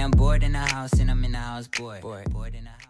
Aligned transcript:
I'm 0.00 0.10
bored 0.12 0.42
in 0.42 0.52
the 0.52 0.58
house 0.58 0.94
and 0.94 1.10
I'm 1.10 1.22
in 1.24 1.32
the 1.32 1.38
house 1.38 1.68
bored. 1.68 2.00
Bored 2.00 2.54
in 2.54 2.64
the 2.64 2.70
house. 2.70 2.80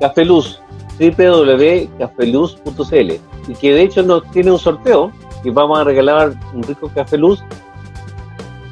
Café 0.00 0.24
Luz, 0.24 0.60
www.cafeluz.cl 0.98 3.12
y 3.48 3.54
que 3.54 3.74
de 3.74 3.82
hecho 3.82 4.02
nos 4.02 4.30
tiene 4.30 4.52
un 4.52 4.58
sorteo 4.58 5.12
y 5.42 5.50
vamos 5.50 5.78
a 5.78 5.84
regalar 5.84 6.32
un 6.54 6.62
rico 6.62 6.90
café 6.94 7.18
luz. 7.18 7.44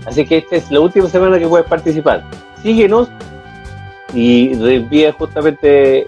Así 0.06 0.24
que 0.24 0.38
esta 0.38 0.56
es 0.56 0.70
la 0.70 0.80
última 0.80 1.06
semana 1.08 1.38
que 1.38 1.46
puedes 1.46 1.66
participar. 1.66 2.24
Síguenos 2.62 3.08
y 4.14 4.54
reenvía 4.54 5.12
justamente 5.12 6.06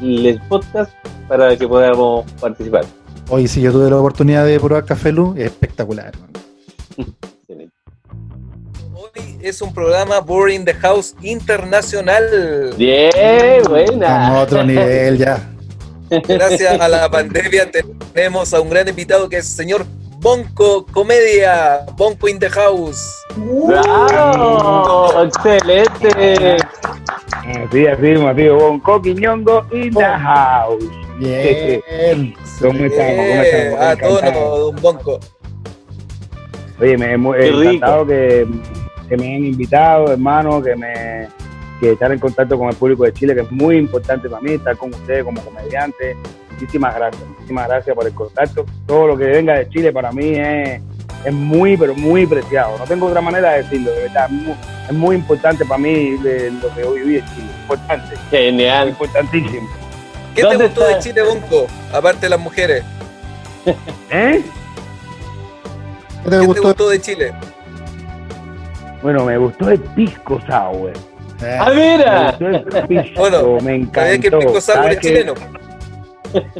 el 0.00 0.40
podcast 0.48 0.92
para 1.28 1.56
que 1.56 1.66
podamos 1.66 2.30
participar. 2.40 2.84
Hoy 3.28 3.48
sí 3.48 3.60
yo 3.60 3.72
tuve 3.72 3.90
la 3.90 3.96
oportunidad 3.96 4.44
de 4.46 4.60
probar 4.60 4.84
Café 4.84 5.10
Lu, 5.12 5.34
es 5.36 5.46
espectacular. 5.46 6.12
Hoy 8.94 9.38
es 9.40 9.60
un 9.62 9.72
programa 9.74 10.20
Boring 10.20 10.64
the 10.64 10.74
House 10.74 11.14
Internacional. 11.22 12.74
Bien, 12.76 13.10
Estamos 13.14 13.66
a 13.66 13.70
buena. 13.70 14.40
otro 14.40 14.62
nivel 14.64 15.18
ya. 15.18 15.48
Gracias 16.28 16.80
a 16.80 16.88
la 16.88 17.10
pandemia 17.10 17.68
tenemos 18.12 18.54
a 18.54 18.60
un 18.60 18.70
gran 18.70 18.86
invitado 18.88 19.28
que 19.28 19.38
es 19.38 19.50
el 19.50 19.56
señor 19.56 19.86
Bonco 20.18 20.86
Comedia, 20.86 21.84
Bonco 21.96 22.28
in 22.28 22.38
the 22.38 22.48
House. 22.48 23.12
¡Bravo! 23.36 25.24
¡Excelente! 25.24 26.56
Así, 27.54 27.86
así, 27.86 28.14
tío. 28.36 28.56
Bonco 28.56 29.00
Quiñongo 29.00 29.66
in 29.72 29.94
the 29.94 30.04
house. 30.04 30.84
Bien. 31.18 32.34
¿Cómo 32.60 32.84
estamos? 32.84 33.16
¿Cómo 33.16 33.42
estamos? 33.42 33.80
a 33.80 33.96
tono, 33.96 34.56
don 34.58 34.76
Bonco. 34.76 35.20
Oye, 36.80 36.98
me 36.98 37.12
he 37.12 37.48
encantado 37.48 38.06
que, 38.06 38.46
que 39.08 39.16
me 39.16 39.28
hayan 39.28 39.44
invitado, 39.46 40.12
hermano, 40.12 40.62
que 40.62 40.76
me 40.76 41.28
que 41.80 41.92
estar 41.92 42.10
en 42.10 42.18
contacto 42.18 42.58
con 42.58 42.68
el 42.68 42.76
público 42.76 43.04
de 43.04 43.12
Chile, 43.12 43.34
que 43.34 43.42
es 43.42 43.52
muy 43.52 43.76
importante 43.76 44.28
para 44.28 44.42
mí, 44.42 44.52
estar 44.52 44.76
con 44.76 44.92
ustedes 44.94 45.24
como 45.24 45.40
comediante. 45.42 46.16
Muchísimas 46.52 46.94
gracias, 46.94 47.28
muchísimas 47.28 47.68
gracias 47.68 47.94
por 47.94 48.06
el 48.06 48.14
contacto. 48.14 48.64
Todo 48.86 49.08
lo 49.08 49.16
que 49.16 49.26
venga 49.26 49.54
de 49.58 49.68
Chile 49.68 49.92
para 49.92 50.10
mí 50.10 50.34
es, 50.36 50.80
es 51.24 51.32
muy, 51.32 51.76
pero 51.76 51.94
muy 51.94 52.26
preciado. 52.26 52.78
No 52.78 52.84
tengo 52.84 53.06
otra 53.06 53.20
manera 53.20 53.52
de 53.52 53.62
decirlo, 53.62 53.90
de 53.92 54.02
verdad. 54.02 54.26
Es 54.26 54.32
muy, 54.32 54.54
es 54.88 54.92
muy 54.92 55.16
importante 55.16 55.64
para 55.64 55.78
mí 55.78 56.16
de 56.22 56.50
lo 56.52 56.72
que 56.74 56.84
hoy 56.84 57.00
viví 57.00 57.16
en 57.18 57.24
Chile. 57.34 57.46
Importante, 57.62 58.16
Genial. 58.30 58.88
importantísimo. 58.90 59.68
¿Qué 60.34 60.42
te 60.42 60.48
¿Dónde 60.48 60.64
gustó 60.66 60.84
de? 60.86 60.98
Chile, 60.98 61.22
Bonco? 61.22 61.66
Aparte 61.92 62.20
de 62.26 62.30
las 62.30 62.40
mujeres. 62.40 62.84
¿Eh? 64.10 64.42
¿Qué 66.24 66.30
te 66.30 66.38
¿Qué 66.38 66.46
te 66.54 66.60
gustó? 66.60 66.88
de 66.90 67.00
Chile? 67.00 67.32
Bueno, 69.02 69.24
me 69.24 69.38
gustó 69.38 69.70
el 69.70 69.80
pisco 69.80 70.40
sour. 70.46 70.92
Eh, 71.42 71.58
¡Ah, 71.60 71.70
Me 71.70 71.96
mira! 71.96 72.30
gustó 72.38 72.78
el 72.78 72.86
pisco, 72.86 73.20
Bueno, 73.20 73.58
me 73.60 73.74
encantó. 73.76 74.00
¿Sabías 74.00 74.18
que 74.20 74.26
el 74.28 74.38
pisco 74.38 74.60
sour 74.60 74.76
¿Sabes 74.76 74.96
es 74.96 75.00
chileno? 75.02 75.34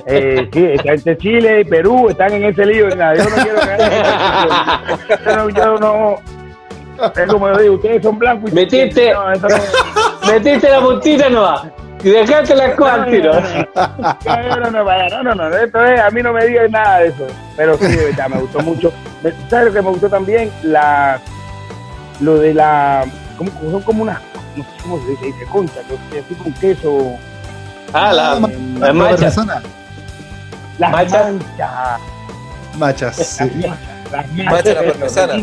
Eh, 0.07 0.49
entre 0.85 1.19
Chile 1.19 1.61
y 1.61 1.65
Perú, 1.65 2.09
están 2.09 2.33
en 2.33 2.45
ese 2.45 2.67
lío. 2.67 2.89
Yo 2.89 2.97
no 2.97 3.05
quiero 3.43 3.61
que 3.61 5.25
yo 5.25 5.37
no, 5.37 5.49
yo 5.51 5.79
no. 5.79 6.17
Es 7.15 7.27
como 7.31 7.49
yo 7.49 7.59
digo, 7.59 7.75
ustedes 7.75 8.03
son 8.03 8.19
blancos 8.19 8.51
y 8.51 8.55
Metiste. 8.55 9.13
No, 9.13 9.35
no. 9.35 9.49
Metiste 10.27 10.71
la 10.71 10.81
puntita 10.81 11.29
nomás 11.29 11.67
y 12.07 12.11
dejaste 12.11 12.55
las 12.55 12.75
cosas 12.75 13.07
tiro. 13.09 13.33
No, 13.35 14.61
no, 14.61 14.71
no, 14.71 14.85
no, 14.85 15.23
no, 15.23 15.35
no, 15.35 15.57
esto 15.57 15.85
es, 15.85 16.01
a 16.01 16.11
mí 16.11 16.23
no 16.23 16.33
me 16.33 16.47
digas 16.47 16.71
nada 16.71 17.01
de 17.01 17.09
eso. 17.09 17.27
Pero 17.57 17.77
sí, 17.79 17.87
de 17.87 18.05
verdad, 18.07 18.29
me 18.29 18.39
gustó 18.39 18.61
mucho. 18.61 18.93
¿Sabes 19.49 19.67
lo 19.67 19.73
que 19.73 19.83
me 19.83 19.91
gustó 19.91 20.09
también? 20.09 20.51
La, 20.63 21.21
lo 22.21 22.39
de 22.39 22.55
la, 22.55 23.05
como, 23.37 23.51
son 23.51 23.83
como 23.83 24.03
unas, 24.05 24.21
no 24.55 24.63
sé 24.63 24.71
cómo 24.83 25.01
se 25.05 25.27
dice 25.27 25.45
concha, 25.51 25.81
que 26.13 26.21
así 26.21 26.35
con 26.35 26.53
queso. 26.55 27.19
Ah, 27.99 28.13
la, 28.13 28.39
ma- 28.39 28.49
la 28.79 28.87
la 28.89 28.93
macha. 28.93 29.25
Las 30.79 30.91
Macha. 30.93 31.23
manchas. 31.25 32.01
Machas. 32.77 33.17
sí. 33.17 33.45
Las 34.13 34.31
machas. 34.33 34.45
Machas. 34.53 34.75
la 34.75 34.93
parmesana. 34.93 35.35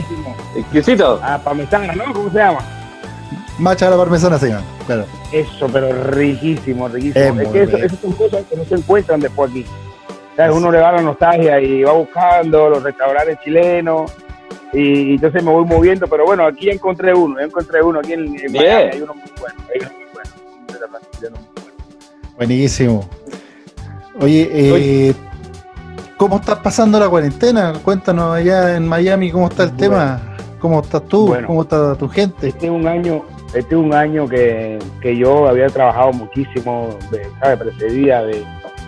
Exquisito. 0.55 1.19
Ah, 1.23 1.39
parmesana, 1.43 1.93
¿no? 1.93 2.13
¿Cómo 2.13 2.29
se 2.29 2.37
llama? 2.37 2.59
Macha 3.57 3.87
a 3.87 3.89
la 3.89 3.97
parmesana, 3.97 4.37
señor. 4.37 4.61
Claro. 4.85 5.05
Eso, 5.31 5.67
pero 5.73 5.91
riquísimo, 6.11 6.87
riquísimo. 6.87 7.41
Es 7.41 7.47
que 7.49 7.63
eso, 7.63 7.77
esas 7.77 7.99
son 7.99 8.11
cosas 8.13 8.43
que 8.47 8.55
no 8.55 8.65
se 8.65 8.75
encuentran 8.75 9.19
después 9.19 9.49
aquí. 9.49 9.65
¿Sabes? 10.37 10.55
Uno 10.55 10.71
le 10.71 10.79
va 10.79 10.89
a 10.89 10.93
la 10.93 11.01
nostalgia 11.01 11.59
y 11.59 11.83
va 11.83 11.93
buscando 11.93 12.69
los 12.69 12.83
restaurantes 12.83 13.39
chilenos 13.43 14.11
y, 14.73 15.13
entonces 15.13 15.43
me 15.43 15.51
voy 15.51 15.65
moviendo, 15.65 16.07
pero 16.07 16.25
bueno, 16.25 16.45
aquí 16.45 16.69
encontré 16.69 17.13
uno, 17.13 17.39
yo 17.39 17.45
encontré 17.45 17.81
uno 17.83 17.99
aquí 17.99 18.13
en, 18.13 18.21
en 18.39 18.51
Bien. 18.51 18.53
Miami, 18.53 18.89
hay 18.93 19.01
uno 19.01 19.13
muy 19.13 19.31
bueno, 19.39 19.55
hay 19.71 19.79
uno 19.81 19.89
muy 19.91 20.05
bueno, 20.13 21.37
Buenísimo. 22.35 23.07
Oye, 24.19 24.49
eh, 24.51 25.13
¿cómo 26.17 26.37
estás 26.37 26.59
pasando 26.59 26.99
la 26.99 27.09
cuarentena? 27.09 27.73
Cuéntanos 27.83 28.35
allá 28.35 28.75
en 28.75 28.87
Miami 28.87 29.31
cómo 29.31 29.47
está 29.47 29.63
el 29.63 29.69
Bueno. 29.69 29.81
tema. 29.83 30.35
¿Cómo 30.59 30.79
estás 30.81 31.03
tú? 31.07 31.27
Bueno. 31.27 31.47
¿Cómo 31.47 31.61
está 31.63 31.95
tu 31.95 32.07
gente? 32.07 32.47
Este 32.49 32.65
es 32.67 32.71
un 32.71 32.87
año, 32.87 33.23
este 33.47 33.59
es 33.75 33.81
un 33.81 33.93
año 33.93 34.27
que, 34.27 34.79
que 35.01 35.17
yo 35.17 35.47
había 35.47 35.67
trabajado 35.67 36.13
muchísimo, 36.13 36.97
de, 37.11 37.27
¿sabes? 37.41 37.59
Precedía 37.59 38.23
de, 38.23 38.43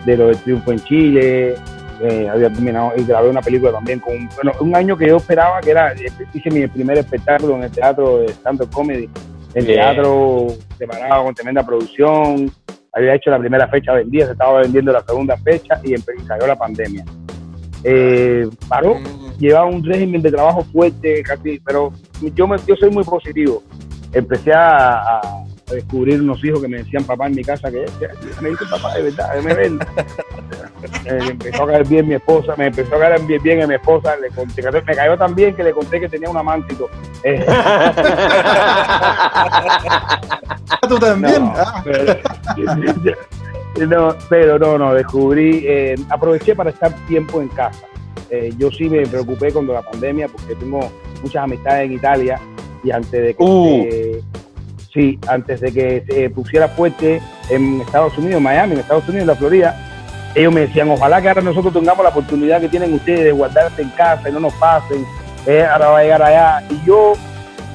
de 0.05 0.17
lo 0.17 0.27
del 0.27 0.37
triunfo 0.37 0.71
en 0.71 0.79
Chile, 0.85 1.55
eh, 2.01 2.29
había 2.31 2.49
terminado 2.49 2.93
y 2.95 3.03
grabé 3.03 3.29
una 3.29 3.41
película 3.41 3.73
también 3.73 3.99
con 3.99 4.13
un, 4.13 4.29
bueno, 4.35 4.51
un 4.61 4.73
año 4.75 4.95
que 4.97 5.07
yo 5.07 5.17
esperaba 5.17 5.59
que 5.59 5.71
era, 5.71 5.93
hice 6.33 6.49
mi 6.49 6.65
primer 6.67 6.97
espectáculo 6.97 7.55
en 7.57 7.63
el 7.63 7.71
teatro 7.71 8.19
de 8.19 8.27
stand-up 8.31 8.69
comedy, 8.71 9.09
el 9.53 9.65
Bien. 9.65 9.77
teatro 9.79 10.47
preparado 10.77 11.25
con 11.25 11.35
tremenda 11.35 11.65
producción, 11.65 12.49
había 12.95 13.13
hecho 13.15 13.29
la 13.29 13.37
primera 13.39 13.67
fecha 13.67 13.93
vendida, 13.93 14.25
se 14.25 14.31
estaba 14.31 14.61
vendiendo 14.61 14.91
la 14.91 15.01
segunda 15.01 15.37
fecha 15.37 15.79
y, 15.83 15.93
y 15.93 16.25
cayó 16.27 16.47
la 16.47 16.55
pandemia. 16.55 17.03
Eh, 17.83 18.47
paró, 18.67 18.95
Mm, 18.95 19.37
llevaba 19.37 19.65
un 19.65 19.83
régimen 19.83 20.21
de 20.21 20.31
trabajo 20.31 20.63
fuerte, 20.71 21.21
casi, 21.21 21.59
pero 21.59 21.91
yo, 22.33 22.47
me, 22.47 22.57
yo 22.65 22.75
soy 22.75 22.89
muy 22.89 23.03
positivo. 23.03 23.61
Empecé 24.13 24.53
a, 24.53 25.17
a- 25.19 25.44
a 25.69 25.73
descubrir 25.73 26.21
unos 26.21 26.43
hijos 26.43 26.61
que 26.61 26.67
me 26.67 26.77
decían 26.77 27.03
papá 27.03 27.27
en 27.27 27.35
mi 27.35 27.43
casa, 27.43 27.71
que 27.71 27.85
me 28.41 28.49
dicen 28.49 28.69
papá 28.69 28.95
de 28.95 29.03
verdad, 29.03 29.41
me 29.41 29.53
ven. 29.53 29.79
Eh, 31.05 31.19
empezó 31.31 31.63
a 31.63 31.67
caer 31.67 31.87
bien 31.87 32.07
mi 32.07 32.13
esposa, 32.15 32.53
me 32.57 32.67
empezó 32.67 32.95
a 32.95 32.99
caer 32.99 33.21
bien, 33.21 33.41
bien 33.41 33.63
a 33.63 33.67
mi 33.67 33.75
esposa, 33.75 34.15
le 34.17 34.29
conté, 34.29 34.61
me 34.61 34.95
cayó 34.95 35.17
tan 35.17 35.33
bien 35.33 35.55
que 35.55 35.63
le 35.63 35.71
conté 35.71 35.99
que 35.99 36.09
tenía 36.09 36.29
un 36.29 36.37
amante. 36.37 36.75
Eh, 37.23 37.43
tú 40.87 40.99
también. 40.99 41.43
No, 41.43 41.53
Ah, 41.55 41.81
pero, 41.83 42.13
no, 43.87 44.15
pero 44.29 44.59
no, 44.59 44.77
no, 44.77 44.93
descubrí, 44.93 45.63
eh, 45.65 45.95
aproveché 46.09 46.55
para 46.55 46.69
estar 46.69 46.93
tiempo 47.07 47.41
en 47.41 47.47
casa. 47.49 47.85
Eh, 48.29 48.53
yo 48.57 48.69
sí 48.71 48.89
me 48.89 49.05
preocupé 49.07 49.51
cuando 49.51 49.73
la 49.73 49.81
pandemia 49.81 50.27
porque 50.27 50.53
tengo 50.55 50.91
muchas 51.21 51.43
amistades 51.43 51.85
en 51.85 51.93
Italia 51.93 52.39
y 52.83 52.91
antes 52.91 53.11
de 53.11 53.33
que 53.33 53.43
Uh. 53.43 54.21
Sí, 54.95 55.19
antes 55.27 55.61
de 55.61 55.71
que 55.71 56.03
se 56.09 56.29
pusiera 56.31 56.67
fuerte 56.69 57.21
en 57.51 57.81
Estados 57.81 58.17
Unidos, 58.17 58.41
Miami, 58.41 58.73
en 58.73 58.79
Estados 58.79 59.03
Unidos, 59.07 59.21
en 59.21 59.27
la 59.27 59.35
Florida, 59.35 59.91
ellos 60.33 60.51
me 60.51 60.61
decían, 60.61 60.89
ojalá 60.89 61.21
que 61.21 61.27
ahora 61.29 61.41
nosotros 61.43 61.71
tengamos 61.73 62.03
la 62.03 62.09
oportunidad 62.09 62.59
que 62.59 62.67
tienen 62.69 62.93
ustedes 62.93 63.25
de 63.25 63.31
guardarse 63.31 63.81
en 63.83 63.89
casa 63.89 64.27
y 64.27 64.31
no 64.31 64.39
nos 64.39 64.53
pasen, 64.55 65.05
eh, 65.45 65.63
ahora 65.63 65.89
va 65.89 65.99
a 65.99 66.03
llegar 66.03 66.23
allá. 66.23 66.63
Y 66.69 66.83
yo 66.87 67.13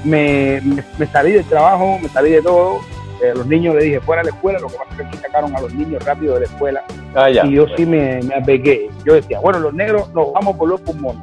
me, 0.05 0.61
me- 0.63 0.83
me 0.99 1.07
salí 1.07 1.33
del 1.33 1.45
trabajo, 1.45 1.99
me 2.03 2.09
salí 2.09 2.31
de 2.33 2.43
todo. 2.43 2.81
Eh, 3.23 3.33
los 3.35 3.47
niños 3.47 3.75
le 3.75 3.85
dije, 3.85 4.01
fuera 4.01 4.23
de 4.23 4.31
la 4.31 4.35
escuela, 4.37 4.59
lo 4.59 4.69
que 4.69 4.77
pasa 4.77 4.91
es 4.93 4.97
que 4.97 5.03
aquí 5.05 5.19
sacaron 5.19 5.55
a 5.55 5.61
los 5.61 5.73
niños 5.75 6.03
rápido 6.05 6.35
de 6.35 6.41
la 6.41 6.47
escuela. 6.47 6.83
Ah, 7.15 7.29
ya. 7.31 7.45
Y 7.47 7.53
yo 7.53 7.67
sí 7.77 7.85
me, 7.87 8.21
me 8.23 8.35
apegué. 8.35 8.89
Yo 9.05 9.15
decía, 9.15 9.41
bueno, 9.41 9.59
los 9.61 9.75
negros 9.75 10.13
nos 10.15 10.33
vamos 10.33 10.57
por 10.57 10.69
los 10.71 10.81
pulmones. 10.81 11.23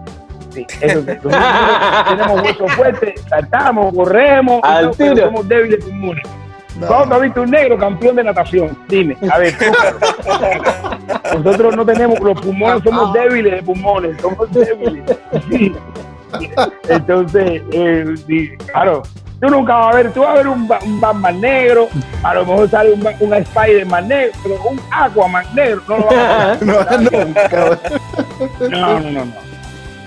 Sí, 0.58 0.68
eso 0.82 1.02
sí. 1.02 1.08
Los 1.24 1.34
negros 1.34 2.06
tenemos 2.10 2.42
huesos 2.44 2.72
fuertes, 2.74 3.22
saltamos, 3.30 3.94
corremos, 3.94 4.60
Al 4.64 4.94
somos 4.94 5.48
débiles 5.48 5.84
pulmones. 5.84 6.24
no. 6.80 6.88
¿Cuándo 6.88 7.16
has 7.16 7.22
visto 7.22 7.42
un 7.42 7.52
negro 7.52 7.78
campeón 7.78 8.16
de 8.16 8.24
natación? 8.24 8.78
Dime, 8.88 9.16
a 9.32 9.38
ver, 9.38 9.56
tú. 9.58 9.66
Nosotros 11.44 11.76
no 11.76 11.86
tenemos, 11.86 12.20
los 12.20 12.40
pulmones 12.42 12.84
somos 12.84 13.14
débiles 13.14 13.54
de 13.54 13.64
pulmones, 13.64 14.22
somos 14.22 14.52
débiles. 14.52 15.04
Sí. 15.50 15.74
Entonces, 16.90 17.62
eh, 17.72 18.16
sí, 18.26 18.50
claro, 18.72 19.04
tú 19.40 19.48
nunca 19.48 19.76
vas 19.76 19.94
a 19.94 19.98
ver, 19.98 20.12
tú 20.12 20.22
vas 20.22 20.30
a 20.30 20.34
ver 20.36 20.48
un, 20.48 20.70
un 20.86 21.00
Batman 21.02 21.40
negro, 21.40 21.88
a 22.24 22.34
lo 22.34 22.46
mejor 22.46 22.70
sale 22.70 22.92
un, 22.94 23.08
un 23.20 23.34
Spider-Man 23.34 24.08
negro, 24.08 24.32
pero 24.44 24.56
un 24.70 24.80
Aquaman 24.92 25.46
negro, 25.56 25.82
no 25.88 25.98
lo 26.00 26.06
vas 26.06 26.16
a 26.16 26.48
ver. 26.48 26.64
No, 26.64 26.84
nunca. 27.26 27.80
No, 28.70 29.00
no, 29.00 29.10
no, 29.12 29.26
no. 29.26 29.57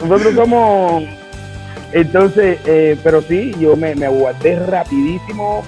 Nosotros 0.02 0.34
somos. 0.34 1.04
Entonces, 1.92 2.58
eh, 2.66 2.96
pero 3.02 3.20
sí, 3.22 3.52
yo 3.58 3.76
me, 3.76 3.94
me 3.96 4.06
aguardé 4.06 4.58
rapidísimo 4.66 5.64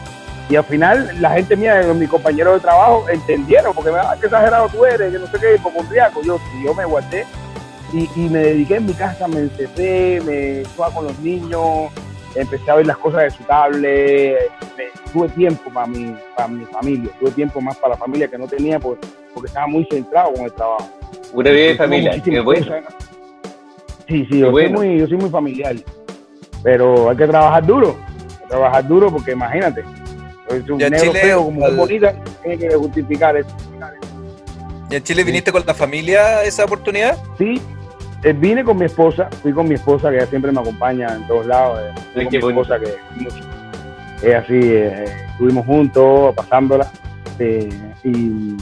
y 0.49 0.56
al 0.56 0.64
final 0.64 1.11
la 1.20 1.31
gente 1.31 1.56
mía, 1.56 1.82
mis 1.94 2.08
compañeros 2.08 2.55
de 2.55 2.61
trabajo, 2.61 3.08
entendieron, 3.08 3.75
porque 3.75 3.90
me 3.90 3.99
ah, 3.99 4.17
qué 4.20 4.26
exagerado 4.26 4.69
tú 4.69 4.84
eres, 4.84 5.12
que 5.12 5.19
no 5.19 5.26
sé 5.26 5.38
qué, 5.40 5.55
hipocondriaco. 5.56 6.23
Yo, 6.23 6.38
sí, 6.38 6.64
yo 6.64 6.75
me 6.75 6.82
aguardé 6.84 7.25
y, 7.93 8.08
y 8.14 8.29
me 8.29 8.38
dediqué 8.38 8.76
en 8.76 8.87
mi 8.87 8.93
casa, 8.94 9.26
me 9.26 9.40
encerré, 9.40 10.20
me 10.20 10.61
estaba 10.61 10.90
con 10.94 11.06
los 11.06 11.19
niños, 11.19 11.90
empecé 12.37 12.70
a 12.70 12.75
ver 12.76 12.87
las 12.87 12.99
cosas 12.99 13.23
de 13.25 13.31
su 13.31 13.43
tablet, 13.44 14.37
me- 14.76 15.12
tuve 15.12 15.29
tiempo 15.31 15.70
para 15.73 15.87
mi, 15.87 16.14
para 16.37 16.49
mi 16.49 16.64
familia, 16.67 17.11
tuve 17.19 17.31
tiempo 17.32 17.61
más 17.61 17.76
para 17.79 17.94
la 17.94 17.99
familia 17.99 18.29
que 18.29 18.38
no 18.38 18.46
tenía 18.46 18.79
porque, 18.79 19.06
porque 19.34 19.49
estaba 19.49 19.67
muy 19.67 19.87
centrado 19.90 20.32
con 20.34 20.44
el 20.44 20.52
trabajo. 20.52 20.88
Una 21.32 21.50
vida 21.50 21.67
de 21.67 21.75
familia, 21.76 22.12
qué 22.23 22.40
bueno. 22.40 22.67
cosas. 22.67 22.84
Sí, 24.08 24.26
sí, 24.31 24.38
yo, 24.40 24.50
bueno. 24.50 24.78
soy 24.78 24.88
muy, 24.88 24.99
yo 25.00 25.06
soy 25.08 25.16
muy 25.19 25.31
familiar. 25.31 25.76
Pero 26.62 27.10
hay 27.10 27.16
que 27.16 27.26
trabajar 27.26 27.64
duro. 27.66 27.96
Hay 28.08 28.38
que 28.38 28.46
trabajar 28.49 28.87
duro 28.88 29.10
porque 29.10 29.32
imagínate. 29.32 29.82
Es 30.49 30.69
un 30.69 30.78
Ya 30.78 30.90
negro 30.90 31.06
Chile, 31.12 31.20
feo 31.20 31.44
como 31.44 31.64
al- 31.64 31.76
bonita, 31.76 32.14
tiene 32.43 32.58
que 32.58 32.75
justificar 32.76 33.37
eso. 33.37 33.49
¿Y 34.90 34.96
en 34.96 35.02
Chile 35.02 35.25
viniste 35.25 35.50
con 35.50 35.62
la 35.66 35.72
familia 35.72 36.43
esa 36.43 36.64
oportunidad? 36.64 37.16
Sí, 37.38 37.60
eh, 38.22 38.32
vine 38.34 38.62
con 38.62 38.76
mi 38.76 38.84
esposa, 38.84 39.28
fui 39.40 39.52
con 39.52 39.66
mi 39.66 39.75
esposa 39.76 40.10
que 40.10 40.16
ella 40.16 40.26
siempre 40.26 40.52
me 40.52 40.60
acompaña 40.60 41.14
en 41.14 41.26
todos 41.26 41.46
lados. 41.46 41.81
eh, 41.81 41.93
fui 42.12 42.20
Ay, 42.20 42.25
con 42.26 42.31
qué 42.31 42.37
mi 42.38 42.43
bonito. 42.43 42.62
esposa 42.62 42.81
que 42.81 43.22
mucho. 43.22 43.44
Ella 44.22 44.44
sí, 44.46 44.60
eh, 44.62 45.05
estuvimos 45.31 45.64
juntos, 45.66 46.34
pasándola. 46.34 46.90
eh, 47.38 47.69
y, 48.05 48.56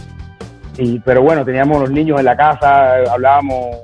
y- 0.78 0.98
pero 1.00 1.22
bueno, 1.22 1.44
teníamos 1.44 1.80
los 1.80 1.90
niños 1.90 2.18
en 2.20 2.24
la 2.26 2.36
casa, 2.36 3.00
eh, 3.00 3.04
hablábamos. 3.10 3.76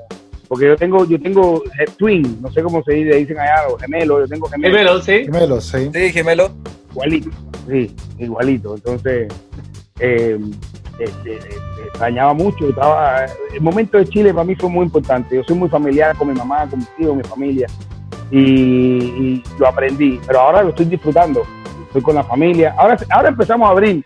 Porque 0.47 0.65
yo 0.65 0.75
tengo, 0.77 1.05
yo 1.05 1.19
tengo 1.19 1.63
eh, 1.79 1.85
twin, 1.97 2.39
no 2.41 2.51
sé 2.51 2.63
cómo 2.63 2.81
se 2.83 2.93
dice, 2.93 3.17
dicen 3.17 3.39
allá, 3.39 3.67
los 3.69 3.81
gemelos, 3.81 4.21
yo 4.21 4.27
tengo 4.27 4.47
gemelos. 4.47 4.77
Gemelo, 4.77 5.01
sí. 5.01 5.25
Gemelo, 5.25 5.61
sí. 5.61 5.89
Sí, 5.93 6.11
gemelo. 6.11 6.51
igualito, 6.91 7.29
sí, 7.67 7.95
igualito. 8.17 8.75
Entonces, 8.75 9.27
eh, 9.99 10.39
extrañaba 11.85 12.33
mucho. 12.33 12.69
Estaba, 12.69 13.25
el 13.53 13.61
momento 13.61 13.97
de 13.97 14.05
Chile 14.07 14.33
para 14.33 14.45
mí 14.45 14.55
fue 14.55 14.69
muy 14.69 14.85
importante. 14.85 15.35
Yo 15.35 15.43
soy 15.43 15.57
muy 15.57 15.69
familiar 15.69 16.15
con 16.15 16.29
mi 16.29 16.33
mamá, 16.33 16.67
con 16.69 16.79
mis 16.79 16.89
hijos, 16.97 17.17
mi 17.17 17.23
familia, 17.23 17.67
y, 18.31 18.39
y 18.39 19.43
lo 19.59 19.67
aprendí. 19.67 20.19
Pero 20.25 20.39
ahora 20.39 20.63
lo 20.63 20.69
estoy 20.69 20.85
disfrutando. 20.85 21.43
Estoy 21.87 22.01
con 22.01 22.15
la 22.15 22.23
familia. 22.23 22.73
Ahora, 22.77 22.97
ahora 23.09 23.29
empezamos 23.29 23.67
a 23.67 23.71
abrir. 23.71 24.05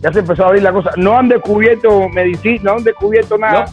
Ya 0.00 0.12
se 0.12 0.18
empezó 0.18 0.44
a 0.44 0.48
abrir 0.48 0.62
la 0.62 0.72
cosa. 0.72 0.90
No 0.96 1.16
han 1.16 1.28
descubierto 1.28 2.08
medicina, 2.08 2.60
no 2.64 2.72
han 2.72 2.84
descubierto 2.84 3.38
nada. 3.38 3.66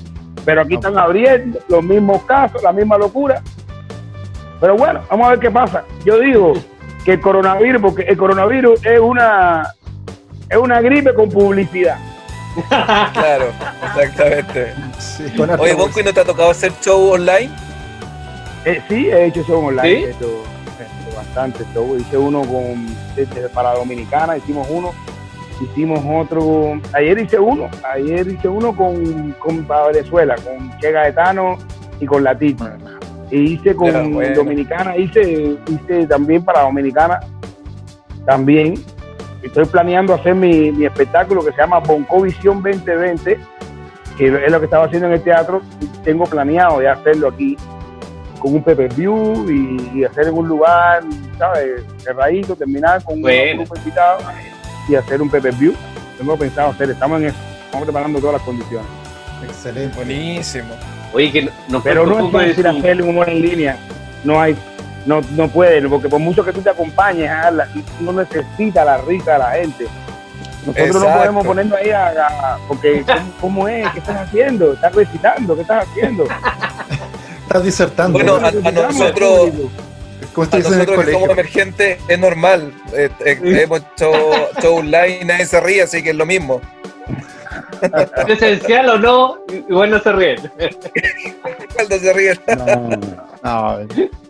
Pero 0.46 0.62
aquí 0.62 0.76
están 0.76 0.98
abriendo 0.98 1.60
los 1.68 1.84
mismos 1.84 2.24
casos, 2.24 2.62
la 2.62 2.72
misma 2.72 2.98
locura. 2.98 3.42
Pero 4.60 4.76
bueno, 4.78 5.02
vamos 5.10 5.28
a 5.28 5.30
ver 5.32 5.40
qué 5.40 5.52
pasa. 5.52 5.84
Yo 6.06 6.20
digo 6.20 6.54
que 7.06 7.14
el 7.14 7.22
coronavirus, 7.22 7.82
porque 7.82 8.04
el 8.04 8.18
coronavirus 8.18 8.86
es 8.86 9.00
una 9.00 9.74
es 10.50 10.58
una 10.58 10.82
gripe 10.82 11.14
con 11.14 11.30
publicidad. 11.30 11.98
Claro, 12.70 13.46
exactamente. 13.98 14.74
Sí, 15.00 15.24
Oye, 15.58 15.74
¿y 15.74 16.04
no 16.04 16.14
te 16.14 16.20
ha 16.20 16.24
tocado 16.24 16.52
hacer 16.52 16.72
show 16.82 17.14
online? 17.14 17.50
Eh, 18.66 18.82
sí, 18.88 19.08
he 19.08 19.26
hecho 19.26 19.44
show 19.44 19.66
online, 19.66 19.90
¿Sí? 19.90 20.04
he 20.04 20.10
hecho, 20.12 20.44
he 20.80 21.08
hecho 21.10 21.18
bastante 21.18 21.66
show. 21.74 21.98
Hice 21.98 22.18
uno 22.18 22.42
con 22.42 22.96
para 23.54 23.74
Dominicana, 23.74 24.38
hicimos 24.38 24.68
uno, 24.70 24.94
hicimos 25.62 26.02
otro, 26.06 26.80
ayer 26.94 27.18
hice 27.20 27.40
uno, 27.40 27.70
ayer 27.94 28.28
hice 28.28 28.48
uno 28.48 28.76
con, 28.76 29.32
con 29.40 29.64
para 29.66 29.88
Venezuela, 29.88 30.36
con 30.36 30.78
Che 30.80 30.92
Gaetano 30.92 31.58
y 32.00 32.06
con 32.06 32.24
la 32.24 32.36
Tita. 32.38 32.78
Y 33.32 33.54
hice 33.54 33.76
con 33.76 34.14
bueno. 34.14 34.36
Dominicana, 34.36 34.96
hice, 34.98 35.58
hice 35.68 36.06
también 36.08 36.44
para 36.44 36.62
Dominicana, 36.62 37.20
también. 38.26 38.76
Estoy 39.42 39.66
planeando 39.66 40.14
hacer 40.14 40.36
mi, 40.36 40.72
mi 40.72 40.86
espectáculo 40.86 41.44
que 41.44 41.52
se 41.52 41.58
llama 41.58 41.80
Bonco 41.80 42.22
Visión 42.22 42.62
2020, 42.64 43.38
que 44.18 44.28
es 44.28 44.52
lo 44.52 44.60
que 44.60 44.66
estaba 44.66 44.86
haciendo 44.86 45.08
en 45.08 45.14
el 45.14 45.22
teatro. 45.22 45.62
Tengo 46.04 46.26
planeado 46.26 46.82
ya 46.82 46.94
hacerlo 46.94 47.30
aquí 47.30 47.58
con 48.40 48.56
un 48.56 48.64
pay 48.64 48.76
view 48.96 49.50
y, 49.50 50.00
y 50.00 50.04
hacer 50.04 50.28
en 50.28 50.34
un 50.38 50.48
lugar, 50.48 51.02
¿sabes? 51.38 51.84
Cerradito, 51.98 52.56
terminar 52.56 53.04
con 53.04 53.22
Bueno. 53.22 53.52
un 53.52 53.58
grupo 53.60 53.76
invitado 53.78 54.20
y 54.88 54.96
hacer 54.96 55.22
un 55.22 55.30
pay 55.30 55.42
view. 55.58 55.74
Tengo 56.18 56.38
pensado 56.38 56.70
hacer, 56.72 56.90
estamos 56.92 57.20
en 57.22 57.28
eso, 57.28 57.38
estamos 57.66 57.86
preparando 57.86 58.20
todas 58.20 58.34
las 58.34 58.42
condiciones. 58.44 58.88
Excelente. 59.44 59.96
Buenísimo. 59.96 60.74
Oye, 61.14 61.32
que 61.32 61.50
nos 61.68 61.84
Pero 61.84 62.06
no 62.06 62.26
es 62.28 62.32
fácil 62.32 62.68
hacer 62.68 63.02
un 63.02 63.10
humor 63.10 63.30
en 63.30 63.42
línea. 63.42 63.78
No 64.24 64.40
hay, 64.42 64.56
no, 65.06 65.22
no 65.32 65.48
puede, 65.50 65.88
porque 65.90 66.08
por 66.10 66.20
mucho 66.20 66.44
que 66.46 66.54
tú 66.54 66.62
te 66.62 66.70
acompañes, 66.70 67.30
ah, 67.30 67.52
la- 67.52 67.68
no 68.00 68.14
necesita 68.14 68.86
la 68.86 68.98
risa 69.00 69.34
de 69.34 69.40
la 69.40 69.52
gente. 69.52 69.88
Nosotros 70.66 70.88
no 70.94 71.00
Exacto. 71.02 71.18
podemos 71.20 71.46
ponernos 71.46 71.78
ahí 71.78 71.90
a, 71.90 72.08
a- 72.08 72.58
porque 72.68 73.04
¿cómo, 73.06 73.32
cómo 73.42 73.68
es? 73.68 73.90
¿Qué 73.92 74.00
estás 74.00 74.16
haciendo? 74.28 74.74
¿Estás 74.74 74.96
recitando? 74.96 75.56
¿Qué 75.56 75.62
estás 75.62 75.88
haciendo? 75.90 76.24
Estás 77.44 77.64
disertando. 77.66 78.18
Bueno, 78.18 78.36
a- 78.38 78.48
a 78.48 78.72
nosotros-. 78.72 79.50
Como 80.34 80.48
en 80.52 80.58
el 80.58 80.64
nosotros 80.64 81.06
que 81.06 81.12
somos 81.12 81.30
emergentes 81.30 82.00
es 82.08 82.20
normal. 82.20 82.74
Eh, 82.94 83.10
eh, 83.26 83.40
hemos 83.44 83.80
hecho 83.82 84.12
show 84.62 84.78
online, 84.78 85.26
nadie 85.26 85.46
se 85.46 85.60
ríe, 85.62 85.82
así 85.84 86.02
que 86.04 86.10
es 86.12 86.16
lo 86.16 86.26
mismo. 86.26 86.62
presencial 88.26 88.90
o 88.90 88.98
no, 88.98 89.38
igual 89.70 89.90
no 89.92 90.00
se 90.00 90.12
ríen. 90.12 90.38
Cuando 91.76 91.98
se 92.00 92.14
ríe. 92.14 92.40
No, 92.58 92.66
no, 93.44 93.80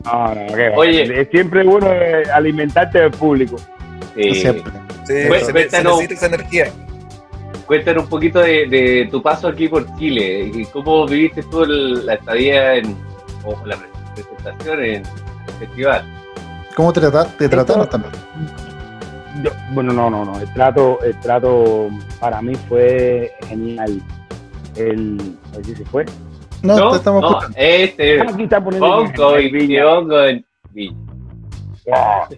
No. 0.04 0.76
Oye. 0.76 1.22
Es 1.22 1.30
siempre 1.30 1.64
bueno 1.64 1.92
eh, 1.92 2.24
alimentarte 2.34 3.00
del 3.00 3.12
público. 3.12 3.56
Eh, 4.16 4.34
Siempre. 4.36 4.72
Sí, 5.06 5.14
se, 5.14 5.40
se 5.46 5.52
cuéntanos. 5.52 5.94
necesita 6.02 6.14
esa 6.14 6.36
energía. 6.36 6.72
Cuéntanos 7.66 8.04
un 8.04 8.10
poquito 8.10 8.40
de, 8.40 8.68
de 8.68 9.08
tu 9.10 9.22
paso 9.22 9.48
aquí 9.48 9.68
por 9.68 9.86
Chile 9.98 10.52
y 10.54 10.66
cómo 10.66 11.08
viviste 11.08 11.42
tú 11.44 11.64
el- 11.64 12.06
la 12.06 12.16
estadía 12.16 12.76
en, 12.76 12.96
o 13.44 13.56
la 13.66 13.78
presentación 14.14 14.84
en 14.84 14.96
el 14.96 15.04
festival. 15.54 16.04
¿Cómo 16.76 16.92
te, 16.94 17.02
trata- 17.02 17.26
te 17.38 17.48
trataron 17.50 17.88
también? 17.90 18.14
Yo- 19.44 19.52
bueno, 19.72 19.94
no, 19.94 20.10
no, 20.10 20.26
no. 20.26 20.40
El 20.40 20.52
trato, 20.54 21.00
el 21.04 21.20
trato 21.20 21.90
para 22.20 22.42
mí 22.42 22.56
fue 22.68 23.32
genial. 23.48 24.02
El, 24.76 25.38
a 25.54 25.58
ver 25.58 25.66
si 25.66 25.76
se 25.76 25.86
fue. 25.86 26.06
No, 26.62 26.92
te 26.92 26.98
estamos 26.98 27.22
no, 27.22 27.28
escuchando. 27.30 27.58
este 27.60 28.22
Ah, 28.22 28.26
Aquí 28.32 28.44
está 28.44 28.64
poniendo 28.64 28.88
Bonco 28.88 29.40
y 29.40 29.52
Viña. 29.52 29.86
Bongo 29.86 30.22
en. 30.24 30.46
Wow. 31.86 32.38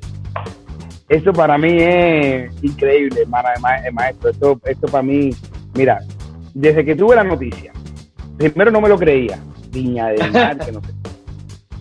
Eso 1.08 1.32
para 1.32 1.58
mí 1.58 1.78
es 1.80 2.52
increíble, 2.64 3.22
eh, 3.22 3.92
maestro. 3.92 4.30
Esto, 4.32 4.60
esto 4.66 4.88
para 4.88 5.04
mí, 5.04 5.30
mira, 5.76 6.00
desde 6.54 6.84
que 6.84 6.96
tuve 6.96 7.16
la 7.16 7.24
noticia, 7.24 7.72
primero 8.38 8.72
no 8.72 8.82
me 8.82 8.90
lo 8.90 8.98
creía. 8.98 9.38
Viña 9.70 10.08
del 10.08 10.32
Mar, 10.32 10.58
que 10.58 10.72
no 10.72 10.82
sé. 10.82 10.92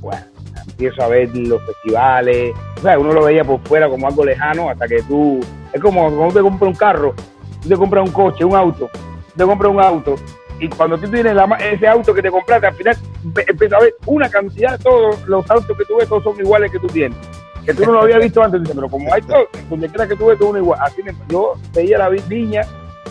Bueno, 0.00 0.26
empiezo 0.74 1.02
a 1.02 1.08
ver 1.08 1.28
los 1.36 1.62
festivales. 1.64 2.52
O 2.78 2.80
sea, 2.82 2.98
uno 2.98 3.12
lo 3.12 3.24
veía 3.24 3.44
por 3.44 3.60
fuera 3.60 3.88
como 3.88 4.06
algo 4.06 4.24
lejano 4.24 4.68
hasta 4.70 4.86
que 4.88 5.02
tú. 5.02 5.40
Es 5.72 5.80
como 5.80 6.10
cuando 6.10 6.34
te 6.34 6.40
compras 6.40 6.68
un 6.68 6.74
carro, 6.76 7.14
te 7.66 7.76
compras 7.76 8.04
un 8.06 8.12
coche, 8.12 8.44
un 8.44 8.54
auto, 8.54 8.88
te 9.36 9.44
compras 9.44 9.72
un 9.72 9.80
auto. 9.80 10.14
Y 10.60 10.68
cuando 10.68 10.96
tú 10.98 11.08
tienes 11.08 11.34
la 11.34 11.44
ese 11.60 11.86
auto 11.88 12.14
que 12.14 12.22
te 12.22 12.30
compraste, 12.30 12.66
al 12.68 12.74
final 12.74 12.96
empiezas 13.48 13.80
a 13.80 13.82
ver 13.84 13.94
una 14.06 14.28
cantidad 14.28 14.78
de 14.78 14.84
todos 14.84 15.26
los 15.26 15.48
autos 15.50 15.76
que 15.76 15.84
tú 15.84 15.96
ves, 15.98 16.08
todos 16.08 16.22
son 16.24 16.38
iguales 16.38 16.70
que 16.70 16.78
tú 16.78 16.86
tienes 16.88 17.16
que 17.64 17.72
tú 17.72 17.86
no 17.86 17.92
lo 17.92 18.02
habías 18.02 18.20
visto 18.20 18.42
antes, 18.42 18.60
pero 18.74 18.86
como 18.90 19.10
hay 19.14 19.22
todo, 19.22 19.48
donde 19.70 19.88
quiera 19.88 20.06
que 20.06 20.14
tú 20.16 20.26
ves, 20.26 20.38
todo 20.38 20.50
uno 20.50 20.58
igual. 20.58 20.78
Así 20.82 21.02
me- 21.02 21.14
yo 21.30 21.54
veía 21.72 21.96
la 21.96 22.10
vi- 22.10 22.20
viña 22.28 22.60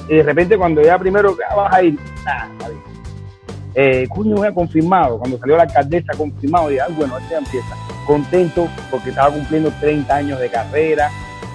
y 0.08 0.18
de 0.18 0.22
repente 0.22 0.56
cuando 0.60 0.80
ya 0.84 1.00
primero 1.00 1.36
ah, 1.50 1.56
vas 1.56 1.74
a 1.74 1.82
ir, 1.82 1.98
ah, 2.28 2.48
está 2.52 2.70
bien. 2.70 2.82
Eh, 3.76 4.08
coño, 4.10 4.38
me 4.38 4.48
ha 4.48 4.54
confirmado, 4.54 5.18
cuando 5.18 5.38
salió 5.40 5.58
la 5.58 5.64
alcaldesa 5.64 6.14
confirmado, 6.16 6.70
dije, 6.70 6.82
ah, 6.82 6.88
bueno, 6.96 7.18
este 7.18 7.36
empieza. 7.36 7.76
Contento 8.06 8.68
porque 8.92 9.10
estaba 9.10 9.32
cumpliendo 9.32 9.72
30 9.80 10.16
años 10.16 10.40
de 10.40 10.50
carrera, 10.50 11.10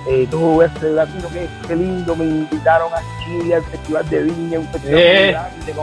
eh, 0.09 0.27
todo 0.31 0.63
eso, 0.63 0.75
que 0.81 1.49
qué 1.67 1.77
lindo, 1.77 2.17
me 2.17 2.25
invitaron 2.25 2.93
a 2.93 3.01
Chile 3.25 3.57
al 3.57 3.63
Festival 3.65 4.09
de 4.09 4.23
Viña, 4.23 4.59
un 4.59 4.67
festival 4.69 4.99
Eh. 5.01 5.31
grande, 5.33 5.75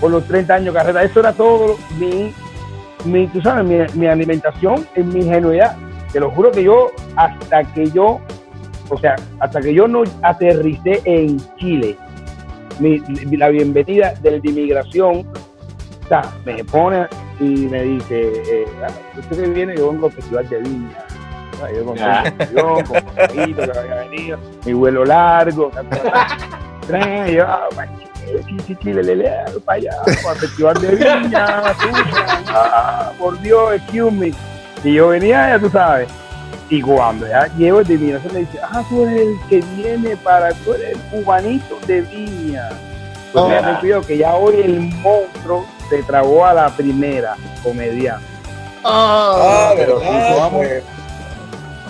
por 0.00 0.10
los 0.10 0.24
30 0.26 0.54
años 0.54 0.72
de 0.72 0.80
carrera. 0.80 1.02
Eso 1.02 1.20
era 1.20 1.32
todo 1.32 1.76
mi, 1.98 2.32
mi, 3.04 3.26
tú 3.26 3.42
sabes, 3.42 3.64
mi, 3.64 3.98
mi 3.98 4.06
alimentación 4.06 4.86
en 4.94 5.08
mi 5.08 5.20
ingenuidad. 5.20 5.76
Te 6.12 6.20
lo 6.20 6.30
juro 6.30 6.50
que 6.52 6.62
yo, 6.64 6.90
hasta 7.16 7.64
que 7.72 7.90
yo, 7.90 8.20
o 8.88 8.98
sea, 8.98 9.16
hasta 9.40 9.60
que 9.60 9.74
yo 9.74 9.86
no 9.88 10.04
aterricé 10.22 11.02
en 11.04 11.38
Chile, 11.56 11.96
mi, 12.78 12.98
la 13.36 13.48
bienvenida 13.48 14.14
del 14.22 14.40
de 14.40 14.48
inmigración, 14.48 15.26
me 16.44 16.64
pone 16.64 17.06
y 17.38 17.66
me 17.66 17.82
dice, 17.82 18.32
eh, 18.46 18.66
ah, 18.82 18.90
usted 19.18 19.44
que 19.44 19.48
viene, 19.50 19.76
yo 19.76 19.92
vengo 19.92 20.06
al 20.06 20.12
Festival 20.12 20.48
de 20.48 20.58
Viña. 20.58 21.04
Sea, 21.56 21.72
Yo 21.72 21.84
con 21.84 21.96
yo, 21.96 22.84
con 22.84 23.02
Pajarito 23.02 23.72
que 23.72 23.78
había 23.78 23.94
venido, 23.96 24.38
mi 24.64 24.72
vuelo 24.72 25.04
largo. 25.04 25.70
Tren, 26.86 27.26
yo, 27.28 27.44
ah, 27.46 27.68
para 29.64 29.78
allá, 29.78 29.92
para 30.22 30.34
el 30.34 30.40
Festival 30.40 30.80
de 30.80 30.96
Viña, 30.96 31.46
ah, 32.48 33.12
por 33.18 33.40
Dios, 33.40 33.74
excuse 33.74 34.10
me. 34.10 34.32
Y 34.82 34.94
yo 34.94 35.08
venía, 35.08 35.50
ya 35.50 35.58
tú 35.58 35.70
sabes. 35.70 36.08
Y 36.70 36.80
cuando 36.80 37.26
ya 37.28 37.46
llevo 37.56 37.82
de 37.84 37.94
inmigración, 37.94 38.32
me 38.32 38.40
dice, 38.40 38.58
ah, 38.62 38.82
tú 38.88 39.04
eres 39.04 39.28
el 39.28 39.36
que 39.48 39.60
viene 39.76 40.16
para, 40.16 40.52
tú 40.54 40.74
eres 40.74 40.96
el 40.96 40.98
cubanito 41.10 41.78
de 41.86 42.00
Viña. 42.02 42.68
Pues 43.32 43.44
Oh. 43.44 43.80
cuidado 43.80 44.02
que 44.02 44.18
ya 44.18 44.34
hoy 44.34 44.60
el 44.60 44.80
monstruo 44.80 45.64
se 45.90 46.02
tragó 46.04 46.46
a 46.46 46.54
la 46.54 46.68
primera 46.70 47.36
comediante. 47.62 48.24
Ah, 48.82 49.72
pero 49.76 49.98
verdad, 50.00 50.28
sí, 50.28 50.34
vamos. 50.40 50.66
pues. 50.66 50.82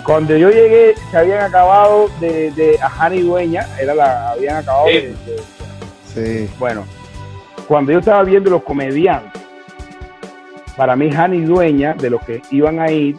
Cuando 0.03 0.35
yo 0.35 0.49
llegué, 0.49 0.95
se 1.11 1.17
habían 1.17 1.41
acabado 1.43 2.09
de, 2.19 2.51
de 2.51 2.77
a 2.81 2.89
Jani 2.89 3.21
Dueña, 3.21 3.67
era 3.79 3.93
la, 3.93 4.31
habían 4.31 4.57
acabado 4.57 4.87
Sí. 4.87 4.93
de, 4.93 5.07
de- 5.25 6.45
Sí. 6.47 6.49
bueno, 6.59 6.83
cuando 7.67 7.91
yo 7.93 7.99
estaba 7.99 8.23
viendo 8.23 8.49
los 8.49 8.63
comediantes, 8.63 9.41
para 10.75 10.95
mí 10.95 11.09
Jani 11.11 11.41
Dueña, 11.41 11.93
de 11.93 12.09
los 12.09 12.21
que 12.25 12.41
iban 12.51 12.79
a 12.79 12.91
ir, 12.91 13.15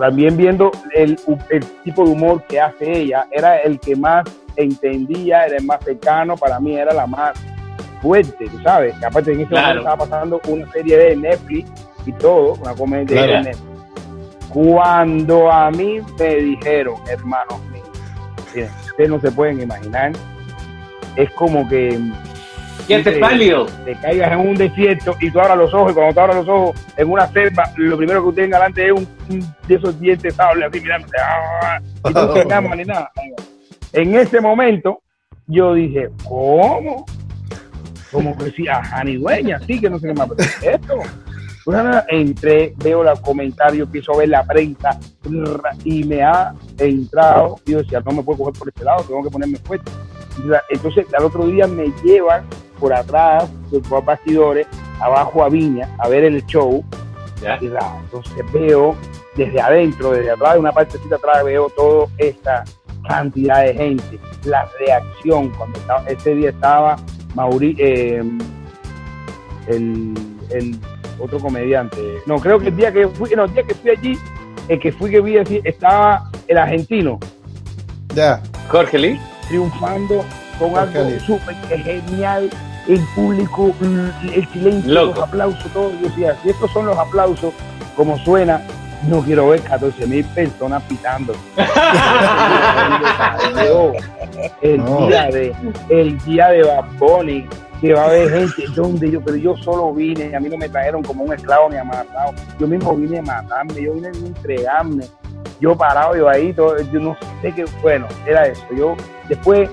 también 0.00 0.36
viendo 0.36 0.72
el, 0.94 1.18
el 1.50 1.64
tipo 1.84 2.04
de 2.04 2.10
humor 2.10 2.42
que 2.48 2.60
hace 2.60 2.90
ella, 2.90 3.26
era 3.30 3.58
el 3.58 3.78
que 3.78 3.94
más 3.96 4.24
entendía, 4.56 5.46
era 5.46 5.56
el 5.56 5.64
más 5.64 5.82
cercano, 5.84 6.36
para 6.36 6.58
mí 6.60 6.76
era 6.76 6.92
la 6.92 7.06
más 7.06 7.32
fuerte, 8.02 8.46
tú 8.50 8.58
sabes. 8.62 8.94
Que 8.98 9.06
aparte 9.06 9.32
en 9.32 9.40
ese 9.40 9.48
Claro. 9.48 9.80
momento 9.82 9.88
estaba 9.90 10.10
pasando 10.10 10.40
una 10.48 10.70
serie 10.72 10.96
de 10.98 11.16
Netflix 11.16 11.70
y 12.04 12.12
todo, 12.12 12.54
una 12.54 12.74
comedia 12.74 13.06
Claro. 13.16 13.32
de 13.32 13.40
Netflix. 13.44 13.68
Cuando 14.50 15.50
a 15.50 15.70
mí 15.70 16.00
me 16.18 16.34
dijeron, 16.36 16.96
hermanos 17.08 17.58
míos, 17.70 17.88
miren, 18.54 18.70
ustedes 18.86 19.08
no 19.10 19.20
se 19.20 19.30
pueden 19.32 19.60
imaginar, 19.62 20.12
es 21.16 21.30
como 21.32 21.66
que 21.68 21.98
¿Quién 22.86 23.04
te 23.04 23.14
Sí. 23.14 23.20
pálido? 23.20 23.66
te 23.84 23.94
caigas 23.94 24.32
en 24.32 24.40
un 24.40 24.54
desierto 24.56 25.14
y 25.20 25.30
tú 25.30 25.38
abras 25.40 25.56
los 25.56 25.72
ojos 25.72 25.92
y 25.92 25.94
cuando 25.94 26.12
tú 26.14 26.20
abras 26.20 26.36
los 26.36 26.48
ojos 26.48 26.76
en 26.96 27.10
una 27.10 27.28
selva, 27.28 27.64
lo 27.76 27.96
primero 27.96 28.26
que 28.26 28.42
tenga 28.42 28.58
delante 28.58 28.86
es 28.86 28.92
un, 28.92 29.08
un 29.30 29.40
de 29.68 29.74
esos 29.76 29.98
dientes 30.00 30.34
sables 30.34 30.68
así 30.68 30.80
mirándote. 30.80 31.16
¡ah! 31.22 31.80
Y 32.10 32.12
tú 32.12 32.20
sin 32.34 32.52
arma 32.52 32.74
ni 32.76 32.84
nada. 32.84 33.10
En 33.92 34.14
ese 34.16 34.40
momento 34.40 35.00
yo 35.46 35.74
dije, 35.74 36.08
¿cómo? 36.28 37.06
Como 38.12 38.36
que 38.36 38.50
sí, 38.50 38.68
a 38.68 39.02
Dueña, 39.04 39.58
sí, 39.66 39.80
que 39.80 39.88
no 39.90 39.98
sé 39.98 40.08
qué 40.08 40.14
más. 40.14 40.28
pero 40.28 40.50
¿qué 40.60 40.68
es 40.68 40.74
esto? 40.74 40.98
Entré, 42.08 42.74
veo 42.78 43.04
los 43.04 43.20
comentarios, 43.20 43.86
empiezo 43.86 44.12
a 44.14 44.18
ver 44.18 44.28
la 44.28 44.44
prensa 44.44 44.98
y 45.84 46.04
me 46.04 46.22
ha 46.22 46.54
entrado. 46.78 47.56
Yo 47.66 47.78
decía, 47.78 48.00
no 48.04 48.12
me 48.12 48.22
puedo 48.22 48.38
coger 48.38 48.58
por 48.58 48.68
este 48.68 48.84
lado, 48.84 49.04
tengo 49.04 49.22
que 49.22 49.30
ponerme 49.30 49.58
fuerte. 49.58 49.90
Entonces, 50.70 51.06
al 51.16 51.24
otro 51.24 51.46
día 51.46 51.66
me 51.66 51.92
llevan 52.02 52.44
por 52.80 52.92
atrás, 52.92 53.48
por 53.88 54.04
bastidores, 54.04 54.66
abajo 55.00 55.44
a 55.44 55.48
Viña, 55.48 55.88
a 55.98 56.08
ver 56.08 56.24
el 56.24 56.44
show. 56.46 56.84
¿Ya? 57.40 57.58
Y 57.60 57.66
entonces 57.66 58.52
veo 58.52 58.96
desde 59.36 59.60
adentro, 59.60 60.12
desde 60.12 60.30
atrás, 60.30 60.54
de 60.54 60.60
una 60.60 60.72
partecita 60.72 61.16
atrás, 61.16 61.44
veo 61.44 61.68
toda 61.70 62.06
esta 62.18 62.64
cantidad 63.08 63.62
de 63.62 63.74
gente, 63.74 64.18
la 64.44 64.68
reacción. 64.78 65.50
Cuando 65.50 65.78
estaba, 65.78 66.04
ese 66.08 66.34
día 66.34 66.50
estaba 66.50 66.96
Mauri, 67.34 67.74
eh, 67.78 68.22
el, 69.68 70.14
el 70.50 70.78
otro 71.18 71.38
comediante. 71.38 71.96
No, 72.26 72.36
creo 72.38 72.58
que 72.58 72.68
el 72.68 72.76
día 72.76 72.92
que 72.92 73.08
fui, 73.08 73.30
no, 73.36 73.44
el 73.44 73.52
día 73.54 73.62
que 73.62 73.74
fui 73.74 73.90
allí, 73.90 74.18
el 74.68 74.78
que 74.80 74.92
fui 74.92 75.10
que 75.10 75.20
vi 75.20 75.38
así, 75.38 75.60
estaba 75.64 76.30
el 76.48 76.58
argentino 76.58 77.18
Ya. 78.14 78.42
Jorge 78.68 78.98
Lee. 78.98 79.20
triunfando 79.48 80.24
con 80.58 80.70
Jorge 80.70 80.98
algo 80.98 81.20
súper 81.20 81.54
genial. 81.84 82.50
El 82.88 82.98
público, 83.14 83.72
el 84.34 84.48
silencio, 84.52 84.92
Loco. 84.92 85.20
los 85.20 85.28
aplausos, 85.28 85.72
todo. 85.72 85.92
Yo 85.92 86.08
decía, 86.08 86.36
si 86.42 86.50
estos 86.50 86.68
son 86.72 86.86
los 86.86 86.98
aplausos, 86.98 87.54
como 87.94 88.18
suena, 88.24 88.60
no 89.08 89.22
quiero 89.22 89.48
ver 89.50 89.60
14 89.62 90.04
mil 90.08 90.24
personas 90.24 90.82
pitando. 90.84 91.32
el 94.62 94.84
No. 94.84 95.06
día 95.06 95.24
de 95.26 95.54
el 95.88 96.18
día 96.24 96.48
de 96.48 96.62
Bad 96.62 96.84
Bunny, 96.98 97.46
que 97.80 97.94
va 97.94 98.02
a 98.02 98.06
haber 98.06 98.30
gente 98.30 98.64
donde 98.74 99.10
yo 99.10 99.20
pero 99.20 99.36
yo 99.36 99.56
solo 99.56 99.92
vine 99.92 100.34
a 100.34 100.40
mí 100.40 100.48
no 100.48 100.56
me 100.56 100.68
trajeron 100.68 101.02
como 101.02 101.24
un 101.24 101.32
esclavo 101.32 101.68
ni 101.68 101.76
a 101.76 101.84
matado 101.84 102.32
yo 102.58 102.66
mismo 102.66 102.94
vine 102.94 103.18
a 103.18 103.22
matarme 103.22 103.82
yo 103.82 103.94
vine 103.94 104.08
a 104.08 104.10
entregarme. 104.10 105.04
Yo 105.60 105.76
parado 105.76 106.16
yo 106.16 106.28
ahí 106.28 106.52
todo, 106.52 106.80
yo 106.92 106.98
no 106.98 107.16
sé 107.40 107.52
qué 107.52 107.64
bueno 107.82 108.08
era 108.26 108.46
eso. 108.46 108.64
Yo 108.76 108.96
después 109.28 109.70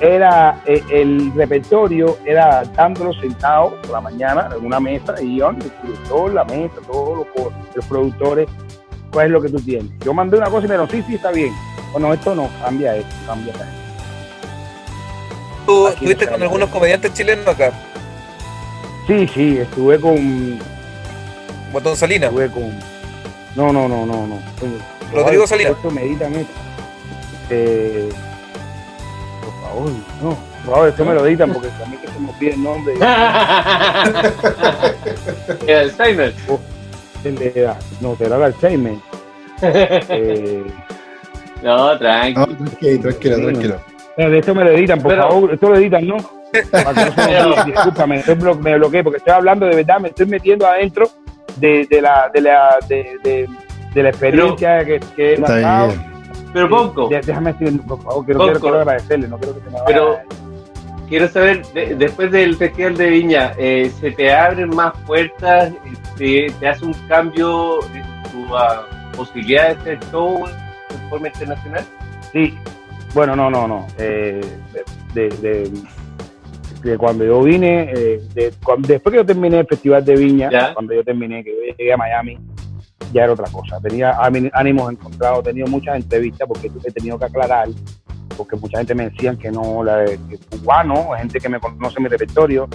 era 0.00 0.60
eh, 0.64 0.82
el 0.90 1.32
repertorio 1.34 2.16
era 2.24 2.62
dándolo 2.76 3.12
sentado 3.14 3.74
por 3.82 3.90
la 3.90 4.00
mañana 4.00 4.48
en 4.56 4.64
una 4.64 4.78
mesa 4.78 5.14
y 5.20 5.38
yo 5.38 5.50
el 5.50 5.58
director, 5.58 6.32
la 6.32 6.44
mesa 6.44 6.76
todos 6.86 7.18
los, 7.18 7.52
los 7.74 7.86
productores 7.86 8.48
cuál 9.12 9.26
es 9.26 9.32
lo 9.32 9.40
que 9.40 9.48
tú 9.48 9.60
tienes 9.60 9.90
yo 10.04 10.14
mandé 10.14 10.36
una 10.36 10.50
cosa 10.50 10.66
y 10.66 10.68
me 10.68 10.74
dijeron 10.74 10.90
sí 10.90 11.02
sí 11.06 11.14
está 11.16 11.30
bien 11.30 11.52
o 11.92 11.98
no 11.98 12.12
esto 12.12 12.34
no 12.34 12.48
cambia 12.62 12.96
esto 12.96 13.14
cambia 13.26 13.52
esto 13.52 13.64
¿Tú 15.68 15.86
estuviste 15.86 16.26
con 16.26 16.42
algunos 16.42 16.68
comediantes 16.70 17.12
chilenos 17.12 17.46
acá? 17.46 17.70
Sí, 19.06 19.28
sí, 19.34 19.58
estuve 19.58 20.00
con. 20.00 20.58
Botón 21.74 21.94
Salinas. 21.94 22.30
Estuve 22.30 22.50
con. 22.50 22.70
No, 23.54 23.70
no, 23.70 23.86
no, 23.86 24.06
no, 24.06 24.26
no. 24.26 24.38
Rodrigo 25.12 25.46
Salinas. 25.46 25.72
Esto 25.72 25.90
meditan 25.90 26.34
esto. 26.36 26.52
Eh, 27.50 28.08
por 29.42 29.52
favor, 29.60 29.90
no. 30.22 30.38
Por 30.64 30.72
favor, 30.72 30.88
esto 30.88 31.04
me 31.04 31.12
lo 31.12 31.26
editan 31.26 31.52
porque 31.52 31.68
también 31.68 32.00
que 32.00 32.08
se 32.08 32.18
me 32.18 32.30
olvide 32.30 32.54
el 32.54 32.62
nombre. 32.62 32.94
El 35.66 35.76
Alzheimer. 35.76 36.34
De- 37.22 37.72
no, 38.00 38.14
te 38.14 38.28
da 38.28 38.36
el 38.36 38.42
Alzheimer. 38.44 38.94
Eh, 39.62 40.64
No, 41.62 41.76
No, 41.92 41.98
tranqui. 41.98 42.34
tranquilo, 42.54 43.00
tranquilo, 43.02 43.36
tranquilo. 43.48 43.80
Pero 44.16 44.30
de 44.30 44.38
esto 44.38 44.54
me 44.54 44.64
lo 44.64 44.70
editan, 44.70 45.00
por 45.00 45.10
Pero- 45.12 45.28
favor. 45.28 45.54
Esto 45.54 45.68
lo 45.70 45.76
editan, 45.76 46.06
¿no? 46.06 46.16
Que 46.52 46.62
no. 47.42 47.64
Discúlpame, 47.64 48.22
me 48.62 48.78
bloqueé 48.78 49.02
porque 49.04 49.18
estoy 49.18 49.32
hablando 49.34 49.66
de 49.66 49.76
verdad, 49.76 50.00
me 50.00 50.08
estoy 50.08 50.26
metiendo 50.26 50.66
adentro 50.66 51.08
de, 51.56 51.86
de 51.90 52.00
la, 52.00 52.30
de, 52.32 52.40
la, 52.40 52.76
de, 52.88 53.16
de, 53.22 53.48
de 53.94 54.02
la 54.02 54.08
experiencia 54.08 54.84
que, 54.84 55.00
que 55.16 55.30
he 55.30 55.34
Está 55.34 55.46
pasado. 55.46 55.88
bien. 55.88 56.02
Pero 56.52 56.68
Ponco, 56.70 57.08
déjame 57.10 57.52
decir, 57.52 57.80
por 57.82 58.00
favor, 58.02 58.24
quiero, 58.24 58.38
Ponco. 58.40 58.52
quiero, 58.52 58.60
quiero 58.60 58.78
agradecerle, 58.80 59.28
no 59.28 59.38
quiero 59.38 59.54
que 59.56 59.60
se 59.60 59.66
me 59.66 59.72
vaya. 59.72 59.84
Pero- 59.86 60.18
quiero 61.08 61.28
saber, 61.28 61.64
de- 61.72 61.94
después 61.96 62.30
del 62.30 62.56
Festival 62.56 62.96
de 62.96 63.06
Viña, 63.08 63.52
eh, 63.58 63.90
¿se 64.00 64.10
te 64.12 64.32
abren 64.32 64.70
más 64.70 64.92
puertas? 65.06 65.72
¿Te, 66.16 66.46
te 66.58 66.68
hace 66.68 66.84
un 66.84 66.94
cambio 67.08 67.80
en 67.94 68.02
tu 68.30 68.56
ah, 68.56 68.86
posibilidad 69.16 69.68
de 69.74 69.80
hacer 69.80 69.98
show 70.10 70.44
de 70.46 71.08
forma 71.08 71.28
internacional? 71.28 71.84
Sí, 72.32 72.54
bueno, 73.14 73.34
no, 73.36 73.50
no, 73.50 73.66
no. 73.66 73.86
Eh, 73.98 74.40
de, 75.14 75.28
de- 75.28 75.70
de 76.82 76.96
cuando 76.96 77.24
yo 77.24 77.42
vine, 77.42 77.90
eh, 77.92 78.20
de, 78.34 78.52
cuando- 78.62 78.86
después 78.86 79.12
que 79.12 79.16
yo 79.18 79.26
terminé 79.26 79.58
el 79.60 79.66
Festival 79.66 80.04
de 80.04 80.14
Viña, 80.14 80.48
Ya. 80.50 80.74
cuando 80.74 80.94
yo 80.94 81.02
terminé, 81.02 81.42
que 81.42 81.50
yo 81.50 81.74
llegué 81.76 81.92
a 81.92 81.96
Miami, 81.96 82.38
ya 83.12 83.24
era 83.24 83.32
otra 83.32 83.50
cosa. 83.50 83.80
Tenía 83.80 84.12
áni- 84.20 84.50
ánimos 84.52 84.92
encontrados, 84.92 85.40
he 85.40 85.42
tenido 85.44 85.66
muchas 85.66 85.96
entrevistas 85.96 86.46
porque 86.46 86.70
he 86.84 86.92
tenido 86.92 87.18
que 87.18 87.24
aclarar, 87.24 87.68
porque 88.38 88.56
mucha 88.56 88.78
gente 88.78 88.94
me 88.94 89.10
decían 89.10 89.36
que 89.36 89.50
no, 89.50 89.84
la 89.84 90.04
que 90.04 90.38
cubano, 90.50 91.10
gente 91.18 91.40
que 91.40 91.48
me 91.48 91.60
conoce 91.60 92.00
mi 92.00 92.08
repertorio, 92.08 92.68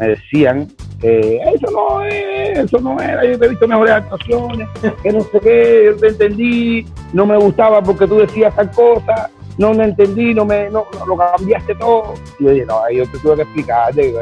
me 0.00 0.08
decían 0.08 0.66
que 1.00 1.36
eso 1.54 1.70
no 1.70 2.02
es, 2.02 2.58
eso 2.58 2.78
no 2.80 2.98
era, 3.00 3.24
yo 3.24 3.38
te 3.38 3.46
he 3.46 3.48
visto 3.50 3.68
mejores 3.68 3.92
actuaciones, 3.92 4.68
que 5.02 5.12
no 5.12 5.20
sé 5.20 5.40
qué, 5.40 5.82
yo 5.86 5.96
te 5.96 6.08
entendí, 6.08 6.86
no 7.12 7.26
me 7.26 7.36
gustaba 7.36 7.82
porque 7.82 8.06
tú 8.06 8.18
decías 8.18 8.56
tal 8.56 8.70
cosa, 8.70 9.30
no 9.58 9.74
me 9.74 9.84
entendí, 9.84 10.32
no 10.34 10.44
me 10.44 10.70
no, 10.70 10.86
no, 10.98 11.06
lo 11.06 11.16
cambiaste 11.16 11.74
todo. 11.74 12.14
Y 12.38 12.44
yo 12.44 12.50
dije, 12.50 12.66
no, 12.66 12.82
ahí 12.84 12.96
yo 12.96 13.06
te 13.06 13.18
tuve 13.18 13.36
que 13.36 13.42
explicar 13.42 13.94
de, 13.94 14.12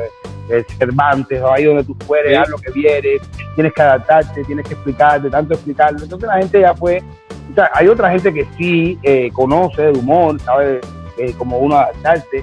de 0.48 0.64
Cervantes, 0.78 1.42
ahí 1.42 1.64
donde 1.64 1.84
tú 1.84 1.96
fueres, 2.06 2.36
haz 2.36 2.48
lo 2.48 2.58
que 2.58 2.72
vieres, 2.72 3.22
tienes 3.54 3.72
que 3.72 3.82
adaptarte, 3.82 4.44
tienes 4.44 4.66
que 4.66 4.74
explicar, 4.74 5.22
de 5.22 5.30
tanto 5.30 5.54
explicarlo. 5.54 6.02
Entonces 6.02 6.26
la 6.26 6.38
gente 6.38 6.60
ya 6.60 6.74
fue, 6.74 7.02
o 7.50 7.54
sea, 7.54 7.70
hay 7.74 7.88
otra 7.88 8.10
gente 8.10 8.32
que 8.32 8.46
sí 8.56 8.98
eh, 9.02 9.30
conoce 9.32 9.82
de 9.82 9.98
humor, 9.98 10.40
sabe 10.40 10.80
eh, 11.18 11.34
cómo 11.36 11.58
uno 11.58 11.76
adaptarse. 11.76 12.42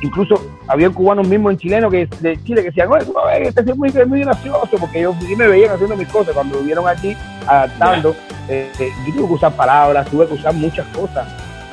Incluso 0.00 0.40
había 0.68 0.88
cubanos 0.90 1.26
mismos 1.26 1.52
en 1.52 1.58
chileno 1.58 1.90
que 1.90 2.08
de 2.20 2.40
Chile 2.44 2.62
que 2.62 2.68
decían, 2.68 2.88
no 2.88 3.28
este 3.30 3.60
es 3.62 3.76
muy, 3.76 3.90
muy 4.06 4.20
gracioso, 4.20 4.76
porque 4.78 5.08
sí 5.26 5.34
me 5.34 5.48
veían 5.48 5.72
haciendo 5.72 5.96
mis 5.96 6.08
cosas 6.08 6.34
cuando 6.34 6.58
vivieron 6.60 6.86
allí 6.86 7.16
adaptando. 7.46 8.14
eh, 8.48 8.70
eh, 8.78 8.90
yo 9.06 9.14
tuve 9.14 9.26
que 9.26 9.32
usar 9.34 9.52
palabras, 9.52 10.08
tuve 10.08 10.26
que 10.28 10.34
usar 10.34 10.54
muchas 10.54 10.86
cosas. 10.88 11.26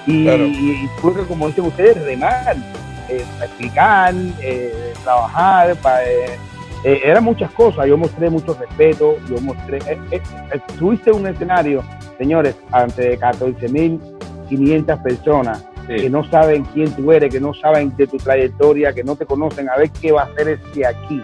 Y, 0.07 0.23
Claro. 0.25 0.43
y 0.45 0.89
tuve 1.01 1.21
que, 1.21 1.27
como 1.27 1.47
dicen 1.47 1.65
ustedes, 1.65 2.03
remar, 2.03 2.55
eh, 3.09 3.23
para 3.35 3.45
explicar, 3.45 4.13
trabajar, 5.03 5.75
para, 5.77 6.03
eh, 6.05 6.37
eh, 6.83 7.01
eran 7.03 7.23
muchas 7.23 7.51
cosas. 7.51 7.85
Yo 7.87 7.97
mostré 7.97 8.29
mucho 8.29 8.55
respeto, 8.59 9.17
yo 9.29 9.39
mostré. 9.41 9.77
eh, 9.87 9.99
eh, 10.11 10.21
eh, 10.53 10.59
tuviste 10.77 11.11
un 11.11 11.27
escenario, 11.27 11.83
señores, 12.17 12.55
ante 12.71 13.17
14.500 13.19 15.01
personas 15.03 15.65
que 16.01 16.09
no 16.09 16.23
saben 16.29 16.63
quién 16.73 16.91
tú 16.95 17.11
eres, 17.11 17.31
que 17.31 17.39
no 17.39 17.53
saben 17.53 17.95
de 17.95 18.07
tu 18.07 18.17
trayectoria, 18.17 18.91
que 18.93 19.03
no 19.03 19.15
te 19.15 19.25
conocen, 19.25 19.69
a 19.69 19.77
ver 19.77 19.89
qué 19.91 20.11
va 20.11 20.23
a 20.23 20.25
hacer 20.25 20.49
este 20.49 20.85
aquí. 20.85 21.21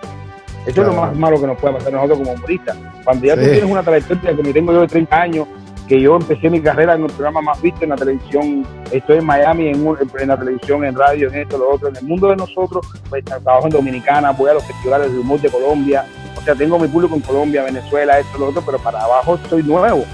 Eso 0.67 0.81
es 0.81 0.87
lo 0.87 0.93
más 0.93 1.15
malo 1.15 1.41
que 1.41 1.47
nos 1.47 1.57
puede 1.57 1.73
pasar 1.75 1.89
a 1.89 1.95
nosotros 1.95 2.19
como 2.19 2.31
humoristas. 2.33 2.77
Cuando 3.03 3.25
ya 3.25 3.33
tú 3.35 3.41
tienes 3.53 3.71
una 3.71 3.81
trayectoria 3.81 4.35
como 4.35 4.53
tengo 4.53 4.73
yo 4.73 4.81
de 4.81 4.87
30 4.87 5.19
años, 5.21 5.47
que 5.87 5.99
yo 5.99 6.15
empecé 6.15 6.49
mi 6.51 6.61
carrera 6.61 6.93
en 6.93 7.01
el 7.03 7.07
programa 7.11 7.41
más 7.41 7.59
visto 7.61 7.83
en 7.83 7.89
la 7.89 7.95
televisión, 7.95 8.65
estoy 8.91 9.17
en 9.17 9.25
Miami, 9.25 9.69
en, 9.69 9.85
un- 9.85 9.97
en 10.19 10.27
la 10.27 10.37
televisión, 10.37 10.85
en 10.85 10.95
radio, 10.95 11.27
en 11.29 11.35
esto, 11.39 11.57
lo 11.57 11.71
otro, 11.73 11.89
en 11.89 11.95
el 11.97 12.03
mundo 12.03 12.29
de 12.29 12.35
nosotros, 12.35 12.85
pues 13.09 13.25
trabajo 13.25 13.65
en 13.65 13.71
Dominicana, 13.71 14.31
voy 14.31 14.51
a 14.51 14.53
los 14.53 14.63
festivales 14.63 15.11
de 15.11 15.17
humor 15.19 15.41
de 15.41 15.49
Colombia, 15.49 16.05
o 16.37 16.41
sea, 16.43 16.53
tengo 16.55 16.77
mi 16.79 16.87
público 16.87 17.15
en 17.15 17.21
Colombia, 17.21 17.63
Venezuela, 17.63 18.19
esto, 18.19 18.37
lo 18.37 18.49
otro, 18.49 18.61
pero 18.65 18.77
para 18.77 19.03
abajo 19.03 19.37
soy 19.49 19.63
nuevo. 19.63 20.05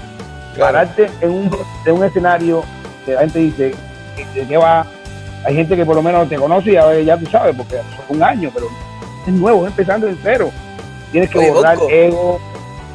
Claro. 0.58 0.72
Pararte 0.72 1.08
en 1.20 1.30
un, 1.30 1.56
en 1.86 1.92
un 1.92 2.04
escenario 2.04 2.64
que 3.06 3.14
la 3.14 3.20
gente 3.20 3.38
dice, 3.38 3.74
¿de 4.34 4.46
qué 4.46 4.56
va? 4.56 4.84
Hay 5.46 5.54
gente 5.54 5.76
que 5.76 5.86
por 5.86 5.94
lo 5.94 6.02
menos 6.02 6.28
te 6.28 6.34
conoce 6.34 6.70
y 6.70 6.72
ya, 6.72 7.00
ya 7.00 7.16
tú 7.16 7.26
sabes, 7.26 7.54
porque 7.56 7.76
son 7.76 8.16
un 8.16 8.22
año, 8.22 8.50
pero 8.52 8.66
es 9.26 9.32
nuevo, 9.32 9.64
es 9.64 9.70
empezando 9.70 10.08
en 10.08 10.18
cero. 10.20 10.50
Tienes 11.12 11.30
que 11.30 11.38
Oye, 11.38 11.50
borrar 11.52 11.76
Bosco. 11.76 11.90
ego, 11.92 12.40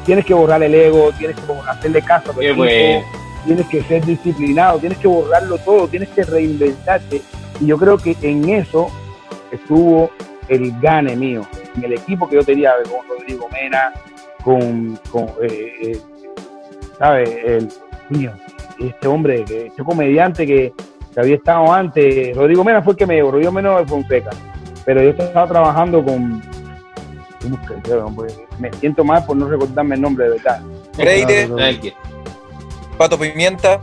tienes 0.04 0.26
que 0.26 0.34
borrar 0.34 0.62
el 0.62 0.74
ego, 0.74 1.10
tienes 1.12 1.36
que 1.36 1.42
hacerle 1.66 2.02
caso 2.02 2.30
a 2.30 2.34
tu 2.34 2.42
equipo, 2.42 2.58
bueno. 2.58 3.04
tienes 3.46 3.66
que 3.66 3.82
ser 3.84 4.04
disciplinado, 4.04 4.78
tienes 4.78 4.98
que 4.98 5.08
borrarlo 5.08 5.56
todo, 5.58 5.88
tienes 5.88 6.10
que 6.10 6.22
reinventarte. 6.22 7.22
Y 7.60 7.66
yo 7.66 7.78
creo 7.78 7.96
que 7.96 8.14
en 8.20 8.46
eso 8.50 8.88
estuvo 9.50 10.10
el 10.48 10.78
gane 10.80 11.16
mío, 11.16 11.46
en 11.76 11.84
el 11.84 11.94
equipo 11.94 12.28
que 12.28 12.36
yo 12.36 12.44
tenía 12.44 12.74
con 12.84 13.08
Rodrigo 13.08 13.48
Mena, 13.50 13.92
con, 14.44 15.00
con 15.10 15.24
eh, 15.42 15.72
eh, 15.82 16.00
¿sabes? 16.98 17.30
El, 17.44 17.68
coño, 18.08 18.32
este 18.78 19.06
hombre, 19.08 19.44
que- 19.44 19.66
este 19.66 19.82
comediante 19.84 20.46
que, 20.46 20.72
que 21.12 21.20
había 21.20 21.36
estado 21.36 21.72
antes, 21.72 22.36
Rodrigo 22.36 22.64
Mena 22.64 22.82
fue 22.82 22.92
el 22.92 22.96
que 22.98 23.06
me 23.06 23.14
llevó, 23.14 23.32
Rodrigo 23.32 23.52
Mena 23.52 23.78
de 23.78 23.86
Fonseca, 23.86 24.30
pero 24.84 25.02
yo 25.02 25.10
estaba 25.10 25.46
trabajando 25.46 26.04
con. 26.04 26.42
Pues, 28.16 28.38
me 28.58 28.72
siento 28.74 29.04
mal 29.04 29.22
por 29.26 29.36
no 29.36 29.46
recordarme 29.46 29.96
el 29.96 30.00
nombre 30.00 30.24
de 30.24 30.30
verdad. 30.32 30.62
Freire. 30.94 31.48
Pato 32.96 33.18
Pimienta, 33.18 33.80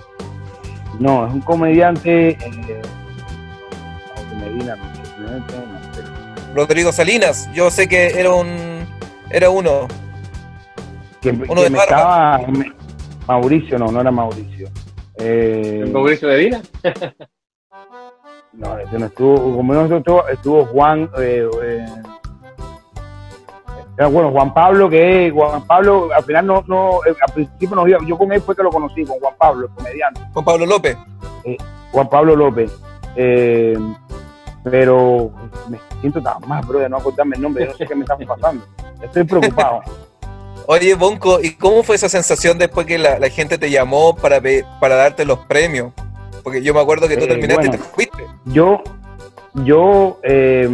No, 0.99 1.27
es 1.27 1.33
un 1.33 1.41
comediante. 1.41 2.29
Eh, 2.29 2.81
Rodrigo 6.55 6.91
Salinas. 6.91 7.49
Yo 7.53 7.69
sé 7.69 7.87
que 7.87 8.07
era 8.19 8.31
un 8.33 8.85
era 9.29 9.49
uno. 9.49 9.87
que, 11.21 11.29
Uno 11.29 11.45
que 11.55 11.63
de 11.63 11.69
me 11.69 11.77
Barba. 11.77 12.37
estaba. 12.37 12.37
me- 12.47 12.71
Mauricio, 13.27 13.79
no, 13.79 13.91
no 13.91 14.01
era 14.01 14.11
Mauricio. 14.11 14.67
Eh, 15.15 15.83
¿En 15.85 15.93
Mauricio 15.93 16.27
no, 18.53 18.77
ese 18.77 18.99
no 18.99 19.05
estuvo. 19.05 19.35
Como 19.55 19.73
no 19.73 19.95
estuvo, 19.97 20.27
estuvo 20.27 20.65
Juan. 20.65 21.09
Eh, 21.19 21.47
eh, 21.63 21.85
bueno, 24.09 24.31
Juan 24.31 24.53
Pablo, 24.53 24.89
que 24.89 25.27
es- 25.27 25.33
Juan 25.33 25.65
Pablo, 25.67 26.09
al 26.13 26.23
final 26.23 26.45
no, 26.47 26.63
no, 26.67 26.99
eh, 27.05 27.13
al 27.27 27.33
principio 27.33 27.75
no 27.75 27.87
iba, 27.87 27.99
yo 28.07 28.17
con 28.17 28.31
él 28.31 28.41
fue 28.41 28.55
que 28.55 28.63
lo 28.63 28.69
conocí, 28.71 29.05
con 29.05 29.19
Juan 29.19 29.33
Pablo, 29.37 29.67
el 29.67 29.73
comediante. 29.75 30.21
Juan 30.33 30.45
Pablo 30.45 30.65
López. 30.65 30.97
Juan 31.91 32.09
Pablo 32.09 32.35
López. 32.35 32.71
Eh, 33.15 33.77
pero 34.63 35.31
me 35.69 35.77
siento 35.99 36.21
tan 36.21 36.37
mal, 36.47 36.63
bro, 36.65 36.79
de 36.79 36.89
no 36.89 36.97
acordarme 36.97 37.35
el 37.35 37.41
nombre, 37.41 37.65
yo 37.65 37.71
no 37.71 37.77
sé 37.77 37.85
qué 37.85 37.95
me 37.95 38.01
está 38.01 38.17
pasando. 38.17 38.65
Estoy 39.01 39.23
preocupado. 39.23 39.81
Oye, 40.67 40.93
Bonco, 40.95 41.39
¿y 41.41 41.51
cómo 41.55 41.83
fue 41.83 41.95
esa 41.95 42.07
sensación 42.09 42.57
después 42.57 42.85
que 42.85 42.97
la, 42.97 43.19
la 43.19 43.29
gente 43.29 43.57
te 43.57 43.69
llamó 43.69 44.15
para, 44.15 44.41
para 44.79 44.95
darte 44.95 45.25
los 45.25 45.39
premios? 45.39 45.91
Porque 46.43 46.61
yo 46.63 46.73
me 46.73 46.79
acuerdo 46.79 47.07
que 47.07 47.17
tú 47.17 47.25
Eh, 47.25 47.27
terminaste 47.27 47.67
bueno. 47.67 47.73
y 47.75 47.77
te 47.77 47.83
fuiste. 47.83 48.23
Yo, 48.45 48.81
yo, 49.53 50.19
eh, 50.23 50.69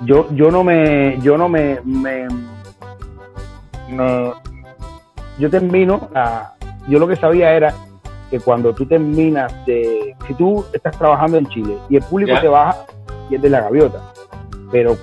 yo, 0.00 0.26
yo 0.34 0.50
no 0.50 0.64
me, 0.64 1.18
yo 1.22 1.36
no 1.36 1.48
me, 1.48 1.80
me, 1.84 2.26
me- 3.88 4.32
yo 5.38 5.50
termino, 5.50 6.08
a- 6.14 6.54
yo 6.88 6.98
lo 6.98 7.06
que 7.08 7.16
sabía 7.16 7.52
era 7.52 7.74
que 8.30 8.40
cuando 8.40 8.72
tú 8.74 8.86
terminas 8.86 9.52
de, 9.66 10.14
si 10.26 10.34
tú 10.34 10.64
estás 10.72 10.96
trabajando 10.96 11.36
en 11.36 11.46
Chile 11.48 11.76
y 11.88 11.96
el 11.96 12.02
público 12.02 12.32
Ya. 12.34 12.40
te 12.40 12.48
baja, 12.48 12.84
pierdes 13.28 13.50
la 13.50 13.60
gaviota. 13.62 14.12
Pero 14.72 14.96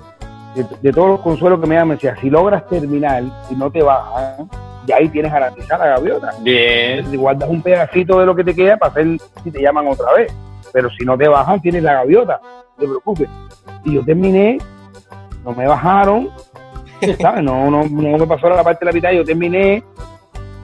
de, 0.58 0.66
de 0.82 0.92
todos 0.94 1.10
los 1.10 1.20
consuelos 1.22 1.60
que 1.60 1.68
me 1.68 1.76
dan, 1.76 1.88
me 1.88 1.96
decía, 1.96 2.16
si 2.20 2.30
logras 2.30 2.68
terminar 2.68 3.24
y 3.50 3.56
no 3.56 3.70
te 3.72 3.82
bajan, 3.84 4.50
ya 4.86 4.96
ahí 4.98 5.10
tienes 5.10 5.32
garantizada 5.32 5.86
la 5.86 5.92
gaviota. 5.98 6.32
Bien. 6.42 6.98
Entonces, 7.00 7.20
guardas 7.20 7.50
un 7.50 7.62
pedacito 7.62 8.20
de 8.20 8.26
lo 8.26 8.36
que 8.36 8.44
te 8.44 8.56
queda 8.56 8.78
para 8.78 8.92
hacer 8.92 9.08
si 9.44 9.52
te 9.52 9.62
llaman 9.62 9.88
otra 9.88 10.14
vez. 10.14 10.34
Pero 10.74 10.90
si 10.92 11.06
no 11.06 11.18
te 11.18 11.28
bajan, 11.28 11.62
tienes 11.62 11.84
la 11.84 11.94
gaviota. 11.94 12.40
No 12.44 12.82
te 12.82 12.86
preocupes. 12.88 13.30
Y 13.86 13.94
yo 13.96 14.04
terminé, 14.04 14.58
no 15.44 15.52
me 15.54 15.68
bajaron, 15.68 16.30
¿sabes? 17.22 17.44
No, 17.44 17.70
no, 17.72 17.84
no 17.86 18.18
me 18.18 18.28
pasó 18.28 18.50
la 18.50 18.64
parte 18.64 18.86
de 18.86 18.92
la 18.92 18.96
mitad, 18.96 19.12
yo 19.12 19.24
terminé. 19.24 19.84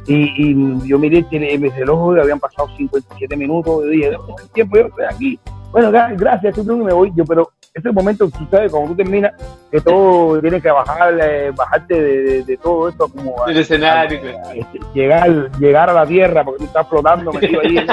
Y, 0.05 0.51
y 0.51 0.87
yo 0.87 0.99
miré 0.99 1.19
el, 1.19 1.29
tele- 1.29 1.53
el 1.53 1.71
reloj 1.71 2.17
y 2.17 2.19
habían 2.19 2.39
pasado 2.39 2.67
57 2.75 3.37
minutos. 3.37 3.83
Yo 3.85 3.89
dije, 3.89 4.11
"No, 4.11 4.35
el 4.37 4.49
tiempo 4.49 4.77
yo 4.77 4.87
estoy 4.87 5.05
aquí. 5.05 5.39
Bueno, 5.73 5.91
gra- 5.91 6.15
gracias, 6.17 6.55
tú, 6.55 6.61
y 6.61 6.75
me 6.85 6.93
voy. 6.93 7.11
Yo, 7.15 7.25
pero 7.25 7.49
ese 7.73 7.91
momento, 7.91 8.29
tú 8.29 8.45
sabes, 8.49 8.71
cuando 8.71 8.91
tú 8.91 8.95
terminas, 8.97 9.33
que 9.71 9.81
todo 9.81 10.39
tienes 10.39 10.61
que 10.63 10.69
bajar, 10.71 11.17
eh, 11.21 11.51
bajarte 11.55 12.01
de, 12.01 12.21
de- 12.23 12.43
de 12.43 12.57
todo 12.57 12.87
esto, 12.89 13.07
como 13.09 13.43
a- 13.43 13.51
El 13.51 13.57
escenario. 13.57 14.19
a- 14.45 14.47
a- 14.49 14.53
este, 14.53 14.79
llegar, 14.93 15.51
llegar 15.59 15.89
a 15.89 15.93
la 15.93 16.05
tierra, 16.05 16.43
porque 16.45 16.59
tú 16.59 16.65
estás 16.65 16.87
flotando 16.87 17.33
metido 17.33 17.59
ahí. 17.61 17.85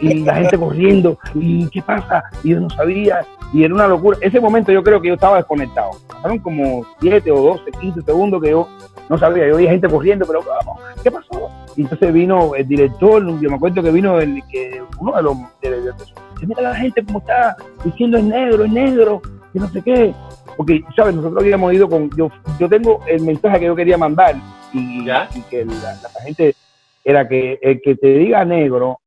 y 0.00 0.24
la 0.24 0.34
gente 0.34 0.58
corriendo, 0.58 1.16
y 1.34 1.68
qué 1.70 1.80
pasa, 1.80 2.24
y 2.42 2.50
yo 2.50 2.60
no 2.60 2.68
sabía, 2.70 3.24
y 3.52 3.62
era 3.64 3.72
una 3.74 3.86
locura. 3.86 4.18
Ese 4.20 4.40
momento 4.40 4.72
yo 4.72 4.82
creo 4.82 5.00
que 5.00 5.08
yo 5.08 5.14
estaba 5.14 5.36
desconectado. 5.36 5.90
Pasaron 6.08 6.38
como 6.40 6.84
7 7.00 7.30
o 7.30 7.40
12, 7.40 7.70
15 7.80 8.02
segundos 8.02 8.42
que 8.42 8.50
yo 8.50 8.68
no 9.08 9.16
sabía. 9.18 9.46
Yo 9.46 9.56
veía 9.56 9.70
gente 9.70 9.88
corriendo, 9.88 10.26
pero 10.26 10.42
vamos, 10.42 10.80
¿qué 11.02 11.10
pasó? 11.12 11.48
Y 11.76 11.82
entonces 11.82 12.12
vino 12.12 12.54
el 12.56 12.66
director, 12.66 13.22
yo 13.40 13.48
me 13.50 13.56
acuerdo 13.56 13.82
que 13.82 13.90
vino 13.92 14.18
el, 14.18 14.42
que 14.50 14.82
uno 14.98 15.12
de 15.16 15.22
los 15.22 15.36
de, 15.62 15.70
de- 15.70 15.80
de- 15.82 15.92
dice, 16.34 16.46
mira 16.46 16.62
la 16.62 16.74
gente 16.74 17.04
como 17.04 17.18
está 17.20 17.56
diciendo 17.84 18.18
es 18.18 18.24
negro, 18.24 18.64
es 18.64 18.72
negro, 18.72 19.22
que 19.52 19.60
no 19.60 19.68
sé 19.68 19.82
qué. 19.82 20.14
Porque, 20.56 20.84
¿sabes? 20.94 21.14
Nosotros 21.14 21.42
habíamos 21.42 21.72
ido 21.72 21.88
con. 21.88 22.10
Yo, 22.16 22.30
yo 22.60 22.68
tengo 22.68 23.00
el 23.08 23.22
mensaje 23.22 23.60
que 23.60 23.66
yo 23.66 23.74
quería 23.74 23.98
mandar 23.98 24.36
y, 24.72 25.04
¿Ya? 25.04 25.28
y 25.34 25.40
que 25.42 25.64
la, 25.64 25.94
la 26.02 26.20
gente 26.24 26.54
era 27.04 27.28
que 27.28 27.58
el 27.60 27.80
que 27.82 27.96
te 27.96 28.06
diga 28.06 28.44
negro, 28.44 29.00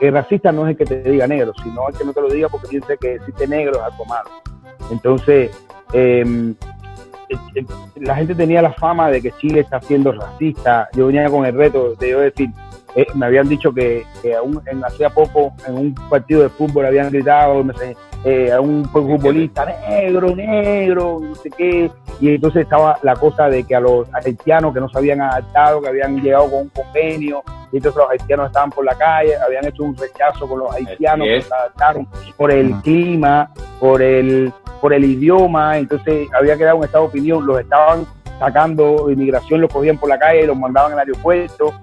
el 0.00 0.12
racista 0.12 0.50
no 0.50 0.66
es 0.66 0.72
el 0.72 0.76
que 0.76 0.84
te 0.84 1.10
diga 1.10 1.26
negro, 1.26 1.52
sino 1.62 1.88
el 1.88 1.96
que 1.96 2.04
no 2.04 2.12
te 2.12 2.20
lo 2.20 2.28
diga 2.28 2.48
porque 2.48 2.68
piensa 2.68 2.96
que 2.96 3.14
existe 3.14 3.46
negro 3.46 3.76
es 3.76 3.82
algo 3.82 4.04
malo. 4.06 4.30
Entonces, 4.90 5.50
eh, 5.92 6.54
eh, 7.28 7.36
eh, 7.54 7.64
la 8.00 8.16
gente 8.16 8.34
tenía 8.34 8.60
la 8.60 8.72
fama 8.72 9.10
de 9.10 9.22
que 9.22 9.32
Chile 9.32 9.60
está 9.60 9.80
siendo 9.80 10.12
racista. 10.12 10.88
Yo 10.94 11.06
venía 11.06 11.28
con 11.30 11.46
el 11.46 11.54
reto 11.54 11.94
de 11.94 12.10
yo 12.10 12.20
decir, 12.20 12.50
eh, 12.94 13.06
me 13.14 13.26
habían 13.26 13.48
dicho 13.48 13.72
que, 13.72 14.06
que 14.22 14.34
aún 14.34 14.60
en, 14.66 14.84
hacía 14.84 15.10
poco 15.10 15.52
en 15.66 15.74
un 15.74 15.94
partido 16.08 16.42
de 16.42 16.48
fútbol 16.48 16.86
habían 16.86 17.10
gritado 17.10 17.64
no 17.64 17.72
sé, 17.74 17.96
eh, 18.24 18.52
a 18.52 18.60
un 18.60 18.84
futbolista 18.86 19.66
negro, 19.66 20.34
negro, 20.34 21.18
no 21.20 21.34
sé 21.34 21.50
qué. 21.50 21.90
Y 22.20 22.34
entonces 22.34 22.62
estaba 22.62 22.98
la 23.02 23.16
cosa 23.16 23.48
de 23.48 23.64
que 23.64 23.74
a 23.74 23.80
los 23.80 24.08
haitianos 24.14 24.72
que 24.72 24.80
no 24.80 24.88
se 24.88 24.98
habían 24.98 25.20
adaptado, 25.20 25.82
que 25.82 25.88
habían 25.88 26.20
llegado 26.22 26.50
con 26.50 26.60
un 26.60 26.68
convenio, 26.68 27.42
y 27.72 27.78
entonces 27.78 27.98
los 27.98 28.10
haitianos 28.10 28.46
estaban 28.46 28.70
por 28.70 28.84
la 28.84 28.94
calle, 28.94 29.36
habían 29.36 29.66
hecho 29.66 29.82
un 29.82 29.96
rechazo 29.96 30.48
con 30.48 30.60
los 30.60 30.72
haitianos 30.72 31.26
que 31.26 31.42
se 31.42 31.52
adaptaron 31.52 32.08
por 32.36 32.52
el 32.52 32.72
clima, 32.82 33.50
por 33.80 34.00
el, 34.00 34.52
por 34.80 34.94
el 34.94 35.04
idioma, 35.04 35.76
entonces 35.78 36.28
había 36.38 36.56
quedado 36.56 36.76
un 36.76 36.84
estado 36.84 37.04
de 37.04 37.08
opinión, 37.08 37.44
los 37.44 37.60
estaban 37.60 38.06
sacando, 38.38 39.10
inmigración 39.10 39.60
los 39.60 39.72
cogían 39.72 39.98
por 39.98 40.08
la 40.08 40.18
calle 40.18 40.44
y 40.44 40.46
los 40.46 40.56
mandaban 40.56 40.92
al 40.92 41.00
aeropuerto. 41.00 41.74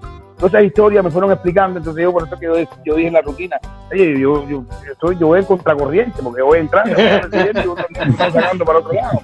Todas 0.42 0.54
esas 0.54 0.64
historias 0.64 1.04
me 1.04 1.10
fueron 1.12 1.30
explicando, 1.30 1.78
entonces 1.78 2.02
yo 2.02 2.12
por 2.12 2.26
eso 2.26 2.36
que 2.36 2.46
yo, 2.84 2.96
dije 2.96 3.06
en 3.06 3.12
la 3.14 3.20
rutina, 3.20 3.60
oye, 3.92 4.18
yo, 4.18 4.48
yo, 4.48 4.64
soy, 5.00 5.16
yo 5.16 5.28
voy 5.28 5.38
en 5.38 5.46
contracorriente, 5.46 6.20
porque 6.20 6.42
voy 6.42 6.58
entrando, 6.58 6.96
yo 7.64 7.76
voy 7.76 8.32
sacando 8.32 8.64
para 8.64 8.80
otro 8.80 8.92
lado. 8.92 9.20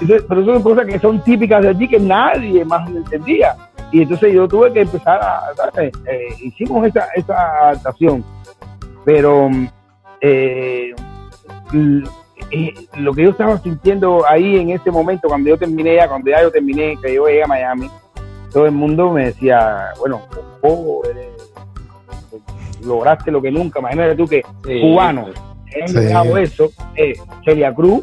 Entonces, 0.00 0.26
pero 0.28 0.44
son 0.44 0.60
cosas 0.60 0.86
que 0.86 0.98
son 0.98 1.22
típicas 1.22 1.62
de 1.62 1.68
allí 1.68 1.86
que 1.86 2.00
nadie 2.00 2.64
más 2.64 2.88
entendía. 2.88 3.54
Y 3.92 4.02
entonces 4.02 4.32
yo 4.34 4.48
tuve 4.48 4.72
que 4.72 4.80
empezar 4.80 5.20
a. 5.22 5.52
Eh, 5.80 5.92
hicimos 6.42 6.84
esa, 6.84 7.06
esa 7.14 7.68
adaptación, 7.68 8.24
pero 9.04 9.50
eh, 10.20 10.92
l- 11.72 12.08
eh, 12.50 12.74
lo 12.96 13.12
que 13.14 13.22
yo 13.22 13.30
estaba 13.30 13.56
sintiendo 13.58 14.24
ahí 14.28 14.56
en 14.58 14.70
ese 14.70 14.90
momento, 14.90 15.28
cuando 15.28 15.48
yo 15.50 15.56
terminé 15.56 15.94
ya, 15.94 16.08
cuando 16.08 16.28
ya 16.28 16.42
yo 16.42 16.50
terminé, 16.50 16.96
que 17.00 17.14
yo 17.14 17.26
llegué 17.28 17.44
a 17.44 17.46
Miami, 17.46 17.88
todo 18.52 18.66
el 18.66 18.72
mundo 18.72 19.10
me 19.10 19.26
decía, 19.26 19.90
bueno, 19.98 20.22
oh, 20.62 21.02
eres- 21.10 21.28
lograste 22.84 23.30
lo 23.30 23.42
que 23.42 23.50
nunca, 23.50 23.80
imagínate 23.80 24.14
tú 24.16 24.26
que 24.26 24.42
Sí, 24.64 24.80
cubano, 24.80 25.26
he 25.72 25.86
Sí. 25.88 25.94
logrado 25.94 26.36
eso, 26.38 26.70
es 26.94 27.18
Celia 27.44 27.74
Cruz, 27.74 28.02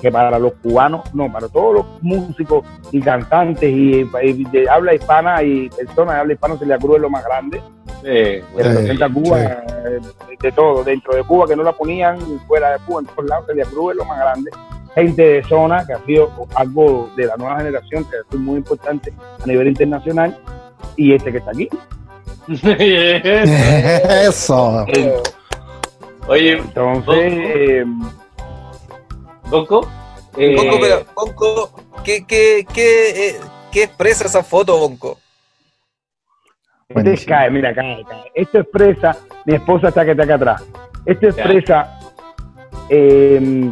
que 0.00 0.10
para 0.12 0.38
los 0.38 0.52
cubanos, 0.54 1.12
no, 1.14 1.30
para 1.32 1.48
todos 1.48 1.74
los 1.74 2.02
músicos 2.02 2.64
y 2.92 3.00
cantantes 3.00 3.68
y, 3.70 4.08
y 4.22 4.44
de 4.44 4.68
habla 4.68 4.94
hispana 4.94 5.42
y 5.42 5.68
personas 5.70 6.14
de 6.14 6.20
habla 6.20 6.32
hispana, 6.34 6.56
Celia 6.58 6.78
Cruz 6.78 6.96
es 6.96 7.02
lo 7.02 7.10
más 7.10 7.24
grande, 7.24 7.60
Sí, 8.02 8.40
representa 8.56 9.06
a 9.06 9.12
Cuba 9.12 9.40
eh, 9.40 10.00
de 10.40 10.52
todo, 10.52 10.84
dentro 10.84 11.14
de 11.16 11.24
Cuba 11.24 11.46
que 11.48 11.56
no 11.56 11.64
la 11.64 11.72
ponían, 11.72 12.18
fuera 12.46 12.72
de 12.72 12.78
Cuba, 12.86 13.00
en 13.00 13.06
todos 13.06 13.28
lados, 13.28 13.46
Celia 13.46 13.64
Cruz 13.64 13.90
es 13.92 13.96
lo 13.96 14.04
más 14.04 14.18
grande. 14.20 14.50
Gente 14.98 15.22
de 15.22 15.44
zona, 15.44 15.86
que 15.86 15.92
ha 15.92 16.04
sido 16.04 16.30
algo 16.54 17.10
de 17.16 17.26
la 17.26 17.36
nueva 17.36 17.58
generación, 17.58 18.04
que 18.04 18.16
es 18.30 18.40
muy 18.40 18.56
importante 18.56 19.12
a 19.42 19.46
nivel 19.46 19.68
internacional, 19.68 20.36
y 20.96 21.14
este 21.14 21.30
que 21.30 21.38
está 21.38 21.52
aquí. 21.52 21.68
Eso. 24.28 24.84
Oye, 26.26 26.52
Entonces, 26.52 27.16
eh, 27.16 27.84
Bonco, 29.48 29.88
eh, 30.36 30.56
Bonco, 30.56 30.78
pero, 30.80 31.04
Bonco, 31.14 31.70
¿qué, 32.04 32.24
qué, 32.26 32.66
qué, 32.72 33.28
eh, 33.28 33.36
qué 33.70 33.84
expresa 33.84 34.26
esa 34.26 34.42
foto, 34.42 34.76
Bonco? 34.78 35.18
Este 36.88 37.26
cae, 37.26 37.50
mira, 37.50 37.74
cae, 37.74 38.04
cae. 38.08 38.32
Esto 38.34 38.60
expresa, 38.60 39.16
mi 39.44 39.54
esposa 39.54 39.88
está 39.88 40.04
que 40.04 40.10
está 40.12 40.24
acá 40.24 40.34
atrás. 40.34 40.64
Esto 41.06 41.28
expresa, 41.28 41.98
eh, 42.88 43.70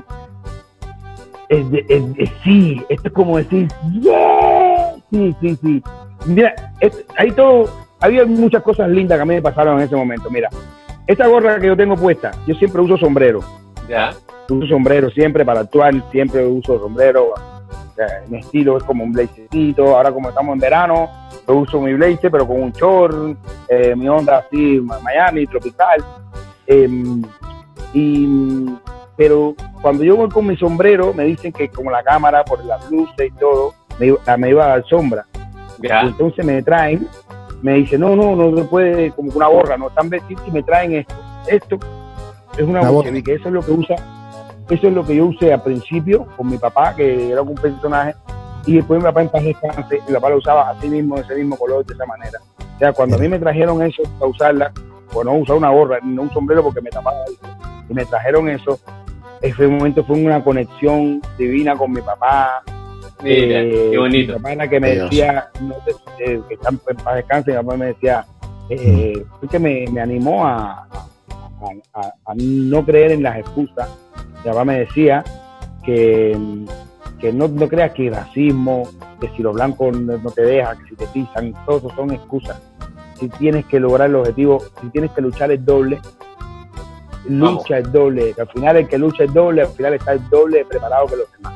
es 1.48 1.70
de- 1.70 1.86
es 1.88 2.14
de- 2.14 2.32
sí, 2.44 2.82
esto 2.88 3.08
es 3.08 3.14
como 3.14 3.36
decir, 3.38 3.68
yeah, 4.00 4.94
sí, 5.10 5.34
sí, 5.40 5.56
sí. 5.62 5.82
Mira, 6.26 6.54
es- 6.80 7.04
ahí 7.16 7.30
todo, 7.32 7.68
había 8.00 8.24
muchas 8.26 8.62
cosas 8.62 8.88
lindas 8.88 9.18
que 9.18 9.22
a 9.22 9.26
mí 9.26 9.34
me 9.34 9.42
pasaron 9.42 9.78
en 9.78 9.84
ese 9.86 9.96
momento. 9.96 10.30
Mira, 10.30 10.48
esta 11.06 11.26
gorra 11.26 11.58
que 11.60 11.66
yo 11.68 11.76
tengo 11.76 11.94
puesta, 11.96 12.32
yo 12.46 12.54
siempre 12.56 12.80
uso 12.82 12.96
sombrero. 12.96 13.40
ya, 13.88 14.12
Uso 14.48 14.66
sombrero 14.68 15.10
siempre 15.10 15.44
para 15.44 15.60
actuar, 15.60 15.92
siempre 16.10 16.44
uso 16.46 16.78
sombrero. 16.80 17.30
O 17.34 17.94
sea, 17.96 18.22
mi 18.28 18.38
estilo 18.38 18.76
es 18.76 18.82
como 18.84 19.02
un 19.04 19.12
blazercito. 19.12 19.96
Ahora 19.96 20.10
como 20.12 20.28
estamos 20.28 20.52
en 20.54 20.60
verano, 20.60 21.08
yo 21.48 21.54
uso 21.56 21.80
mi 21.80 21.94
blazer, 21.94 22.30
pero 22.30 22.46
con 22.46 22.60
un 22.62 22.72
short, 22.72 23.36
eh, 23.68 23.94
mi 23.96 24.08
onda 24.08 24.38
así, 24.38 24.80
Miami, 25.02 25.46
tropical. 25.46 26.04
Em, 26.66 27.22
y, 27.94 28.66
pero 29.16 29.54
cuando 29.82 30.04
yo 30.04 30.16
voy 30.16 30.28
con 30.28 30.46
mi 30.46 30.56
sombrero, 30.56 31.12
me 31.14 31.24
dicen 31.24 31.52
que 31.52 31.68
como 31.68 31.90
la 31.90 32.02
cámara, 32.02 32.44
por 32.44 32.64
las 32.64 32.90
luces 32.90 33.28
y 33.28 33.38
todo, 33.38 33.74
me, 33.98 34.06
iba- 34.06 34.36
me 34.36 34.50
iba 34.50 34.64
a 34.64 34.68
dar 34.68 34.84
sombra. 34.86 35.26
ya, 35.78 36.00
Entonces 36.08 36.44
me 36.44 36.62
traen, 36.62 37.08
me 37.62 37.74
dicen, 37.74 38.00
no, 38.00 38.14
no, 38.16 38.36
no 38.36 38.56
se 38.56 38.64
puede, 38.64 39.10
como 39.12 39.30
una 39.32 39.46
gorra, 39.48 39.76
no 39.76 39.88
están 39.88 40.08
vestidos 40.10 40.42
y 40.46 40.50
me 40.50 40.62
traen 40.62 40.92
esto. 40.94 41.14
Esto 41.46 41.78
es 42.58 42.62
una 42.62 42.80
bolchevique, 42.90 43.34
eso 43.34 43.48
es 43.48 43.54
lo 43.54 43.62
que 43.62 43.70
usa, 43.72 43.96
eso 44.68 44.88
es 44.88 44.92
lo 44.92 45.04
que 45.06 45.16
yo 45.16 45.26
usé 45.26 45.52
al 45.52 45.62
principio 45.62 46.26
con 46.36 46.48
mi 46.48 46.58
papá, 46.58 46.94
que 46.94 47.30
era 47.30 47.40
un 47.42 47.54
personaje, 47.54 48.14
y 48.66 48.74
después 48.76 48.98
mi 48.98 49.04
papá 49.04 49.22
en 49.22 49.28
paz 49.28 49.44
descanse, 49.44 50.00
mi 50.08 50.14
papá 50.14 50.30
lo 50.30 50.38
usaba 50.38 50.70
así 50.70 50.88
mismo, 50.88 51.16
ese 51.18 51.34
mismo 51.36 51.56
color, 51.56 51.84
de 51.86 51.94
esa 51.94 52.04
manera. 52.04 52.38
O 52.74 52.78
sea, 52.78 52.92
cuando 52.92 53.16
a 53.16 53.18
mí 53.20 53.28
me 53.28 53.38
trajeron 53.38 53.80
eso 53.82 54.02
para 54.18 54.30
usarla, 54.30 54.72
o 55.14 55.22
no 55.24 55.34
usar 55.34 55.56
una 55.56 55.70
gorra, 55.70 55.98
no 56.02 56.22
un 56.22 56.30
sombrero 56.32 56.62
porque 56.64 56.80
me 56.80 56.90
tapaba 56.90 57.16
ahí, 57.28 57.38
y 57.88 57.94
me 57.94 58.04
trajeron 58.04 58.48
eso, 58.48 58.78
ese 59.42 59.66
momento 59.68 60.04
fue 60.04 60.16
una 60.18 60.42
conexión 60.42 61.20
divina 61.38 61.76
con 61.76 61.92
mi 61.92 62.00
papá, 62.00 62.62
mira, 63.22 63.60
eh, 63.60 63.88
qué 63.90 63.98
bonito. 63.98 64.32
Mi 64.32 64.38
papá 64.38 64.52
era 64.52 64.68
que 64.68 64.80
me 64.80 64.92
Dios. 64.92 65.10
decía, 65.10 65.48
no 65.60 65.74
te, 65.84 65.92
eh, 66.24 66.40
que 66.48 66.54
están 66.54 66.80
en 66.88 66.96
paz 66.96 67.14
descanse, 67.16 67.50
mi 67.52 67.56
papá 67.58 67.76
me 67.76 67.86
decía, 67.86 68.24
eh, 68.70 69.24
fue 69.38 69.48
que 69.48 69.58
me, 69.58 69.84
me 69.92 70.00
animó 70.00 70.46
a, 70.46 70.86
a, 70.88 72.00
a- 72.00 72.14
a 72.26 72.34
no 72.36 72.84
creer 72.84 73.12
en 73.12 73.22
las 73.22 73.38
excusas. 73.38 73.88
Mi 74.44 74.50
papá 74.50 74.64
me 74.64 74.80
decía 74.80 75.22
que, 75.84 76.36
que 77.20 77.32
no, 77.32 77.48
no 77.48 77.68
creas 77.68 77.92
que 77.92 78.08
el 78.08 78.14
racismo, 78.14 78.88
que 79.20 79.28
si 79.36 79.42
los 79.42 79.54
blancos 79.54 79.96
no, 79.98 80.18
no 80.18 80.30
te 80.30 80.42
dejan, 80.42 80.78
que 80.82 80.88
si 80.90 80.96
te 80.96 81.06
pisan, 81.08 81.54
todo 81.64 81.78
eso 81.78 81.90
son 81.96 82.10
excusas. 82.12 82.60
Si 83.18 83.28
tienes 83.30 83.64
que 83.66 83.80
lograr 83.80 84.08
el 84.10 84.16
objetivo, 84.16 84.62
si 84.80 84.88
tienes 84.90 85.10
que 85.12 85.22
luchar 85.22 85.50
el 85.50 85.64
doble, 85.64 85.98
lucha 87.28 87.78
el 87.78 87.90
doble. 87.92 88.34
Al 88.38 88.48
final 88.48 88.76
el 88.76 88.88
que 88.88 88.98
lucha 88.98 89.24
el 89.24 89.32
doble, 89.32 89.62
al 89.62 89.68
final 89.68 89.94
está 89.94 90.12
el 90.12 90.28
doble 90.28 90.64
preparado 90.64 91.06
que 91.06 91.16
los 91.16 91.32
demás 91.32 91.54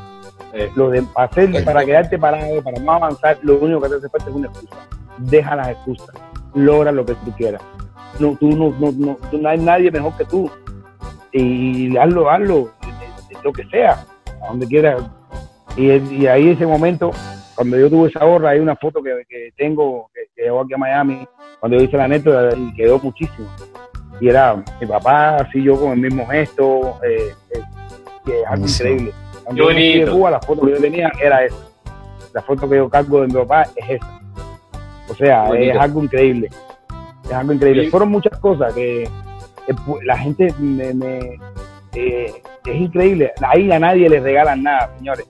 Eh, 0.53 0.69
lo 0.75 0.91
de 0.91 1.05
hacer 1.15 1.65
para 1.65 1.85
quedarte 1.85 2.19
parado, 2.19 2.61
para 2.63 2.81
no 2.81 2.93
avanzar, 2.93 3.39
lo 3.43 3.59
único 3.59 3.81
que 3.83 3.89
te 3.91 3.95
hace 3.97 4.09
falta 4.09 4.31
es 4.31 4.35
una 4.35 4.49
excusa. 4.49 4.77
Deja 5.19 5.55
las 5.55 5.69
excusas, 5.69 6.09
logra 6.55 6.91
lo 6.91 7.05
que 7.07 7.15
tú 7.25 7.31
quieras. 7.37 7.63
No, 8.19 8.37
tú 8.41 8.51
no, 8.51 8.75
no, 8.81 8.91
no, 8.93 9.17
tú 9.31 9.39
no 9.39 9.49
hay 9.49 9.59
nadie 9.59 9.91
mejor 9.93 10.17
que 10.17 10.25
tú. 10.25 10.51
Y 11.33 11.97
hazlo, 11.97 12.29
hazlo, 12.29 12.71
de- 12.83 13.35
de 13.37 13.43
lo 13.45 13.53
que 13.53 13.65
sea, 13.67 14.05
a 14.43 14.49
donde 14.49 14.67
quieras. 14.67 15.03
Y, 15.77 15.93
y 15.93 16.27
ahí 16.27 16.51
ese 16.51 16.67
momento, 16.67 17.13
cuando 17.55 17.79
yo 17.79 17.89
tuve 17.89 18.09
esa 18.09 18.25
gorra, 18.25 18.51
hay 18.51 18.59
una 18.59 18.75
foto 18.75 19.01
que, 19.03 19.23
que 19.29 19.53
tengo, 19.57 20.11
que, 20.13 20.23
que 20.35 20.43
llevo 20.43 20.63
aquí 20.63 20.75
a 20.75 20.79
Miami, 20.79 21.29
cuando 21.61 21.79
yo 21.79 21.85
hice 21.85 21.97
la 21.97 22.09
neta 22.09 22.49
y 22.57 22.75
quedó 22.75 22.99
muchísimo. 22.99 23.47
Y 24.21 24.29
era 24.29 24.63
mi 24.81 24.87
papá, 24.87 25.37
así 25.37 25.63
yo 25.63 25.79
con 25.81 25.93
el 25.93 25.99
mismo 26.01 26.27
gesto, 26.27 26.99
eh, 27.03 27.35
eh, 27.55 27.61
que 28.25 28.41
es 28.43 28.47
algo 28.47 28.67
increíble. 28.67 29.13
Cuando 29.45 29.63
yo 29.63 29.69
de. 30.07 30.11
Cuba, 30.13 30.31
la 30.31 30.41
foto 30.41 30.67
que 30.67 30.71
yo 30.73 30.79
tenía 30.79 31.11
era 31.23 31.45
esa. 31.45 31.57
La 32.35 32.43
foto 32.43 32.69
que 32.69 32.77
yo 32.77 32.89
cargo 32.89 33.23
de 33.23 33.27
mi 33.29 33.33
papá 33.35 33.63
es 33.77 33.91
esa. 33.91 34.21
O 35.09 35.15
sea, 35.15 35.45
bonito. 35.45 35.73
es 35.73 35.77
algo 35.81 36.03
increíble. 36.05 36.51
Es 37.25 37.33
algo 37.33 37.53
increíble. 37.53 37.85
Sí. 37.85 37.91
Fueron 37.91 38.11
muchas 38.11 38.39
cosas 38.39 38.73
que, 38.75 39.09
pu- 39.69 40.01
la 40.05 40.17
gente 40.19 40.55
me, 40.59 40.93
me- 40.95 41.39
eh, 41.95 42.43
es 42.67 42.77
increíble. 42.77 43.33
Ahí 43.43 43.71
a 43.73 43.79
nadie 43.79 44.09
le 44.09 44.21
regalan 44.21 44.63
nada, 44.63 44.91
señores. 44.99 45.27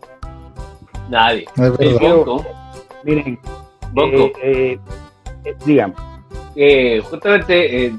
Nadie. 1.09 1.47
No. 1.57 1.73
Bonco, 2.25 2.45
Miren, 3.05 3.39
eh, 3.97 4.33
eh, 4.43 4.79
eh, 5.45 5.87
eh, 6.57 7.01
justamente 7.09 7.87
eh, 7.87 7.95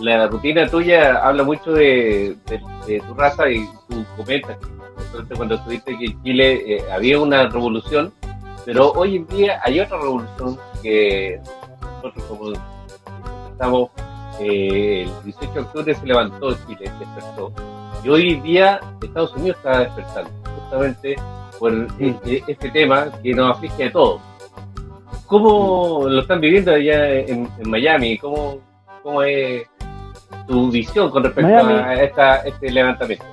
la 0.00 0.26
rutina 0.26 0.68
tuya 0.68 1.16
habla 1.26 1.42
mucho 1.42 1.72
de, 1.72 2.36
tu 2.86 3.14
raza 3.14 3.48
y 3.50 3.66
tú 3.88 4.04
comentas 4.16 4.56
que 4.58 4.66
justamente 4.96 5.34
cuando 5.34 5.54
estuviste 5.54 5.94
aquí 5.94 6.06
en 6.06 6.22
Chile 6.22 6.76
eh, 6.76 6.84
había 6.92 7.20
una 7.20 7.48
revolución, 7.48 8.12
pero 8.64 8.92
hoy 8.92 9.16
en 9.16 9.26
día 9.28 9.60
hay 9.64 9.80
otra 9.80 9.98
revolución 9.98 10.58
que 10.82 11.40
nosotros 11.80 12.24
como 12.24 12.52
estamos 13.50 13.90
eh, 14.40 15.02
el 15.06 15.24
18 15.24 15.52
de 15.52 15.60
octubre 15.60 15.94
se 15.94 16.06
levantó 16.06 16.54
Chile, 16.66 16.90
despertó, 16.98 17.52
y 18.04 18.08
hoy 18.08 18.32
en 18.34 18.42
día 18.42 18.80
Estados 19.02 19.34
Unidos 19.34 19.56
está 19.56 19.80
despertando, 19.80 20.30
justamente 20.60 21.16
por 21.58 21.72
eh, 21.72 22.42
este 22.46 22.70
tema 22.70 23.08
que 23.22 23.32
nos 23.32 23.56
aflige 23.56 23.84
a 23.84 23.92
todos. 23.92 24.20
¿Cómo 25.26 26.06
lo 26.06 26.20
están 26.20 26.40
viviendo 26.40 26.72
allá 26.72 27.14
en, 27.14 27.48
en 27.58 27.70
Miami? 27.70 28.16
¿Cómo, 28.18 28.60
¿Cómo 29.02 29.22
es 29.22 29.66
tu 30.46 30.70
visión 30.70 31.10
con 31.10 31.24
respecto 31.24 31.50
Miami. 31.50 31.74
a 31.74 32.02
esta, 32.02 32.36
este 32.38 32.70
levantamiento? 32.70 33.24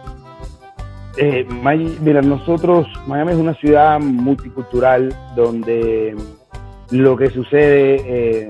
Eh, 1.17 1.45
May- 1.47 1.97
mira, 2.01 2.21
nosotros, 2.21 2.87
Miami 3.07 3.33
es 3.33 3.37
una 3.37 3.53
ciudad 3.55 3.99
multicultural 3.99 5.15
donde 5.35 6.15
lo 6.89 7.15
que 7.15 7.29
sucede 7.29 8.01
eh, 8.45 8.49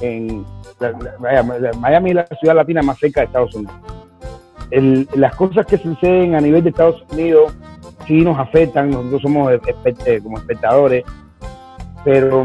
en 0.00 0.44
la- 0.78 0.92
la- 0.92 1.14
vaya, 1.18 1.42
Miami 1.78 2.10
es 2.10 2.16
la 2.16 2.26
ciudad 2.40 2.54
latina 2.56 2.80
más 2.82 2.98
cerca 2.98 3.20
de 3.20 3.26
Estados 3.26 3.54
Unidos. 3.54 3.74
El- 4.70 5.08
las 5.14 5.34
cosas 5.34 5.66
que 5.66 5.76
suceden 5.76 6.34
a 6.36 6.40
nivel 6.40 6.62
de 6.62 6.70
Estados 6.70 7.04
Unidos 7.12 7.52
sí 8.06 8.22
nos 8.22 8.38
afectan, 8.38 8.90
nosotros 8.90 9.20
somos 9.22 9.52
eh, 10.06 10.20
como 10.22 10.38
espectadores, 10.38 11.04
pero 12.02 12.44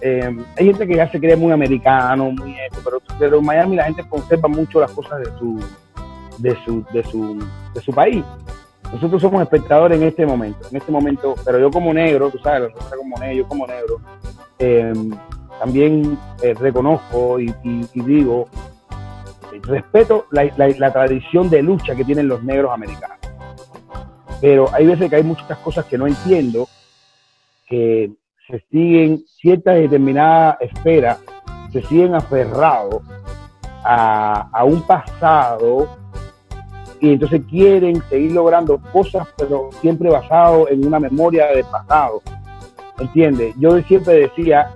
eh, 0.00 0.36
hay 0.56 0.66
gente 0.66 0.86
que 0.86 0.96
ya 0.96 1.10
se 1.10 1.18
cree 1.18 1.36
muy 1.36 1.52
americano, 1.52 2.30
muy 2.30 2.54
esto, 2.60 2.80
pero, 2.84 2.98
pero 3.18 3.38
en 3.38 3.44
Miami 3.44 3.76
la 3.76 3.84
gente 3.84 4.06
conserva 4.08 4.48
mucho 4.48 4.80
las 4.80 4.90
cosas 4.92 5.20
de 5.20 5.26
su, 5.38 5.60
de 6.38 6.56
su, 6.64 6.84
de 6.92 7.04
su, 7.04 7.44
de 7.74 7.80
su 7.80 7.92
país. 7.92 8.24
Nosotros 8.92 9.20
somos 9.20 9.42
espectadores 9.42 10.00
en 10.00 10.06
este 10.08 10.24
momento, 10.24 10.66
en 10.70 10.76
este 10.76 10.90
momento, 10.90 11.34
pero 11.44 11.58
yo 11.58 11.70
como 11.70 11.92
negro, 11.92 12.30
tú 12.30 12.38
sabes, 12.38 12.72
como 12.96 13.18
negro, 13.18 13.36
yo 13.36 13.48
como 13.48 13.66
negro, 13.66 14.00
eh, 14.58 14.92
también 15.60 16.18
eh, 16.42 16.54
reconozco 16.54 17.38
y, 17.40 17.52
digo, 17.94 18.48
respeto 19.62 20.26
la- 20.30 20.50
la 20.56 20.92
tradición 20.92 21.50
de 21.50 21.62
lucha 21.62 21.94
que 21.94 22.04
tienen 22.04 22.28
los 22.28 22.42
negros 22.44 22.72
americanos. 22.72 23.18
Pero 24.40 24.72
hay 24.72 24.86
veces 24.86 25.10
que 25.10 25.16
hay 25.16 25.24
muchas 25.24 25.58
cosas 25.58 25.84
que 25.86 25.98
no 25.98 26.06
entiendo, 26.06 26.68
que 27.66 28.10
se 28.48 28.64
siguen 28.70 29.22
ciertas 29.26 29.76
determinadas 29.76 30.56
esferas, 30.60 31.18
se 31.70 31.82
siguen 31.82 32.14
aferrados 32.14 33.02
a, 33.84 34.48
a 34.52 34.64
un 34.64 34.80
pasado 34.82 35.88
y 37.00 37.12
entonces 37.12 37.42
quieren 37.48 38.02
seguir 38.08 38.32
logrando 38.32 38.78
cosas, 38.92 39.28
pero 39.36 39.68
siempre 39.80 40.10
basado 40.10 40.68
en 40.68 40.86
una 40.86 40.98
memoria 40.98 41.46
del 41.48 41.64
pasado. 41.66 42.22
¿Entiendes? 42.98 43.54
Yo 43.58 43.80
siempre 43.82 44.14
decía 44.14 44.72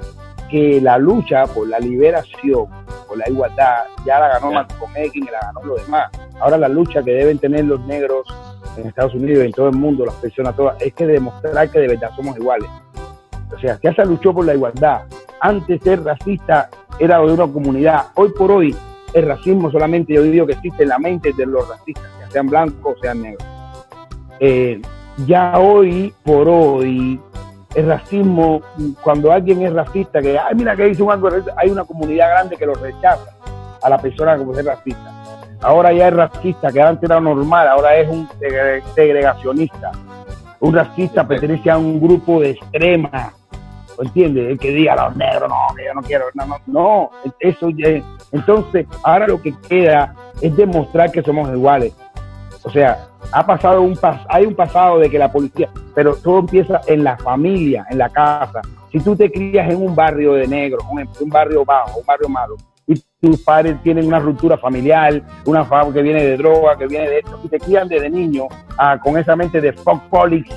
que 0.51 0.81
la 0.81 0.99
lucha 0.99 1.47
por 1.47 1.67
la 1.67 1.81
liberación, 1.81 2.67
por 3.09 3.17
la 3.17 3.29
igualdad, 3.29 3.85
ya 4.07 4.21
la 4.21 4.29
ganó. 4.29 4.53
Malcolm 4.53 4.93
X 4.95 5.15
y 5.15 5.31
la 5.31 5.41
ganó 5.41 5.63
los 5.65 5.85
demás. 5.85 6.11
Ahora 6.41 6.59
la 6.59 6.69
lucha 6.69 7.03
que 7.03 7.13
deben 7.13 7.39
tener 7.39 7.65
los 7.65 7.81
negros 7.87 8.27
en 8.77 8.87
Estados 8.87 9.15
Unidos 9.15 9.43
y 9.45 9.47
en 9.47 9.53
todo 9.53 9.69
el 9.69 9.77
mundo, 9.77 10.05
las 10.05 10.15
personas 10.17 10.55
todas, 10.55 10.81
es 10.81 10.93
que 10.95 11.07
demostrar 11.07 11.69
que 11.71 11.81
de 11.81 11.89
verdad 11.89 12.11
somos 12.15 12.37
iguales. 12.37 12.69
O 13.55 13.59
sea, 13.61 13.79
ya 13.83 13.95
se 13.95 14.05
luchó 14.05 14.33
por 14.33 14.45
la 14.45 14.55
igualdad. 14.55 15.03
Antes 15.41 15.83
ser 15.83 16.03
racista 16.05 16.69
era 16.99 17.19
de 17.19 17.33
una 17.33 17.47
comunidad. 17.47 18.07
Hoy 18.15 18.31
por 18.31 18.51
hoy 18.51 18.77
el 19.13 19.27
racismo 19.27 19.71
solamente 19.71 20.15
yo 20.15 20.23
digo 20.23 20.47
que 20.47 20.53
existe 20.55 20.85
en 20.85 20.89
la 20.89 20.99
mente 20.99 21.33
de 21.37 21.47
los 21.47 21.69
racistas, 21.69 22.05
ya 22.21 22.31
sean 22.31 22.47
blancos 22.47 22.97
o 22.97 23.01
sean 23.01 23.23
negros. 23.23 23.47
Eh, 24.41 24.81
ya 25.27 25.59
hoy 25.59 26.13
por 26.25 26.49
hoy 26.49 27.21
el 27.75 27.87
racismo, 27.87 28.61
cuando 29.03 29.33
alguien 29.33 29.63
es 29.63 29.73
racista, 29.73 30.21
que, 30.21 30.39
ay, 30.39 30.55
mira 30.55 30.77
que 30.77 30.89
hizo 30.89 31.05
un 31.05 31.13
algo 31.13 31.31
racista", 31.31 31.55
hay 31.57 31.71
una 31.71 31.85
comunidad 31.85 32.29
grande 32.31 32.57
que 32.57 32.67
lo 32.67 32.75
rechaza 32.75 33.31
a 33.83 33.89
la 33.89 33.99
persona 33.99 34.37
como 34.37 34.53
es 34.57 34.65
racista. 34.65 35.11
Ahora 35.63 35.93
ya 35.93 36.09
es 36.09 36.15
racista, 36.15 36.73
que 36.73 36.81
antes 36.83 37.09
era 37.09 37.21
normal, 37.21 37.69
ahora 37.69 37.97
es 37.97 38.09
un 38.09 38.29
segre- 38.41 38.83
segregacionista. 38.95 39.93
Un 40.61 40.75
racista 40.75 41.27
Perfecto. 41.27 41.41
pertenece 41.49 41.71
a 41.71 41.79
un 41.79 42.01
grupo 42.01 42.41
de 42.41 42.51
extrema, 42.51 43.33
¿entiendes? 44.03 44.49
El 44.49 44.59
que 44.59 44.71
diga 44.71 44.95
los 44.97 45.17
negros, 45.17 45.49
no, 45.49 45.75
que 45.75 45.85
yo 45.85 45.95
no 45.95 46.03
quiero, 46.03 46.25
no, 46.35 46.47
no, 46.47 46.57
no, 46.67 47.11
eso 47.41 47.71
ya- 47.71 48.03
entonces, 48.33 48.87
ahora 49.03 49.27
lo 49.27 49.41
que 49.41 49.55
queda 49.69 50.15
es 50.41 50.55
demostrar 50.57 51.11
que 51.11 51.23
somos 51.23 51.49
iguales. 51.51 51.93
O 52.65 52.71
sea, 52.71 53.07
ha 53.33 53.45
pasado 53.45 53.83
un 53.83 53.97
pas 53.97 54.21
hay 54.29 54.47
un 54.47 54.55
pasado 54.55 54.99
de 54.99 55.11
que 55.11 55.19
la 55.19 55.31
policía, 55.33 55.69
pero 55.95 56.15
todo 56.17 56.39
empieza 56.41 56.81
en 56.87 57.03
la 57.03 57.17
familia, 57.17 57.87
en 57.91 57.99
la 57.99 58.09
casa. 58.09 58.61
Si 58.91 59.01
tú 59.01 59.17
te 59.17 59.31
crías 59.31 59.69
en 59.71 59.83
un 59.83 59.95
barrio 59.95 60.35
de 60.35 60.47
negros, 60.47 60.85
un, 60.91 61.01
un 61.21 61.29
barrio 61.29 61.65
bajo, 61.65 62.01
un 62.01 62.07
barrio 62.07 62.29
malo, 62.29 62.57
y 62.87 62.95
tus 63.21 63.43
padres 63.43 63.77
tienen 63.83 64.07
una 64.07 64.19
ruptura 64.19 64.57
familiar, 64.59 65.23
una 65.47 65.65
familia 65.65 65.95
que 65.95 66.03
viene 66.03 66.23
de 66.25 66.37
droga, 66.37 66.77
que 66.77 66.87
viene 66.87 67.09
de 67.09 67.19
esto, 67.19 67.41
y 67.43 67.49
te 67.49 67.59
crían 67.59 67.89
desde 67.89 68.11
niño 68.11 68.45
ah, 68.79 68.99
con 69.03 69.17
esa 69.17 69.35
mente 69.37 69.61
de 69.61 69.73
fuck 69.73 70.03
police 70.09 70.53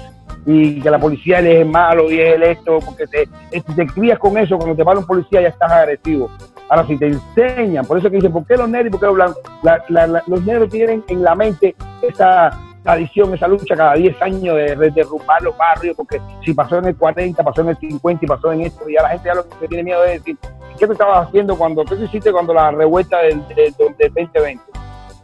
y 0.45 0.79
que 0.81 0.89
la 0.91 0.99
policía 0.99 1.39
es 1.39 1.65
malo 1.65 2.11
y 2.11 2.19
es 2.19 2.35
el 2.35 2.43
esto, 2.43 2.79
porque 2.85 3.07
te, 3.07 3.23
eh, 3.23 3.63
si 3.67 3.75
te 3.75 3.87
crías 3.87 4.19
con 4.19 4.37
eso, 4.37 4.57
cuando 4.57 4.75
te 4.75 4.85
para 4.85 4.99
un 4.99 5.05
policía 5.05 5.41
ya 5.41 5.47
estás 5.49 5.71
agresivo. 5.71 6.29
Ahora, 6.69 6.85
si 6.87 6.97
te 6.97 7.07
enseñan, 7.07 7.85
por 7.85 7.97
eso 7.97 8.09
que 8.09 8.15
dicen, 8.17 8.31
¿por 8.31 8.45
qué 8.45 8.55
los 8.57 8.69
negros 8.69 8.87
y 8.87 8.91
por 8.91 8.99
qué 8.99 9.05
los 9.07 9.15
blancos? 9.15 9.37
La- 9.63 9.83
la- 9.89 10.07
la- 10.07 10.23
los 10.27 10.43
negros 10.45 10.69
tienen 10.69 11.03
en 11.07 11.23
la 11.23 11.35
mente 11.35 11.75
esa 12.01 12.51
tradición, 12.83 13.33
esa 13.33 13.47
lucha 13.47 13.75
cada 13.75 13.95
10 13.95 14.19
años 14.21 14.55
de, 14.55 14.75
de 14.75 14.91
derrumbar 14.91 15.41
los 15.41 15.57
barrios, 15.57 15.95
porque 15.97 16.21
si 16.43 16.53
pasó 16.53 16.77
en 16.77 16.85
el 16.85 16.95
40, 16.95 17.43
pasó 17.43 17.61
en 17.61 17.69
el 17.69 17.77
50 17.77 18.25
y 18.25 18.27
pasó 18.27 18.51
en 18.51 18.61
esto, 18.61 18.87
y 18.89 18.93
ya 18.93 19.01
la 19.01 19.09
gente 19.09 19.27
ya 19.27 19.33
lo 19.35 19.47
que 19.49 19.67
tiene 19.67 19.83
miedo 19.83 20.03
es 20.05 20.19
decir, 20.19 20.37
¿qué 20.77 20.85
tú 20.85 20.93
estabas 20.93 21.27
haciendo 21.27 21.57
cuando, 21.57 21.83
qué 21.83 21.95
hiciste 21.95 22.31
cuando 22.31 22.53
la 22.53 22.69
revuelta 22.69 23.17
del, 23.23 23.39
del, 23.47 23.73
del 23.97 24.13
2020? 24.13 24.61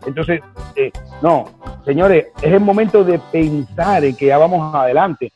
Entonces, 0.07 0.41
eh, 0.75 0.91
no, 1.21 1.45
señores, 1.85 2.27
es 2.41 2.51
el 2.51 2.59
momento 2.59 3.03
de 3.03 3.19
pensar 3.31 4.03
en 4.03 4.15
que 4.15 4.27
ya 4.27 4.37
vamos 4.37 4.73
adelante. 4.73 5.31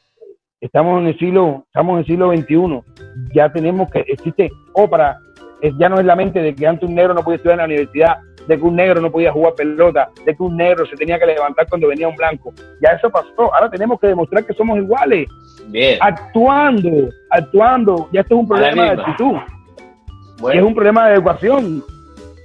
Estamos 0.59 1.01
en 1.01 1.07
el 1.07 1.17
siglo, 1.19 1.63
estamos 1.67 1.93
en 1.93 1.99
el 1.99 2.05
siglo 2.05 2.31
XXI. 2.31 3.33
Ya 3.33 3.51
tenemos 3.51 3.89
que, 3.91 3.99
existe 3.99 4.49
ópera, 4.73 5.17
es, 5.61 5.73
ya 5.77 5.89
no 5.89 5.99
es 5.99 6.05
la 6.05 6.15
mente 6.15 6.41
de 6.41 6.55
que 6.55 6.65
antes 6.65 6.87
un 6.87 6.95
negro 6.95 7.13
no 7.13 7.23
podía 7.23 7.37
estudiar 7.37 7.55
en 7.55 7.59
la 7.59 7.65
universidad, 7.65 8.17
de 8.47 8.57
que 8.57 8.63
un 8.63 8.75
negro 8.75 9.01
no 9.01 9.11
podía 9.11 9.31
jugar 9.31 9.53
pelota, 9.55 10.09
de 10.25 10.35
que 10.35 10.43
un 10.43 10.55
negro 10.55 10.85
se 10.85 10.95
tenía 10.95 11.19
que 11.19 11.25
levantar 11.25 11.67
cuando 11.67 11.87
venía 11.87 12.07
un 12.07 12.15
blanco. 12.15 12.53
Ya 12.81 12.91
eso 12.91 13.09
pasó. 13.09 13.53
Ahora 13.53 13.69
tenemos 13.69 13.99
que 13.99 14.07
demostrar 14.07 14.45
que 14.45 14.53
somos 14.53 14.77
iguales, 14.77 15.27
Bien, 15.67 15.97
actuando, 16.01 17.09
actuando. 17.29 18.09
Ya 18.11 18.21
esto 18.21 18.35
es 18.35 18.39
un 18.41 18.47
problema 18.47 18.83
de 18.83 19.01
actitud 19.01 19.35
es 20.53 20.61
un 20.61 20.75
problema 20.75 21.07
de 21.07 21.15
educación. 21.15 21.83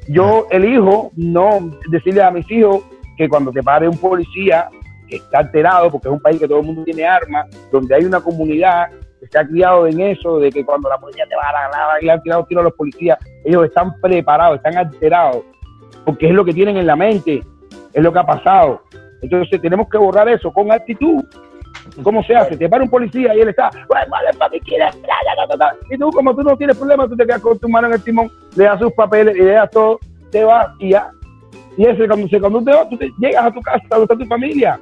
Yo 0.09 0.47
elijo 0.51 1.13
no 1.17 1.71
decirle 1.89 2.23
a 2.23 2.31
mis 2.31 2.51
hijos 2.51 2.83
que 3.21 3.29
cuando 3.29 3.53
te 3.53 3.63
pare 3.63 3.87
un 3.87 3.99
policía 3.99 4.71
que 5.07 5.17
está 5.17 5.41
alterado, 5.41 5.91
porque 5.91 6.09
es 6.09 6.15
un 6.15 6.21
país 6.21 6.41
que 6.41 6.49
todo 6.49 6.61
el 6.61 6.65
mundo 6.65 6.85
tiene 6.85 7.05
armas, 7.05 7.47
donde 7.71 7.95
hay 7.95 8.07
una 8.07 8.19
comunidad 8.19 8.89
que 9.21 9.27
se 9.27 9.39
ha 9.39 9.47
criado 9.47 9.87
en 9.87 10.01
eso, 10.01 10.39
de 10.39 10.51
que 10.51 10.65
cuando 10.65 10.89
la 10.89 10.97
policía 10.97 11.27
te 11.29 11.37
va 11.37 11.51
a 11.51 11.69
la 11.69 12.01
y 12.01 12.07
le 12.07 12.13
han 12.13 12.23
tirado 12.23 12.47
tiro 12.47 12.63
a 12.63 12.65
los 12.65 12.73
policías, 12.73 13.19
ellos 13.45 13.67
están 13.67 13.93
preparados, 14.01 14.57
están 14.57 14.79
alterados, 14.79 15.43
porque 16.07 16.29
es 16.29 16.33
lo 16.33 16.47
que 16.47 16.55
tienen 16.55 16.79
en 16.79 16.87
la 16.87 16.97
mente, 16.97 17.43
es 17.93 18.03
lo 18.03 18.11
que 18.11 18.19
ha 18.21 18.25
pasado. 18.25 18.85
Entonces 19.21 19.61
tenemos 19.61 19.87
que 19.91 19.99
borrar 19.99 20.27
eso 20.31 20.51
con 20.51 20.73
actitud. 20.73 21.23
¿Cómo 22.03 22.23
se 22.23 22.35
hace? 22.35 22.57
Te 22.57 22.71
para 22.71 22.85
un 22.85 22.89
policía 22.89 23.35
y 23.35 23.41
él 23.41 23.51
está, 23.51 23.71
y 25.91 25.99
tú 25.99 26.11
como 26.11 26.35
tú 26.35 26.43
no 26.43 26.57
tienes 26.57 26.79
problema, 26.79 27.07
tú 27.07 27.17
te 27.17 27.27
quedas 27.27 27.43
con 27.43 27.59
tu 27.59 27.69
mano 27.69 27.89
en 27.89 27.95
el 27.95 28.03
timón, 28.03 28.31
le 28.57 28.65
das 28.65 28.81
sus 28.81 28.95
papeles 28.95 29.37
le 29.37 29.53
das 29.53 29.71
todo, 29.71 29.99
te 30.31 30.43
vas 30.43 30.69
y 30.79 30.93
ya. 30.93 31.11
Y 31.77 31.87
ese 31.87 32.07
cuando 32.07 32.29
se 32.29 32.41
cuando 32.41 32.63
te 32.65 32.71
vas, 32.73 32.89
tú 32.91 32.97
te- 32.97 33.11
llegas 33.19 33.45
a 33.45 33.51
tu 33.53 33.61
casa, 33.61 33.85
donde 33.91 34.05
está 34.05 34.17
tu 34.17 34.27
familia. 34.27 34.79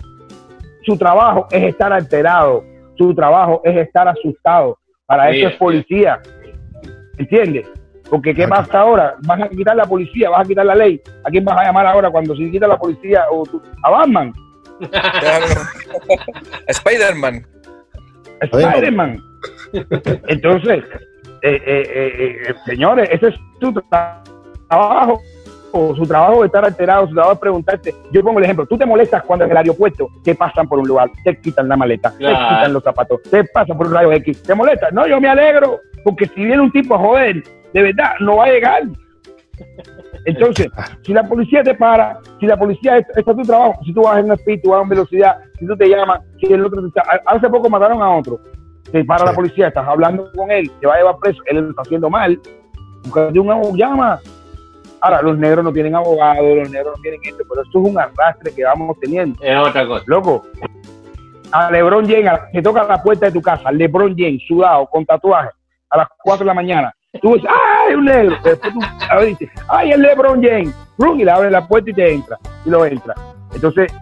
Su 0.85 0.97
trabajo 0.97 1.47
es 1.51 1.63
estar 1.65 1.93
alterado, 1.93 2.65
su 2.97 3.15
trabajo 3.15 3.61
es 3.65 3.77
estar 3.77 4.09
asustado. 4.09 4.79
Para 5.07 5.31
eso 5.31 5.49
es 5.49 5.55
policía. 5.57 6.21
¿Entiendes? 7.19 7.67
Porque 8.11 8.35
¿qué 8.35 8.49
pasa 8.49 8.81
ahora? 8.81 9.17
Vas 9.27 9.41
a 9.43 9.49
quitar 9.49 9.77
la 9.77 9.85
policía, 9.85 10.31
vas 10.31 10.41
a 10.41 10.45
quitar 10.49 10.65
la 10.65 10.75
ley. 10.75 11.01
¿A 11.25 11.31
quién 11.31 11.45
vas 11.45 11.59
a 11.59 11.65
llamar 11.65 11.87
ahora 11.87 12.11
cuando 12.11 12.35
se 12.35 12.51
quita 12.51 12.67
la 12.67 12.79
policía 12.79 13.25
o 13.31 13.43
tú? 13.45 13.61
A 13.83 13.91
Batman. 13.91 14.33
Spider-Man. 16.69 17.47
Spider-Man. 18.41 19.19
Entonces, 20.29 20.85
eh, 21.43 21.61
eh, 21.67 21.83
eh, 21.95 22.37
eh, 22.49 22.55
señores, 22.67 23.09
ese 23.13 23.29
es 23.29 23.35
tu 23.61 23.73
tra- 23.73 24.23
trabajo. 25.71 25.97
su 25.97 26.03
trabajo 26.07 26.45
es 26.45 26.49
estar 26.49 26.65
alterado, 26.65 27.07
su 27.09 27.15
trabajo 27.15 27.35
es 27.35 27.41
preguntarte. 27.41 27.95
Yo 28.13 28.23
pongo 28.23 28.39
el 28.39 28.45
ejemplo, 28.45 28.67
tú 28.67 28.77
te 28.79 28.87
molestas 28.87 29.23
cuando 29.25 29.45
en 29.45 29.51
el 29.51 29.57
aeropuerto 29.57 30.09
te 30.25 30.35
pasan 30.35 30.69
por 30.69 30.79
un 30.79 30.89
lugar, 30.89 31.11
te 31.25 31.39
quitan 31.41 31.69
la 31.69 31.77
maleta, 31.77 32.11
te 32.19 32.25
quitan 32.57 32.73
los 32.73 32.83
zapatos, 32.83 33.23
te 33.31 33.45
pasan 33.45 33.77
por 33.77 33.87
un 33.87 33.95
rayo 33.95 34.13
X, 34.13 34.43
te 34.43 34.55
molestas. 34.55 34.93
No, 34.93 35.07
yo 35.07 35.21
me 35.21 35.29
alegro, 35.29 35.79
porque 36.05 36.27
si 36.27 36.45
viene 36.45 36.61
un 36.61 36.73
tipo 36.73 36.95
a 36.95 36.99
joder, 36.99 37.43
de 37.73 37.83
verdad, 37.83 38.13
no 38.21 38.37
va 38.37 38.45
a 38.45 38.49
llegar. 38.49 38.83
Entonces, 40.25 40.69
si 41.03 41.13
la 41.13 41.23
policía 41.25 41.63
te 41.63 41.75
para, 41.75 42.19
si 42.41 42.47
la 42.47 42.57
policía 42.57 42.99
está 42.99 43.21
está 43.21 43.35
tu 43.35 43.43
trabajo, 43.43 43.79
si 43.85 43.93
tú 43.93 44.03
vas 44.03 44.19
en 44.19 44.27
una 44.27 44.35
speed, 44.35 44.61
tú 44.63 44.71
vas 44.71 44.83
en 44.83 44.89
velocidad, 44.89 45.37
si 45.59 45.67
tú 45.67 45.77
te 45.77 45.89
llamas, 45.89 46.21
si 46.41 46.53
el 46.53 46.65
otro 46.65 46.81
te 46.83 46.89
está- 46.89 47.23
hace 47.27 47.49
poco 47.49 47.69
mataron 47.69 48.03
a 48.03 48.17
otro, 48.17 48.41
te 48.91 49.05
para 49.05 49.25
la 49.27 49.33
policía, 49.33 49.69
estás 49.69 49.87
hablando 49.87 50.31
con 50.35 50.51
él, 50.51 50.71
te 50.81 50.87
va 50.87 50.95
a 50.95 50.99
llevar 50.99 51.17
preso, 51.19 51.43
él 51.47 51.59
lo 51.59 51.71
está 51.71 51.83
haciendo 51.83 52.09
mal, 52.11 52.41
un 53.05 53.77
llama. 53.77 54.19
Ahora, 55.01 55.23
los 55.23 55.39
negros 55.39 55.65
no 55.65 55.73
tienen 55.73 55.95
abogado, 55.95 56.55
los 56.55 56.71
negros 56.71 56.97
no 56.97 57.03
tienen 57.03 57.21
esto, 57.23 57.45
pero 57.49 57.63
esto 57.63 57.79
es 57.81 57.91
un 57.91 57.99
arrastre 57.99 58.53
que 58.53 58.65
vamos 58.65 58.97
teniendo. 59.01 59.43
Es 59.43 59.57
otra 59.57 59.87
cosa. 59.87 60.05
Loco, 60.07 60.45
a 61.53 61.71
LeBron 61.71 62.07
James, 62.09 62.41
que 62.53 62.63
toca 62.63 62.85
la 62.85 63.03
puerta 63.03 63.27
de 63.27 63.33
tu 63.33 63.41
casa, 63.41 63.71
LeBron 63.71 64.15
James, 64.17 64.43
sudado, 64.47 64.87
con 64.87 65.07
tatuaje, 65.07 65.51
a 65.91 65.99
las 65.99 66.09
4 66.23 66.45
de 66.45 66.47
la 66.47 66.55
mañana. 66.55 66.95
Tú 67.23 67.35
dices, 67.35 67.49
¡ay, 67.49 67.95
un 67.95 68.05
negro! 68.05 68.37
Después 68.43 68.61
tú 68.61 69.27
dices, 69.27 69.49
¡ay, 69.69 69.93
el 69.93 70.03
LeBron 70.03 70.43
James! 70.43 70.75
Y 70.99 71.25
le 71.25 71.31
abre 71.31 71.51
la 71.51 71.67
puerta 71.67 71.91
y 71.91 71.95
te 71.95 72.13
entra. 72.13 72.39
Y 72.67 72.71
lo 72.71 72.85
entra. 72.85 73.15
Entonces, 73.55 73.93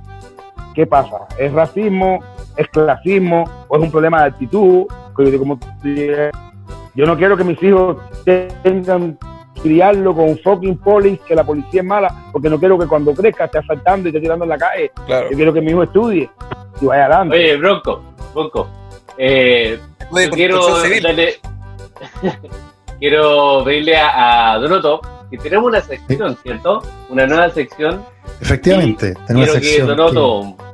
¿qué 0.75 0.87
pasa? 0.87 1.19
¿Es 1.39 1.53
racismo? 1.53 2.19
¿Es 2.57 2.67
clasismo? 2.69 3.45
¿O 3.69 3.77
es 3.77 3.83
un 3.83 3.91
problema 3.91 4.23
de 4.23 4.29
actitud? 4.29 4.87
Como 5.15 5.59
yo 6.95 7.07
no 7.07 7.17
quiero 7.17 7.37
que 7.37 7.45
mis 7.45 7.63
hijos 7.63 7.99
tengan 8.63 9.19
criarlo 9.63 10.15
con 10.15 10.39
fucking 10.39 10.79
police, 10.79 11.21
que 11.27 11.35
la 11.35 11.45
policía 11.45 11.81
es 11.81 11.87
mala, 11.87 12.29
porque 12.33 12.49
no 12.51 12.59
quiero 12.59 12.79
que 12.79 12.87
cuando 12.87 13.15
crezca 13.15 13.45
esté 13.47 13.59
asaltando 13.59 14.09
y 14.09 14.11
esté 14.11 14.21
tirando 14.21 14.45
en 14.45 14.49
la 14.51 14.59
calle. 14.59 14.91
Claro. 15.07 15.31
Yo 15.31 15.37
quiero 15.37 15.53
que 15.53 15.61
mi 15.61 15.71
hijo 15.73 15.83
estudie 15.83 16.31
y 16.81 16.85
vaya 16.87 17.07
adelante. 17.07 17.37
Oye, 17.37 17.57
Bronco, 17.57 18.03
Bronco, 18.35 18.69
eh, 19.19 19.79
Oye, 20.11 20.27
yo 20.27 20.31
quiero 20.33 20.79
darle, 20.83 21.35
quiero 23.01 23.63
pedirle 23.65 23.97
a, 23.97 24.53
a 24.53 24.59
Donoto 24.59 25.01
que 25.31 25.39
tenemos 25.39 25.67
una 25.67 25.81
sección, 25.81 26.37
¿cierto? 26.43 26.83
Una 27.09 27.27
nueva 27.27 27.51
sección. 27.51 28.03
Efectivamente, 28.41 29.15
tenemos 29.27 29.49
una 29.51 29.61
Quiero 29.61 29.61
que 29.61 29.67
sección. 29.67 29.89
Donoto, 29.89 30.57
que- 30.59 30.67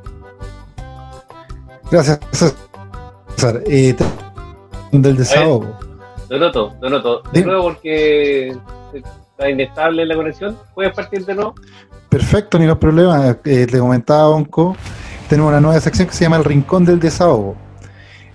Gracias, 1.91 2.19
César. 2.31 3.63
Eh, 3.67 3.95
del 4.91 5.17
desahogo. 5.17 5.75
Donoto, 6.33 6.73
Donoto, 6.81 7.21
de 7.21 7.29
Dime. 7.31 7.51
nuevo 7.51 7.63
porque 7.65 8.57
está 8.91 9.49
inestable 9.51 10.03
la 10.03 10.15
conexión. 10.15 10.57
¿Puedes 10.73 10.91
partir 10.91 11.23
de 11.25 11.35
nuevo? 11.35 11.53
Perfecto, 12.09 12.57
ni 12.57 12.65
los 12.65 12.79
problemas. 12.79 13.37
Eh, 13.45 13.67
te 13.67 13.77
comentaba, 13.77 14.29
Onco, 14.29 14.75
tenemos 15.29 15.49
una 15.51 15.61
nueva 15.61 15.79
sección 15.79 16.07
que 16.07 16.15
se 16.15 16.23
llama 16.23 16.37
El 16.37 16.43
Rincón 16.43 16.85
del 16.85 16.99
Desahogo. 16.99 17.55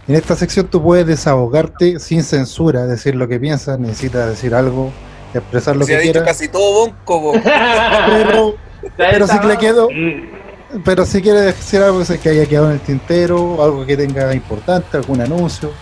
En 0.06 0.14
esta 0.14 0.36
sección 0.36 0.68
tú 0.68 0.80
puedes 0.80 1.08
desahogarte 1.08 1.98
sin 1.98 2.22
censura, 2.22 2.86
decir 2.86 3.16
lo 3.16 3.26
que 3.26 3.40
piensas, 3.40 3.80
necesitas 3.80 4.28
decir 4.28 4.54
algo, 4.54 4.92
expresar 5.34 5.74
lo 5.74 5.84
Se 5.84 5.90
que 5.90 5.96
ha 5.96 6.00
dicho 6.00 6.12
quieras, 6.12 6.28
casi 6.28 6.48
todo 6.48 6.86
bonco, 6.86 7.32
pero, 7.42 8.54
pero 8.96 9.26
si 9.26 9.38
le 9.44 9.58
quedó, 9.58 9.88
Mm, 9.90 10.82
pero 10.84 11.04
si 11.04 11.20
quieres 11.20 11.46
decir 11.46 11.80
algo 11.80 12.00
que 12.22 12.28
haya 12.28 12.46
quedado 12.46 12.66
en 12.66 12.74
el 12.74 12.80
tintero, 12.80 13.60
algo 13.62 13.84
que 13.84 13.96
tenga 13.96 14.32
importante, 14.32 14.96
algún 14.96 15.20
anuncio, 15.20 15.72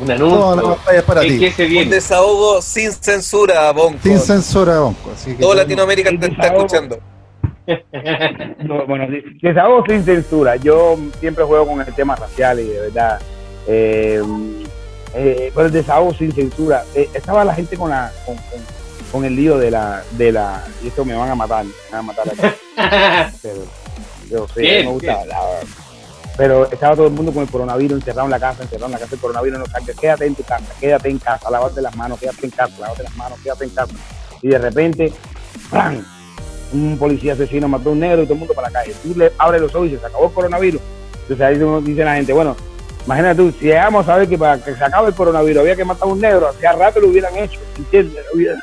Un 0.00 0.06
toda 0.06 0.16
la 0.18 0.52
anuncio. 0.62 0.74
pantalla 0.76 0.98
es 0.98 1.04
para 1.04 1.20
¿Qué, 1.22 1.28
ti, 1.28 1.38
qué 1.38 1.52
se 1.52 1.62
Un 1.64 1.68
viene? 1.70 1.90
desahogo 1.94 2.60
sin 2.62 2.92
censura, 2.92 3.70
bonco. 3.72 3.98
sin 4.02 4.18
censura, 4.18 4.82
Onco. 4.82 5.10
Así 5.12 5.30
que 5.30 5.42
Toda 5.42 5.54
tenemos- 5.54 5.56
Latinoamérica 5.56 6.10
te 6.10 6.26
está 6.32 6.46
escuchando. 6.48 6.98
No, 8.58 8.86
bueno, 8.86 9.06
sí, 9.08 9.22
desahogo 9.40 9.84
sin 9.88 10.04
censura. 10.04 10.56
Yo 10.56 10.96
siempre 11.20 11.44
juego 11.44 11.66
con 11.66 11.80
el 11.80 11.94
tema 11.94 12.14
racial 12.16 12.60
y 12.60 12.64
de 12.64 12.80
verdad. 12.80 13.18
Eh, 13.66 14.22
eh, 15.14 15.50
pero 15.54 15.66
el 15.66 15.72
desahogo 15.72 16.12
sin 16.12 16.32
censura. 16.32 16.84
Eh, 16.94 17.08
estaba 17.14 17.42
la 17.44 17.54
gente 17.54 17.76
con 17.78 17.88
la 17.90 18.12
con, 18.26 18.36
con- 18.36 18.74
con 19.12 19.24
el 19.24 19.36
lío 19.36 19.56
de 19.58 19.70
la 19.70 20.02
de 20.12 20.32
la 20.32 20.64
y 20.82 20.88
esto 20.88 21.04
me 21.04 21.14
van 21.14 21.30
a 21.30 21.34
matar, 21.36 21.64
me 21.64 21.70
van 21.92 22.00
a 22.00 22.02
matar 22.02 22.26
aquí, 22.28 22.42
pero 23.42 23.62
yo 24.28 24.46
sí, 24.54 24.60
Bien, 24.60 24.86
me 24.86 24.92
gusta 24.92 25.16
bien. 25.24 25.28
Pero 26.36 26.70
estaba 26.70 26.96
todo 26.96 27.06
el 27.06 27.12
mundo 27.12 27.32
con 27.32 27.42
el 27.44 27.48
coronavirus 27.48 27.98
encerrado 27.98 28.26
en 28.26 28.30
la 28.32 28.40
casa, 28.40 28.62
encerrado 28.62 28.86
en 28.86 28.92
la 28.92 28.98
casa, 28.98 29.14
el 29.14 29.20
coronavirus 29.20 29.58
no 29.60 29.66
salga, 29.66 29.94
quédate 29.94 30.26
en 30.26 30.34
tu 30.34 30.42
casa, 30.42 30.64
quédate 30.80 31.08
en 31.08 31.18
casa, 31.18 31.50
lávate 31.50 31.80
las 31.80 31.94
manos, 31.96 32.18
quédate 32.18 32.44
en 32.46 32.50
casa, 32.50 32.74
lávate 32.80 33.02
las 33.04 33.16
manos, 33.16 33.38
quédate 33.40 33.64
en 33.64 33.70
casa. 33.70 33.92
Y 34.42 34.48
de 34.48 34.58
repente, 34.58 35.12
¡pam! 35.70 36.04
un 36.72 36.98
policía 36.98 37.34
asesino 37.34 37.68
mató 37.68 37.90
a 37.90 37.92
un 37.92 38.00
negro 38.00 38.22
y 38.22 38.24
todo 38.24 38.34
el 38.34 38.40
mundo 38.40 38.54
para 38.54 38.68
la 38.68 38.80
calle. 38.80 38.94
Tú 39.02 39.14
le 39.16 39.32
abres 39.38 39.60
los 39.60 39.74
ojos 39.74 39.88
y 39.88 39.96
se 39.96 40.04
acabó 40.04 40.26
el 40.26 40.32
coronavirus. 40.32 40.80
Entonces 41.22 41.40
ahí 41.40 41.82
dice 41.84 42.04
la 42.04 42.14
gente, 42.16 42.32
bueno, 42.32 42.56
imagínate 43.06 43.36
tú, 43.36 43.52
si 43.52 43.66
llegamos 43.66 44.02
a 44.02 44.12
saber 44.12 44.28
que 44.28 44.36
para 44.36 44.58
que 44.58 44.74
se 44.74 44.84
acabe 44.84 45.08
el 45.08 45.14
coronavirus 45.14 45.60
había 45.60 45.76
que 45.76 45.84
matar 45.84 46.08
a 46.08 46.12
un 46.12 46.20
negro, 46.20 46.48
hacía 46.48 46.72
rato 46.72 47.00
lo 47.00 47.08
hubieran 47.08 47.36
hecho, 47.36 47.60
¿entiendes? 47.78 48.24
Lo 48.32 48.36
hubieran- 48.36 48.60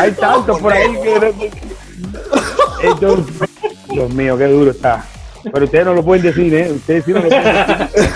Hay 0.00 0.12
tantos 0.12 0.58
por 0.60 0.72
ahí 0.72 0.92
que... 1.02 1.50
Entonces, 2.82 3.48
Dios 3.90 4.14
mío, 4.14 4.38
qué 4.38 4.46
duro 4.46 4.70
está. 4.70 5.04
Pero 5.52 5.64
ustedes 5.64 5.84
no 5.86 5.94
lo 5.94 6.04
pueden 6.04 6.22
decir, 6.24 6.54
¿eh? 6.54 6.70
Ustedes 6.72 7.04
sí 7.04 7.12
no 7.12 7.20
lo 7.20 7.28
pueden 7.28 7.44
decir. 7.44 8.10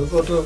Nosotros 0.00 0.44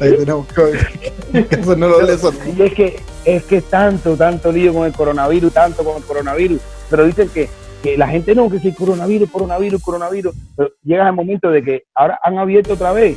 ahí 0.00 0.16
tenemos 0.16 0.46
que, 0.48 1.46
eso 1.56 1.76
no 1.76 1.88
lo 1.88 2.02
lees 2.02 2.20
Y 2.56 2.62
es 2.62 2.74
que 2.74 3.00
es 3.24 3.42
que 3.44 3.62
tanto, 3.62 4.16
tanto 4.16 4.52
lío 4.52 4.74
con 4.74 4.86
el 4.86 4.92
coronavirus, 4.92 5.52
tanto 5.52 5.82
con 5.84 5.96
el 5.96 6.02
coronavirus, 6.02 6.60
pero 6.90 7.04
dicen 7.06 7.28
que, 7.30 7.48
que 7.82 7.96
la 7.96 8.06
gente 8.08 8.34
no, 8.34 8.50
que 8.50 8.58
si 8.58 8.72
coronavirus, 8.72 9.30
coronavirus, 9.30 9.82
coronavirus, 9.82 10.34
pero 10.56 10.70
llega 10.84 11.06
el 11.08 11.14
momento 11.14 11.50
de 11.50 11.62
que 11.62 11.84
ahora 11.94 12.18
han 12.22 12.38
abierto 12.38 12.74
otra 12.74 12.92
vez, 12.92 13.16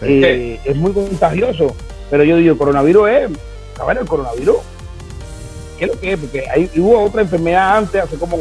Sí. 0.00 0.22
eh, 0.24 0.60
es 0.64 0.76
muy 0.76 0.92
contagioso, 0.92 1.74
pero 2.08 2.22
yo 2.22 2.36
digo, 2.36 2.56
coronavirus 2.56 3.08
es, 3.08 3.30
a 3.80 3.84
ver, 3.84 3.98
el 3.98 4.06
coronavirus, 4.06 4.58
¿qué 5.78 5.84
es 5.84 5.90
lo 5.90 6.00
que 6.00 6.12
es? 6.12 6.18
Porque 6.18 6.48
hay, 6.48 6.70
hubo 6.76 7.04
otra 7.04 7.22
enfermedad 7.22 7.78
antes, 7.78 8.02
hace 8.02 8.16
como 8.16 8.38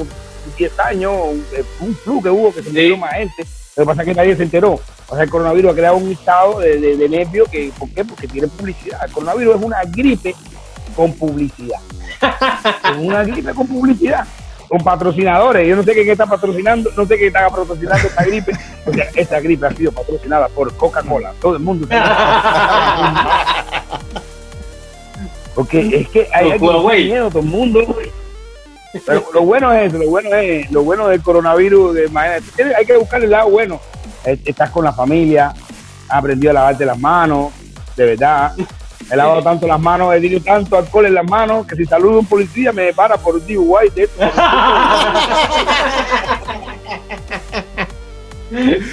10 0.58 0.80
años, 0.80 1.14
un, 1.30 1.46
un 1.82 1.96
flu 1.96 2.22
que 2.22 2.30
hubo, 2.30 2.54
que 2.54 2.64
se 2.64 2.70
murió 2.70 2.98
más 2.98 3.14
gente, 3.14 3.46
lo 3.76 3.84
que 3.84 3.88
pasa 3.88 4.02
es 4.02 4.08
que 4.08 4.16
nadie 4.16 4.36
se 4.36 4.44
enteró. 4.44 4.80
O 5.08 5.16
sea, 5.16 5.24
el 5.24 5.30
coronavirus 5.30 5.72
ha 5.72 5.76
creado 5.76 5.98
un 5.98 6.12
estado 6.12 6.60
de, 6.60 6.80
de, 6.80 6.98
de 6.98 7.10
nervio 7.10 7.46
que, 7.46 7.72
¿por 7.78 7.90
qué? 7.90 8.04
Porque 8.04 8.28
tiene 8.28 8.48
publicidad. 8.48 9.06
El 9.06 9.12
coronavirus 9.12 9.56
es 9.56 9.62
una 9.62 9.84
gripe 9.84 10.36
con 10.96 11.14
publicidad. 11.14 11.80
es 12.92 12.98
una 12.98 13.24
gripe 13.24 13.54
con 13.54 13.68
publicidad. 13.68 14.26
Con 14.68 14.80
patrocinadores. 14.80 15.68
Yo 15.68 15.76
no 15.76 15.84
sé 15.84 15.94
qué 15.94 16.12
está 16.12 16.26
patrocinando, 16.26 16.90
no 16.98 17.06
sé 17.06 17.18
qué 17.18 17.28
está 17.28 17.48
patrocinando 17.48 18.08
esta 18.08 18.26
gripe. 18.26 18.52
O 18.86 18.94
sea, 18.94 19.06
esta 19.16 19.40
gripe 19.40 19.68
ha 19.68 19.72
sido 19.72 19.92
patrocinada 19.92 20.50
por 20.50 20.76
Coca-Cola. 20.76 21.34
Todo 21.40 21.56
el 21.56 21.62
mundo. 21.62 21.88
Porque 25.58 26.02
es 26.02 26.10
que 26.10 26.28
hay 26.32 26.52
Huawei. 26.52 27.06
miedo, 27.06 27.30
todo 27.30 27.40
el 27.40 27.48
mundo. 27.48 27.98
Pero 29.08 29.26
lo 29.34 29.42
bueno 29.42 29.74
es 29.74 29.88
eso, 29.92 29.98
lo 30.04 30.08
bueno 30.08 30.36
es, 30.36 30.72
lo 30.72 30.84
bueno 30.84 31.08
del 31.08 31.20
coronavirus, 31.24 31.96
de, 31.96 32.06
imagínate, 32.06 32.76
hay 32.76 32.86
que 32.86 32.96
buscar 32.96 33.24
el 33.24 33.32
lado 33.32 33.50
bueno. 33.50 33.82
Estás 34.24 34.70
con 34.70 34.86
la 34.86 34.94
familia, 34.94 35.48
has 36.10 36.18
aprendido 36.20 36.52
a 36.52 36.54
lavarte 36.54 36.86
las 36.86 37.00
manos, 37.00 37.52
de 37.96 38.06
verdad. 38.06 38.54
He 39.12 39.16
lavado 39.16 39.42
tanto 39.42 39.66
las 39.66 39.80
manos, 39.80 40.14
he 40.14 40.22
tenido 40.22 40.42
tanto 40.42 40.78
alcohol 40.78 41.08
en 41.08 41.16
las 41.16 41.28
manos 41.28 41.66
que 41.66 41.76
si 41.76 41.86
saludo 41.86 42.18
a 42.18 42.20
un 42.20 42.28
policía 42.28 42.72
me 42.72 42.94
para 42.94 43.18
por 43.18 43.38
un 43.38 43.48
DUI 43.48 43.90
de 43.96 44.04
esto. 44.04 44.30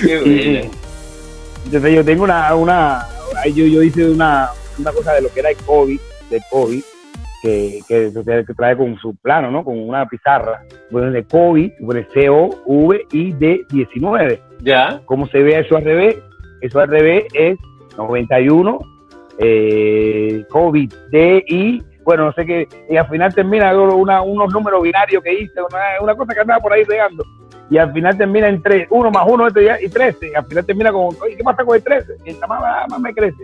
Qué. 0.00 0.70
Entonces 1.66 1.94
yo 1.94 2.04
tengo 2.04 2.24
una, 2.24 2.54
una 2.54 3.06
yo, 3.54 3.66
yo 3.66 3.82
hice 3.82 4.08
una, 4.08 4.48
una 4.78 4.92
cosa 4.92 5.12
de 5.12 5.20
lo 5.20 5.30
que 5.30 5.40
era 5.40 5.50
el 5.50 5.56
COVID, 5.58 6.00
de 6.30 6.40
COVID, 6.50 6.82
que, 7.42 7.80
que, 7.86 8.10
que 8.46 8.54
trae 8.54 8.74
con 8.76 8.96
su 8.98 9.14
plano, 9.16 9.50
¿no? 9.50 9.64
Con 9.64 9.76
una 9.78 10.08
pizarra. 10.08 10.62
Bueno, 10.90 11.10
de 11.10 11.24
COVID, 11.24 11.72
pone 11.84 12.06
C-O-V-I-D-19. 12.14 14.40
Ya. 14.60 15.02
¿Cómo 15.04 15.26
se 15.26 15.42
ve 15.42 15.58
eso 15.58 15.76
al 15.76 15.84
revés? 15.84 16.16
Eso 16.60 16.78
al 16.80 16.88
revés 16.88 17.24
es 17.34 17.58
91, 17.98 18.78
eh, 19.38 20.44
COVID, 20.48 20.92
D, 21.10 21.44
I, 21.46 21.82
bueno, 22.04 22.26
no 22.26 22.32
sé 22.32 22.44
qué, 22.44 22.68
y 22.88 22.96
al 22.96 23.08
final 23.08 23.34
termina 23.34 23.76
una, 23.76 24.22
unos 24.22 24.52
números 24.52 24.82
binarios 24.82 25.22
que 25.22 25.32
hice, 25.32 25.60
una, 25.60 26.02
una 26.02 26.14
cosa 26.14 26.34
que 26.34 26.40
andaba 26.40 26.60
por 26.60 26.72
ahí 26.72 26.84
regando, 26.84 27.24
y 27.70 27.78
al 27.78 27.92
final 27.92 28.16
termina 28.18 28.48
en 28.48 28.62
3, 28.62 28.88
1 28.90 29.10
más 29.10 29.24
1 29.26 29.46
este 29.48 29.64
ya, 29.64 29.80
y 29.80 29.88
13, 29.88 30.30
y 30.30 30.34
al 30.34 30.44
final 30.46 30.66
termina 30.66 30.92
con, 30.92 31.04
oye, 31.22 31.36
¿qué 31.36 31.42
pasa 31.42 31.64
con 31.64 31.76
el 31.76 31.82
13? 31.82 32.12
Y 32.24 32.30
el 32.30 32.38
más, 32.46 32.88
más 32.90 33.00
me 33.00 33.14
crece. 33.14 33.36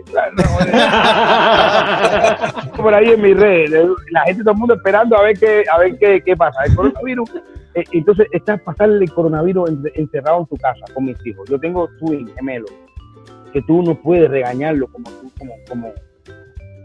Por 2.77 2.95
ahí 2.95 3.11
en 3.11 3.23
mis 3.23 3.37
redes, 3.37 3.89
la 4.11 4.23
gente, 4.25 4.43
todo 4.43 4.53
el 4.53 4.59
mundo 4.59 4.75
esperando 4.75 5.17
a 5.17 5.23
ver 5.23 5.39
qué, 5.39 5.65
a 5.73 5.79
ver 5.79 5.99
qué, 5.99 6.23
qué 6.25 6.37
pasa. 6.37 6.65
El 6.65 6.75
coronavirus, 6.75 7.31
eh, 7.75 7.85
entonces 7.93 8.27
está 8.33 8.57
pasando 8.59 8.97
el 8.97 9.11
coronavirus 9.13 9.71
en- 9.71 9.83
encerrado 9.95 10.41
en 10.41 10.47
tu 10.47 10.57
casa 10.57 10.81
con 10.95 11.05
mis 11.05 11.27
hijos. 11.27 11.49
Yo 11.49 11.59
tengo 11.59 11.89
twin 11.99 12.29
gemelos. 12.35 12.71
que 13.53 13.61
tú 13.63 13.83
no 13.83 13.97
puedes 13.97 14.31
regañarlo 14.31 14.87
como 14.89 15.11
tú, 15.11 15.31
como, 15.37 15.53
como, 15.69 15.93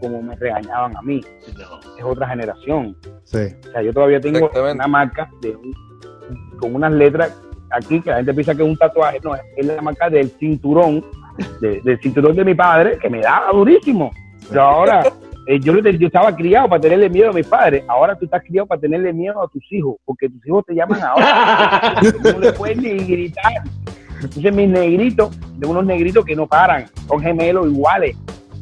como 0.00 0.20
me 0.22 0.34
regañaban 0.34 0.96
a 0.96 1.02
mí. 1.02 1.20
No. 1.56 1.78
Es 1.96 2.02
otra 2.04 2.28
generación. 2.28 2.96
Sí. 3.22 3.38
O 3.68 3.70
sea, 3.70 3.82
yo 3.82 3.92
todavía 3.92 4.20
tengo 4.20 4.50
una 4.72 4.86
marca 4.88 5.28
de 5.42 5.50
un- 5.54 5.85
con 6.58 6.74
unas 6.74 6.92
letras 6.92 7.32
aquí 7.70 8.00
que 8.00 8.10
la 8.10 8.16
gente 8.16 8.34
piensa 8.34 8.54
que 8.54 8.62
es 8.62 8.68
un 8.68 8.76
tatuaje. 8.76 9.18
No, 9.22 9.34
es, 9.34 9.66
la 9.66 9.80
marca 9.82 10.08
del 10.08 10.30
cinturón, 10.30 11.04
de- 11.60 11.80
del 11.82 12.00
cinturón 12.00 12.36
de 12.36 12.44
mi 12.44 12.54
padre, 12.54 12.98
que 12.98 13.08
me 13.10 13.20
daba 13.20 13.50
durísimo. 13.52 14.10
Pero 14.48 14.62
ahora, 14.62 15.02
eh, 15.46 15.58
yo, 15.60 15.76
yo 15.78 16.06
estaba 16.06 16.34
criado 16.34 16.68
para 16.68 16.80
tenerle 16.80 17.08
miedo 17.10 17.30
a 17.30 17.32
mis 17.32 17.46
padres. 17.46 17.84
Ahora 17.88 18.16
tú 18.16 18.24
estás 18.24 18.42
criado 18.42 18.66
para 18.66 18.80
tenerle 18.80 19.12
miedo 19.12 19.42
a 19.42 19.48
tus 19.48 19.62
hijos, 19.72 19.96
porque 20.04 20.28
tus 20.28 20.46
hijos 20.46 20.64
te 20.66 20.74
llaman 20.74 21.00
ahora. 21.02 21.94
No 22.32 22.38
le 22.40 22.52
puedes 22.52 22.76
ni 22.78 22.90
gritar. 22.90 23.52
Entonces, 24.22 24.54
mis 24.54 24.68
negritos, 24.68 25.36
de 25.58 25.66
unos 25.66 25.84
negritos 25.84 26.24
que 26.24 26.34
no 26.34 26.46
paran, 26.46 26.86
son 27.06 27.20
gemelos 27.20 27.66
iguales, 27.66 28.16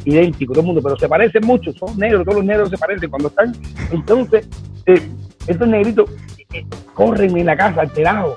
idénticos, 0.05 0.53
todo 0.55 0.61
el 0.63 0.67
mundo, 0.67 0.83
pero 0.83 0.97
se 0.99 1.09
parecen 1.09 1.47
mucho, 1.47 1.73
son 1.75 1.97
negros, 1.97 2.25
todos 2.25 2.39
los 2.39 2.45
negros 2.45 2.71
se 2.71 2.77
parecen. 2.77 3.09
Cuando 3.09 3.29
están, 3.29 3.53
entonces, 3.93 4.49
eh, 4.87 5.01
estos 5.47 5.69
negritos 5.69 6.11
eh, 6.53 6.65
corren 6.95 7.37
en 7.37 7.47
la 7.47 7.57
casa 7.57 7.83
alterados, 7.83 8.37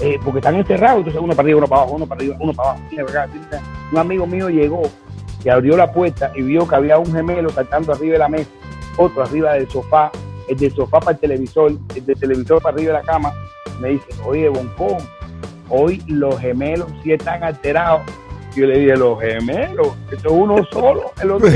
eh, 0.00 0.18
porque 0.24 0.38
están 0.38 0.56
encerrados, 0.56 0.98
entonces 0.98 1.20
uno 1.22 1.34
para 1.34 1.42
arriba, 1.42 1.58
uno 1.58 1.68
para 1.68 1.82
abajo, 1.82 1.96
uno 1.96 2.06
para 2.06 2.18
arriba, 2.20 2.36
uno 2.40 2.52
para 2.52 2.70
abajo. 2.70 2.84
Un 3.92 3.98
amigo 3.98 4.26
mío 4.26 4.48
llegó 4.48 4.82
y 5.44 5.48
abrió 5.48 5.76
la 5.76 5.92
puerta 5.92 6.32
y 6.34 6.42
vio 6.42 6.66
que 6.66 6.74
había 6.74 6.98
un 6.98 7.12
gemelo 7.12 7.50
saltando 7.50 7.92
arriba 7.92 8.14
de 8.14 8.18
la 8.18 8.28
mesa, 8.28 8.50
otro 8.96 9.22
arriba 9.22 9.54
del 9.54 9.68
sofá, 9.68 10.10
el 10.48 10.56
del 10.56 10.72
sofá 10.72 11.00
para 11.00 11.12
el 11.12 11.18
televisor, 11.18 11.72
el 11.94 12.06
del 12.06 12.18
televisor 12.18 12.62
para 12.62 12.74
arriba 12.74 12.94
de 12.94 12.98
la 13.00 13.04
cama. 13.04 13.32
Me 13.80 13.90
dice, 13.90 14.06
oye, 14.24 14.48
Bonco, 14.48 14.98
hoy 15.68 16.02
los 16.06 16.38
gemelos 16.38 16.88
sí 17.02 17.12
están 17.12 17.42
alterados. 17.44 18.02
Yo 18.54 18.66
le 18.66 18.78
dije, 18.80 18.96
los 18.96 19.20
gemelos, 19.20 19.88
esto 20.10 20.28
es 20.28 20.34
uno 20.34 20.56
solo, 20.72 21.12
el 21.22 21.30
otro. 21.30 21.48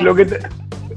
Lo 0.00 0.14
que 0.14 0.24
te- 0.24 0.40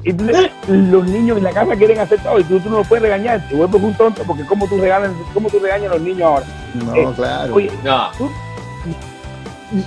y 0.04 0.14
los 0.14 1.06
niños 1.08 1.38
en 1.40 1.44
la 1.44 1.52
casa 1.52 1.76
quieren 1.76 2.00
hacer 2.00 2.20
todo 2.22 2.40
y 2.40 2.44
tú, 2.44 2.60
tú 2.60 2.70
no 2.70 2.78
los 2.78 2.88
puedes 2.88 3.02
regañar, 3.02 3.42
te 3.50 3.56
vuelves 3.56 3.82
un 3.82 3.94
tonto 3.96 4.22
porque 4.24 4.46
cómo 4.46 4.68
tú 4.68 4.78
regalas, 4.80 5.10
cómo 5.34 5.50
tú 5.50 5.58
regañas 5.60 5.92
a 5.92 5.96
los 5.96 6.04
niños 6.04 6.22
ahora. 6.22 6.46
No, 6.76 6.96
Eh, 6.96 7.08
claro. 7.16 7.56
Oye, 7.56 7.72
No. 7.84 8.12
tú, 8.18 8.30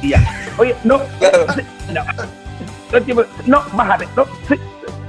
ya. 0.03 0.21
Oye, 0.59 0.75
no, 0.83 1.01
Claro. 1.21 1.47
no, 1.95 2.03
todo 2.89 2.99
el 2.99 3.05
tiempo, 3.05 3.25
no, 3.47 3.63
bájate, 3.75 4.09
no, 4.17 4.25
sí, 4.49 4.55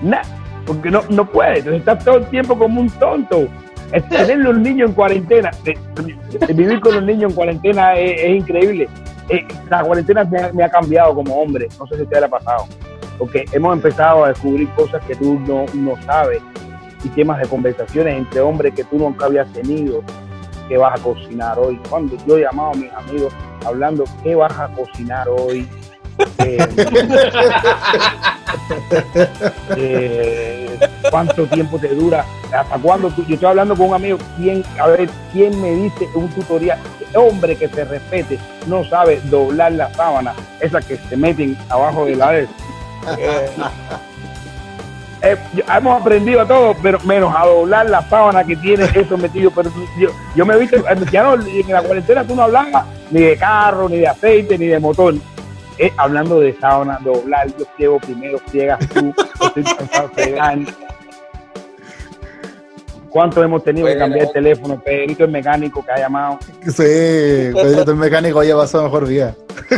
nada, 0.03 0.23
porque 0.67 0.91
no, 0.91 1.01
no 1.09 1.25
puedes, 1.25 1.57
entonces 1.65 1.79
estás 1.79 2.05
todo 2.05 2.17
el 2.17 2.25
tiempo 2.27 2.57
como 2.57 2.79
un 2.79 2.89
tonto. 2.91 3.47
Es 3.91 4.07
tener 4.09 4.39
los 4.39 4.57
niños 4.57 4.89
en 4.89 4.95
cuarentena, 4.95 5.51
eh, 5.65 5.77
vivir 6.53 6.79
con 6.79 6.95
los 6.95 7.03
niños 7.03 7.31
en 7.31 7.35
cuarentena 7.35 7.95
es, 7.95 8.29
increíble. 8.29 8.87
Eh, 9.29 9.45
la 9.69 9.83
cuarentena 9.83 10.23
me 10.25 10.39
ha, 10.39 10.53
me 10.53 10.63
ha 10.63 10.69
cambiado 10.69 11.15
como 11.15 11.35
hombre, 11.35 11.67
no 11.79 11.87
sé 11.87 11.97
si 11.97 12.05
le 12.05 12.17
ha 12.17 12.27
pasado, 12.27 12.67
porque 13.17 13.45
hemos 13.51 13.73
empezado 13.73 14.25
a 14.25 14.29
descubrir 14.29 14.69
cosas 14.69 15.03
que 15.05 15.15
tú 15.15 15.39
no, 15.47 15.65
no 15.73 16.01
sabes 16.03 16.41
y 17.03 17.09
temas 17.09 17.39
de 17.39 17.47
conversaciones 17.47 18.17
entre 18.17 18.41
hombres 18.41 18.73
que 18.73 18.83
tú 18.83 18.97
nunca 18.97 19.25
habías 19.25 19.51
tenido, 19.53 20.03
qué 20.67 20.77
vas 20.77 20.99
a 20.99 21.03
cocinar 21.03 21.57
hoy. 21.57 21.79
Cuando 21.89 22.15
yo 22.27 22.37
he 22.37 22.41
llamado 22.41 22.71
a 22.71 22.75
mis 22.75 22.91
amigos 22.93 23.33
hablando, 23.65 24.03
¿qué 24.23 24.35
vas 24.35 24.57
a 24.57 24.67
cocinar 24.69 25.27
hoy? 25.29 25.67
Eh, 26.39 26.57
eh, 29.78 30.80
¿Cuánto 31.09 31.45
tiempo 31.47 31.78
te 31.80 31.89
dura? 31.89 32.26
¿Hasta 32.53 32.78
cuándo? 32.78 33.13
yo 33.15 33.34
estoy 33.34 33.49
hablando 33.49 33.76
con 33.76 33.89
un 33.89 33.95
amigo, 33.95 34.17
¿quién, 34.38 34.63
a 34.80 34.88
ver, 34.88 35.09
¿quién 35.32 35.59
me 35.61 35.72
dice 35.72 36.07
un 36.15 36.30
tutorial? 36.30 36.80
Hombre 37.15 37.55
que 37.55 37.67
se 37.67 37.86
respete, 37.86 38.39
no 38.67 38.84
sabe 38.86 39.20
doblar 39.26 39.72
la 39.74 39.93
sábana, 39.93 40.34
esas 40.59 40.86
que 40.86 40.97
se 40.97 41.17
meten 41.17 41.57
abajo 41.70 42.05
de 42.05 42.15
la 42.15 42.32
vez. 42.32 42.49
Eh, 45.22 45.36
hemos 45.76 46.01
aprendido 46.01 46.41
a 46.41 46.47
todo, 46.47 46.76
pero 46.82 46.99
menos 47.01 47.34
a 47.36 47.45
doblar 47.45 47.89
la 47.89 48.01
sábana 48.07 48.43
que 48.43 48.55
tiene 48.55 48.86
eso 48.93 49.17
metido. 49.17 49.51
Pero 49.51 49.72
yo, 49.99 50.09
yo 50.36 50.45
me 50.45 50.53
he 50.53 50.59
visto, 50.59 50.78
ya 51.11 51.24
no, 51.24 51.34
en 51.34 51.67
la 51.67 51.82
cuarentena 51.82 52.24
tú 52.24 52.36
no 52.36 52.43
hablabas 52.43 52.86
ni 53.11 53.22
de 53.22 53.38
carro, 53.38 53.89
ni 53.89 53.97
de 53.97 54.07
aceite, 54.07 54.57
ni 54.57 54.67
de 54.67 54.80
motor. 54.80 55.15
Eh, 55.80 55.93
hablando 55.95 56.41
de 56.41 56.53
sábana, 56.59 56.99
doblar, 57.01 57.47
yo 57.57 57.65
ciego 57.77 57.99
primero, 57.99 58.38
ciegas 58.51 58.86
tú, 58.89 59.13
estoy 59.41 59.63
cansado. 59.63 60.11
¿Cuántos 63.09 63.45
hemos 63.45 63.63
tenido 63.63 63.88
que 63.88 63.97
cambiar 63.97 64.25
el 64.25 64.32
teléfono? 64.34 64.77
Pedrito 64.82 65.23
el 65.23 65.32
mecánico 65.32 65.84
que 65.84 65.91
ha 65.93 65.99
llamado. 65.99 66.38
Sí, 66.63 66.73
Pedrito 66.73 67.91
el 67.91 67.97
mecánico 67.97 68.43
ya 68.43 68.57
pasó 68.57 68.84
mejor 68.84 69.07
vida. 69.07 69.34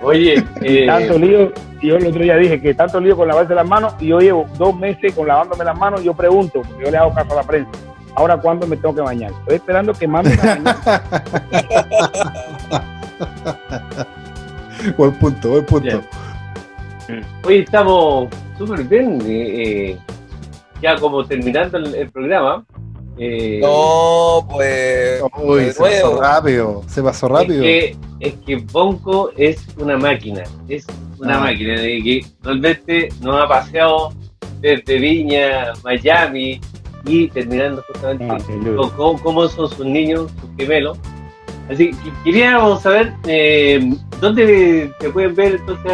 Oye, 0.00 0.42
eh, 0.62 0.86
tanto 0.86 1.18
lío, 1.18 1.52
y 1.82 1.88
yo 1.88 1.96
el 1.96 2.06
otro 2.06 2.22
día 2.22 2.36
dije 2.36 2.58
que 2.58 2.72
tanto 2.72 2.98
lío 2.98 3.14
con 3.14 3.28
lavarse 3.28 3.54
las 3.54 3.68
manos, 3.68 3.94
y 4.00 4.06
yo 4.08 4.20
llevo 4.20 4.46
dos 4.56 4.74
meses 4.74 5.12
con 5.14 5.28
lavándome 5.28 5.64
las 5.64 5.78
manos, 5.78 6.00
y 6.00 6.04
yo 6.04 6.14
pregunto, 6.14 6.62
porque 6.62 6.86
yo 6.86 6.90
le 6.90 6.96
hago 6.96 7.12
caso 7.12 7.32
a 7.32 7.36
la 7.36 7.42
prensa, 7.42 7.70
ahora 8.14 8.38
cuándo 8.38 8.66
me 8.66 8.78
tengo 8.78 8.94
que 8.94 9.02
bañar. 9.02 9.32
Estoy 9.32 9.56
esperando 9.56 9.92
que 9.92 10.08
manden 10.08 10.40
a 10.40 10.46
bañar. 10.54 10.76
buen 14.96 15.12
punto, 15.18 15.50
buen 15.50 15.66
punto. 15.66 16.02
Bien. 17.08 17.24
hoy 17.44 17.58
estamos 17.58 18.28
súper 18.58 18.84
bien. 18.84 19.20
eh, 19.26 19.90
eh, 19.92 19.98
ya 20.82 20.96
como 20.96 21.24
terminando 21.24 21.78
el, 21.78 21.94
el 21.94 22.10
programa. 22.10 22.64
eh, 23.18 23.60
No, 23.62 24.46
pues. 24.50 25.22
Uy, 25.42 25.70
se 25.72 25.80
pasó 25.80 26.20
rápido, 26.20 26.82
se 26.88 27.02
pasó 27.02 27.26
Es 27.26 27.32
rápido. 27.32 27.62
que, 27.62 27.96
es 28.20 28.34
que 28.46 28.56
Bonco 28.56 29.30
es 29.36 29.66
una 29.78 29.96
máquina, 29.96 30.42
es 30.68 30.86
una 31.18 31.36
Ah. 31.38 31.40
máquina 31.40 31.80
de 31.80 32.02
que 32.02 32.26
realmente 32.42 33.08
nos 33.20 33.42
ha 33.42 33.48
paseado 33.48 34.12
desde 34.60 34.98
Viña, 34.98 35.72
Miami 35.84 36.60
y 37.06 37.28
terminando 37.28 37.82
justamente 37.88 38.26
Ah, 38.30 38.38
con 38.76 38.90
cómo, 38.90 39.22
cómo 39.22 39.48
son 39.48 39.68
sus 39.68 39.86
niños, 39.86 40.30
sus 40.40 40.50
gemelos. 40.58 40.98
Así 41.70 41.90
que 41.92 42.12
queríamos 42.24 42.82
saber 42.82 43.12
eh, 43.26 43.90
dónde 44.20 44.92
te 44.98 45.10
pueden 45.10 45.34
ver 45.34 45.54
entonces 45.54 45.92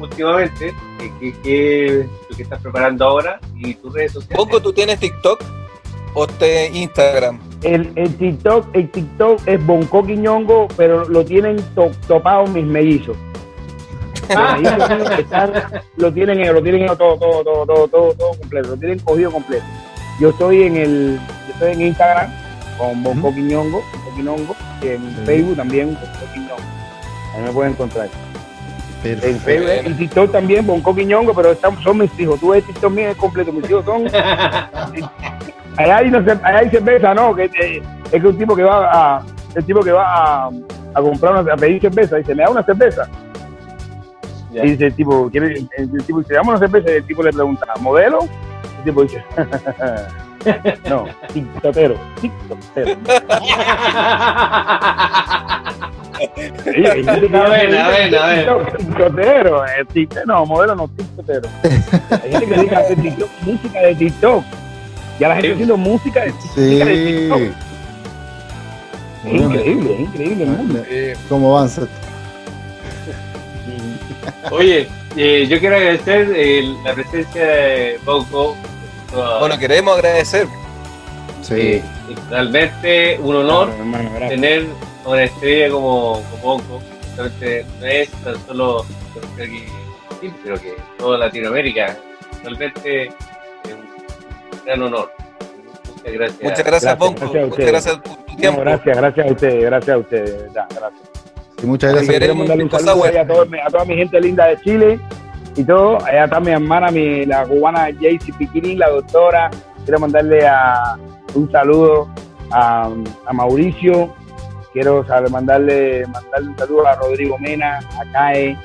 últimamente, 0.00 0.68
eh, 1.00 1.12
qué 1.20 1.34
qué- 1.42 2.08
lo 2.30 2.36
que 2.36 2.42
estás 2.42 2.60
preparando 2.60 3.04
ahora 3.04 3.40
y 3.56 3.74
tus 3.74 3.92
redes 3.92 4.12
sociales. 4.12 4.36
Pongo, 4.36 4.60
¿tú 4.60 4.72
tienes 4.72 4.98
TikTok 4.98 5.42
o 6.14 6.26
te 6.26 6.68
Instagram? 6.68 7.38
El, 7.62 7.92
el 7.96 8.14
TikTok, 8.16 8.66
el 8.74 8.88
TikTok 8.90 9.40
es 9.46 9.64
Bonco 9.66 10.04
Quiñongo, 10.04 10.68
pero 10.76 11.08
lo 11.08 11.24
tienen 11.24 11.56
to- 11.74 11.90
topado 12.06 12.46
mis 12.46 12.64
mellizos. 12.64 13.16
Ah. 14.30 14.58
Están- 15.18 15.52
lo 15.96 16.12
tienen 16.12 16.52
lo 16.52 16.62
tienen 16.62 16.86
todo, 16.88 17.16
todo, 17.16 17.42
todo, 17.42 17.64
todo, 17.64 17.88
todo, 17.88 18.14
todo 18.14 18.30
completo, 18.38 18.68
lo 18.70 18.76
tienen 18.76 18.98
cogido 18.98 19.30
completo. 19.32 19.64
Yo 20.20 20.28
estoy 20.30 20.64
en 20.64 20.76
el, 20.76 21.18
yo 21.46 21.52
estoy 21.54 21.72
en 21.72 21.80
Instagram 21.80 22.30
con 22.78 23.02
Bonco. 23.02 23.34
Quiñongo, 23.34 23.82
Quiñongo, 24.16 24.56
y 24.82 24.86
en 24.88 25.00
Sí. 25.10 25.22
Facebook 25.26 25.56
también 25.56 25.88
Bonco 25.94 26.32
Quiñongo. 26.32 26.62
Ahí 27.36 27.42
me 27.42 27.50
pueden 27.50 27.72
encontrar. 27.72 28.08
En. 29.04 29.18
Facebook, 29.40 29.68
en 29.70 29.96
TikTok 29.96 30.32
también 30.32 30.66
Bonco 30.66 30.94
Quiñongo, 30.94 31.32
pero 31.34 31.52
están- 31.52 31.80
son 31.82 31.98
mis 31.98 32.18
hijos. 32.18 32.40
Tú 32.40 32.50
ves 32.50 32.64
TikTok 32.64 32.92
mío 32.92 33.10
es 33.10 33.16
completo, 33.16 33.52
mis 33.52 33.68
hijos 33.70 33.84
son 33.84 34.06
Allá 35.76 35.96
hay, 35.98 36.10
no 36.10 36.18
allá 36.18 36.58
hay 36.58 36.70
cerveza, 36.70 37.14
¿no? 37.14 37.32
Que, 37.36 37.44
eh, 37.44 37.82
es 38.10 38.20
que 38.20 38.26
un 38.26 38.36
tipo 38.36 38.56
que 38.56 38.64
va 38.64 38.90
a, 39.18 39.22
el 39.54 39.64
tipo 39.64 39.80
que 39.80 39.92
va 39.92 40.04
a, 40.46 40.50
a 40.94 41.00
comprar 41.00 41.40
una, 41.40 41.52
a 41.52 41.56
pedir 41.56 41.80
cerveza, 41.80 42.16
dice, 42.16 42.34
¿me 42.34 42.42
da 42.42 42.50
una 42.50 42.64
cerveza? 42.64 43.08
Y 44.52 44.60
dice 44.70 44.86
el 44.86 44.94
tipo, 44.94 45.30
quiere, 45.30 45.64
el 45.76 46.04
tipo 46.04 46.18
dice, 46.18 46.34
dame 46.34 46.48
una 46.48 46.58
cerveza, 46.58 46.90
y 46.90 46.94
el 46.94 47.04
tipo 47.06 47.22
le 47.22 47.30
pregunta, 47.32 47.66
¿modelo? 47.80 48.18
El 48.78 48.84
tipo 48.84 49.02
dice, 49.04 49.22
no, 50.88 51.06
tiktokero, 51.32 51.96
tiktokero. 52.20 52.96
Sí, 56.64 56.84
hay 56.86 57.04
gente 57.04 57.28
que 57.28 57.36
A 57.36 57.48
ver, 57.48 57.76
a 57.78 57.88
ver, 57.88 58.16
a 58.16 58.26
ver. 58.26 58.46
"Tiktok- 58.46 58.76
Tiktokero, 58.76 59.66
eh, 59.66 60.08
no, 60.26 60.46
modelo 60.46 60.74
no, 60.74 60.88
tiktokero. 60.88 61.48
Hay 62.22 62.30
gente 62.32 62.46
que 62.46 62.60
dice 62.62 62.76
hacer 62.76 63.00
TikTok, 63.00 63.30
música 63.42 63.80
de 63.80 63.94
TikTok. 63.94 64.44
Ya 65.20 65.28
la 65.28 65.34
gente 65.36 65.52
haciendo 65.52 65.76
música 65.76 66.24
de, 66.24 66.32
música 66.32 66.84
de 66.84 66.94
TikTok. 66.96 67.38
Sí. 67.38 67.52
Es 69.28 69.34
increíble, 69.42 69.94
es 69.94 70.00
increíble 70.00 70.44
el 70.44 70.50
mundo. 70.50 70.82
Eh, 70.88 71.16
¿Cómo 71.28 71.56
avanza? 71.56 71.82
Oye, 74.50 74.88
eh, 75.16 75.46
yo 75.48 75.58
quiero 75.58 75.76
agradecer 75.76 76.28
eh, 76.34 76.74
la 76.84 76.94
presencia 76.94 77.44
de 77.44 77.98
Bonco. 78.04 78.56
Bueno, 79.40 79.58
queremos 79.58 79.96
agradecer. 79.96 80.46
Sí. 81.42 81.54
Eh, 81.54 81.82
realmente 82.30 83.18
un 83.22 83.36
honor 83.36 83.66
Claro, 83.68 83.80
hermano, 83.82 84.28
tener 84.28 84.66
una 85.04 85.24
estrella 85.24 85.70
como, 85.70 86.22
como 86.30 86.42
Bonco. 86.42 86.80
Realmente 87.16 87.66
no 87.80 87.86
es 87.86 88.10
tan 88.22 88.46
solo 88.46 88.84
aquí, 89.36 89.64
sí, 90.20 90.32
pero 90.44 90.60
que 90.60 90.74
toda 90.98 91.18
Latinoamérica. 91.18 91.96
Realmente 92.42 93.04
es 93.06 93.12
un 93.74 94.64
gran 94.64 94.82
honor. 94.82 95.10
Muchas 95.96 96.12
gracias. 96.12 96.42
Muchas 96.42 96.64
gracias, 96.64 96.98
Bonco. 96.98 97.24
Muchas 97.26 97.66
gracias 97.66 97.96
por 97.98 98.16
tu 98.16 98.32
No, 98.32 98.36
tiempo. 98.36 98.60
gracias, 98.60 98.96
gracias 98.96 99.26
a 99.26 99.30
ustedes, 99.32 99.64
gracias 99.64 99.94
a 99.94 99.98
ustedes, 99.98 100.30
de 100.30 100.42
verdad, 100.42 100.66
gracias. 100.70 101.02
Y 101.62 101.66
muchas 101.66 101.90
gracias. 101.90 102.08
quiero 102.10 102.20
Queremos 102.20 102.38
mandarle 102.48 102.64
un 102.64 102.70
saludo 102.70 103.04
a, 103.04 103.26
todo 103.26 103.46
mi- 103.46 103.58
a 103.58 103.66
toda 103.66 103.84
mi 103.84 103.96
gente 103.96 104.20
linda 104.20 104.46
de 104.46 104.60
Chile 104.60 105.00
y 105.58 105.64
todo. 105.64 105.98
Allá 106.04 106.24
está 106.24 106.40
mi 106.40 106.52
hermana, 106.52 106.90
mi, 106.90 107.26
la 107.26 107.44
cubana 107.44 107.88
Jaycee 108.00 108.32
Piquirín, 108.32 108.78
la 108.78 108.88
doctora. 108.90 109.50
Quiero 109.84 109.98
mandarle 109.98 110.46
a, 110.46 110.96
un 111.34 111.50
saludo 111.50 112.08
a, 112.50 112.88
a 113.26 113.32
Mauricio. 113.32 114.14
Quiero 114.72 115.04
sabe, 115.06 115.28
mandarle, 115.28 116.06
mandarle 116.06 116.48
un 116.50 116.58
saludo 116.58 116.86
a 116.86 116.94
Rodrigo 116.94 117.38
Mena, 117.38 117.80
a 118.00 118.12
CAE 118.12 118.56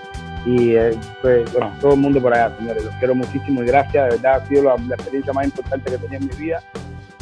y 0.45 0.75
eh, 0.75 0.91
pues, 1.21 1.51
bueno, 1.53 1.73
todo 1.79 1.93
el 1.93 1.99
mundo 1.99 2.21
por 2.21 2.33
allá, 2.33 2.55
señores. 2.57 2.83
Los 2.83 2.93
quiero 2.95 3.15
muchísimo 3.15 3.63
y 3.63 3.65
gracias. 3.65 4.03
De 4.09 4.15
verdad, 4.17 4.41
ha 4.43 4.47
sido 4.47 4.63
la, 4.63 4.75
la 4.87 4.95
experiencia 4.95 5.33
más 5.33 5.45
importante 5.45 5.91
que 5.91 5.97
tenía 5.97 6.17
en 6.19 6.27
mi 6.27 6.35
vida. 6.35 6.61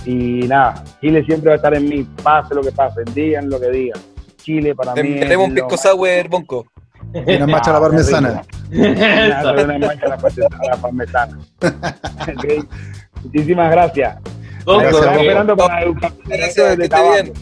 Y 0.03 0.47
nada, 0.47 0.83
Chile 0.99 1.23
siempre 1.23 1.49
va 1.49 1.53
a 1.53 1.55
estar 1.57 1.73
en 1.75 1.87
mí, 1.87 2.05
pase 2.23 2.55
lo 2.55 2.61
que 2.61 2.71
pase, 2.71 3.01
digan 3.13 3.49
lo 3.49 3.59
que 3.59 3.69
digan. 3.69 4.01
Chile 4.37 4.73
para 4.73 4.95
Te 4.95 5.03
mí. 5.03 5.09
es 5.09 5.13
enviaremos 5.13 5.47
un 5.49 5.53
pisco 5.53 5.77
sour, 5.77 6.27
Bonco. 6.27 6.65
Y 7.13 7.35
una 7.35 7.47
macha 7.47 7.71
a 7.71 7.73
la 7.73 7.79
parmesana. 7.81 8.41
Una, 8.71 9.77
mancha 9.79 10.05
a 10.05 10.09
la, 10.09 10.17
parte- 10.17 10.41
a 10.45 10.65
la 10.69 10.77
parmesana. 10.77 11.39
Ok. 11.61 12.65
Muchísimas 13.23 13.71
gracias. 13.71 14.17
Estamos 14.59 14.83
esperando 15.17 15.57
para 15.57 15.83
Gracias, 16.25 16.55
de 16.69 16.77
que 16.77 16.83
esté 16.83 16.89
tabaco. 16.89 17.13
bien. 17.23 17.33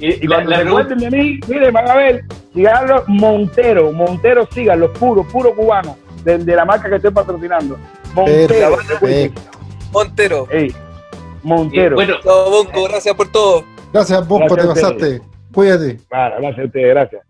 y, 0.00 0.24
Y 0.24 0.26
la, 0.26 0.36
cuando 0.36 0.50
la 0.50 0.60
recuerden 0.62 0.98
de 0.98 1.10
mí, 1.10 1.40
miren, 1.46 1.72
van 1.72 1.88
a 1.90 1.94
ver, 1.94 2.24
cigarros 2.54 3.02
Montero, 3.06 3.92
Montero 3.92 4.48
sigan, 4.52 4.80
los 4.80 4.90
puros, 4.98 5.26
puros 5.26 5.54
cubanos, 5.54 5.96
de, 6.24 6.38
de 6.38 6.56
la 6.56 6.64
marca 6.64 6.88
que 6.88 6.96
estoy 6.96 7.10
patrocinando. 7.12 7.78
Montero, 8.14 8.76
Perfecto. 8.98 9.42
Montero. 9.92 10.48
Ey, 10.50 10.74
Montero. 11.42 11.94
bueno, 11.96 12.14
Chao, 12.22 12.50
Bonco. 12.50 12.84
Gracias 12.88 13.14
por 13.14 13.30
todo. 13.30 13.64
Gracias, 13.92 14.26
Bonco, 14.26 14.56
te 14.56 14.66
pasaste. 14.66 15.22
Cuídate. 15.52 15.98
Claro, 16.08 16.36
gracias 16.40 16.58
a 16.58 16.66
ustedes, 16.66 16.88
gracias. 16.88 17.22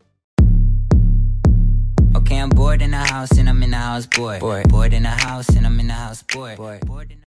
Okay, 2.28 2.42
I'm 2.42 2.50
bored 2.50 2.82
in 2.82 2.90
the 2.90 2.98
house 2.98 3.38
and 3.38 3.48
I'm 3.48 3.62
in 3.62 3.70
the 3.70 3.78
house, 3.78 4.04
boy. 4.04 4.38
Bored, 4.38 4.92
in 4.92 5.04
the 5.04 5.08
house 5.08 5.48
and 5.48 5.64
I'm 5.64 5.80
in 5.80 5.86
the 5.86 5.94
house, 5.94 6.22
boy. 6.22 6.56
Bored, 6.56 7.10
in 7.10 7.20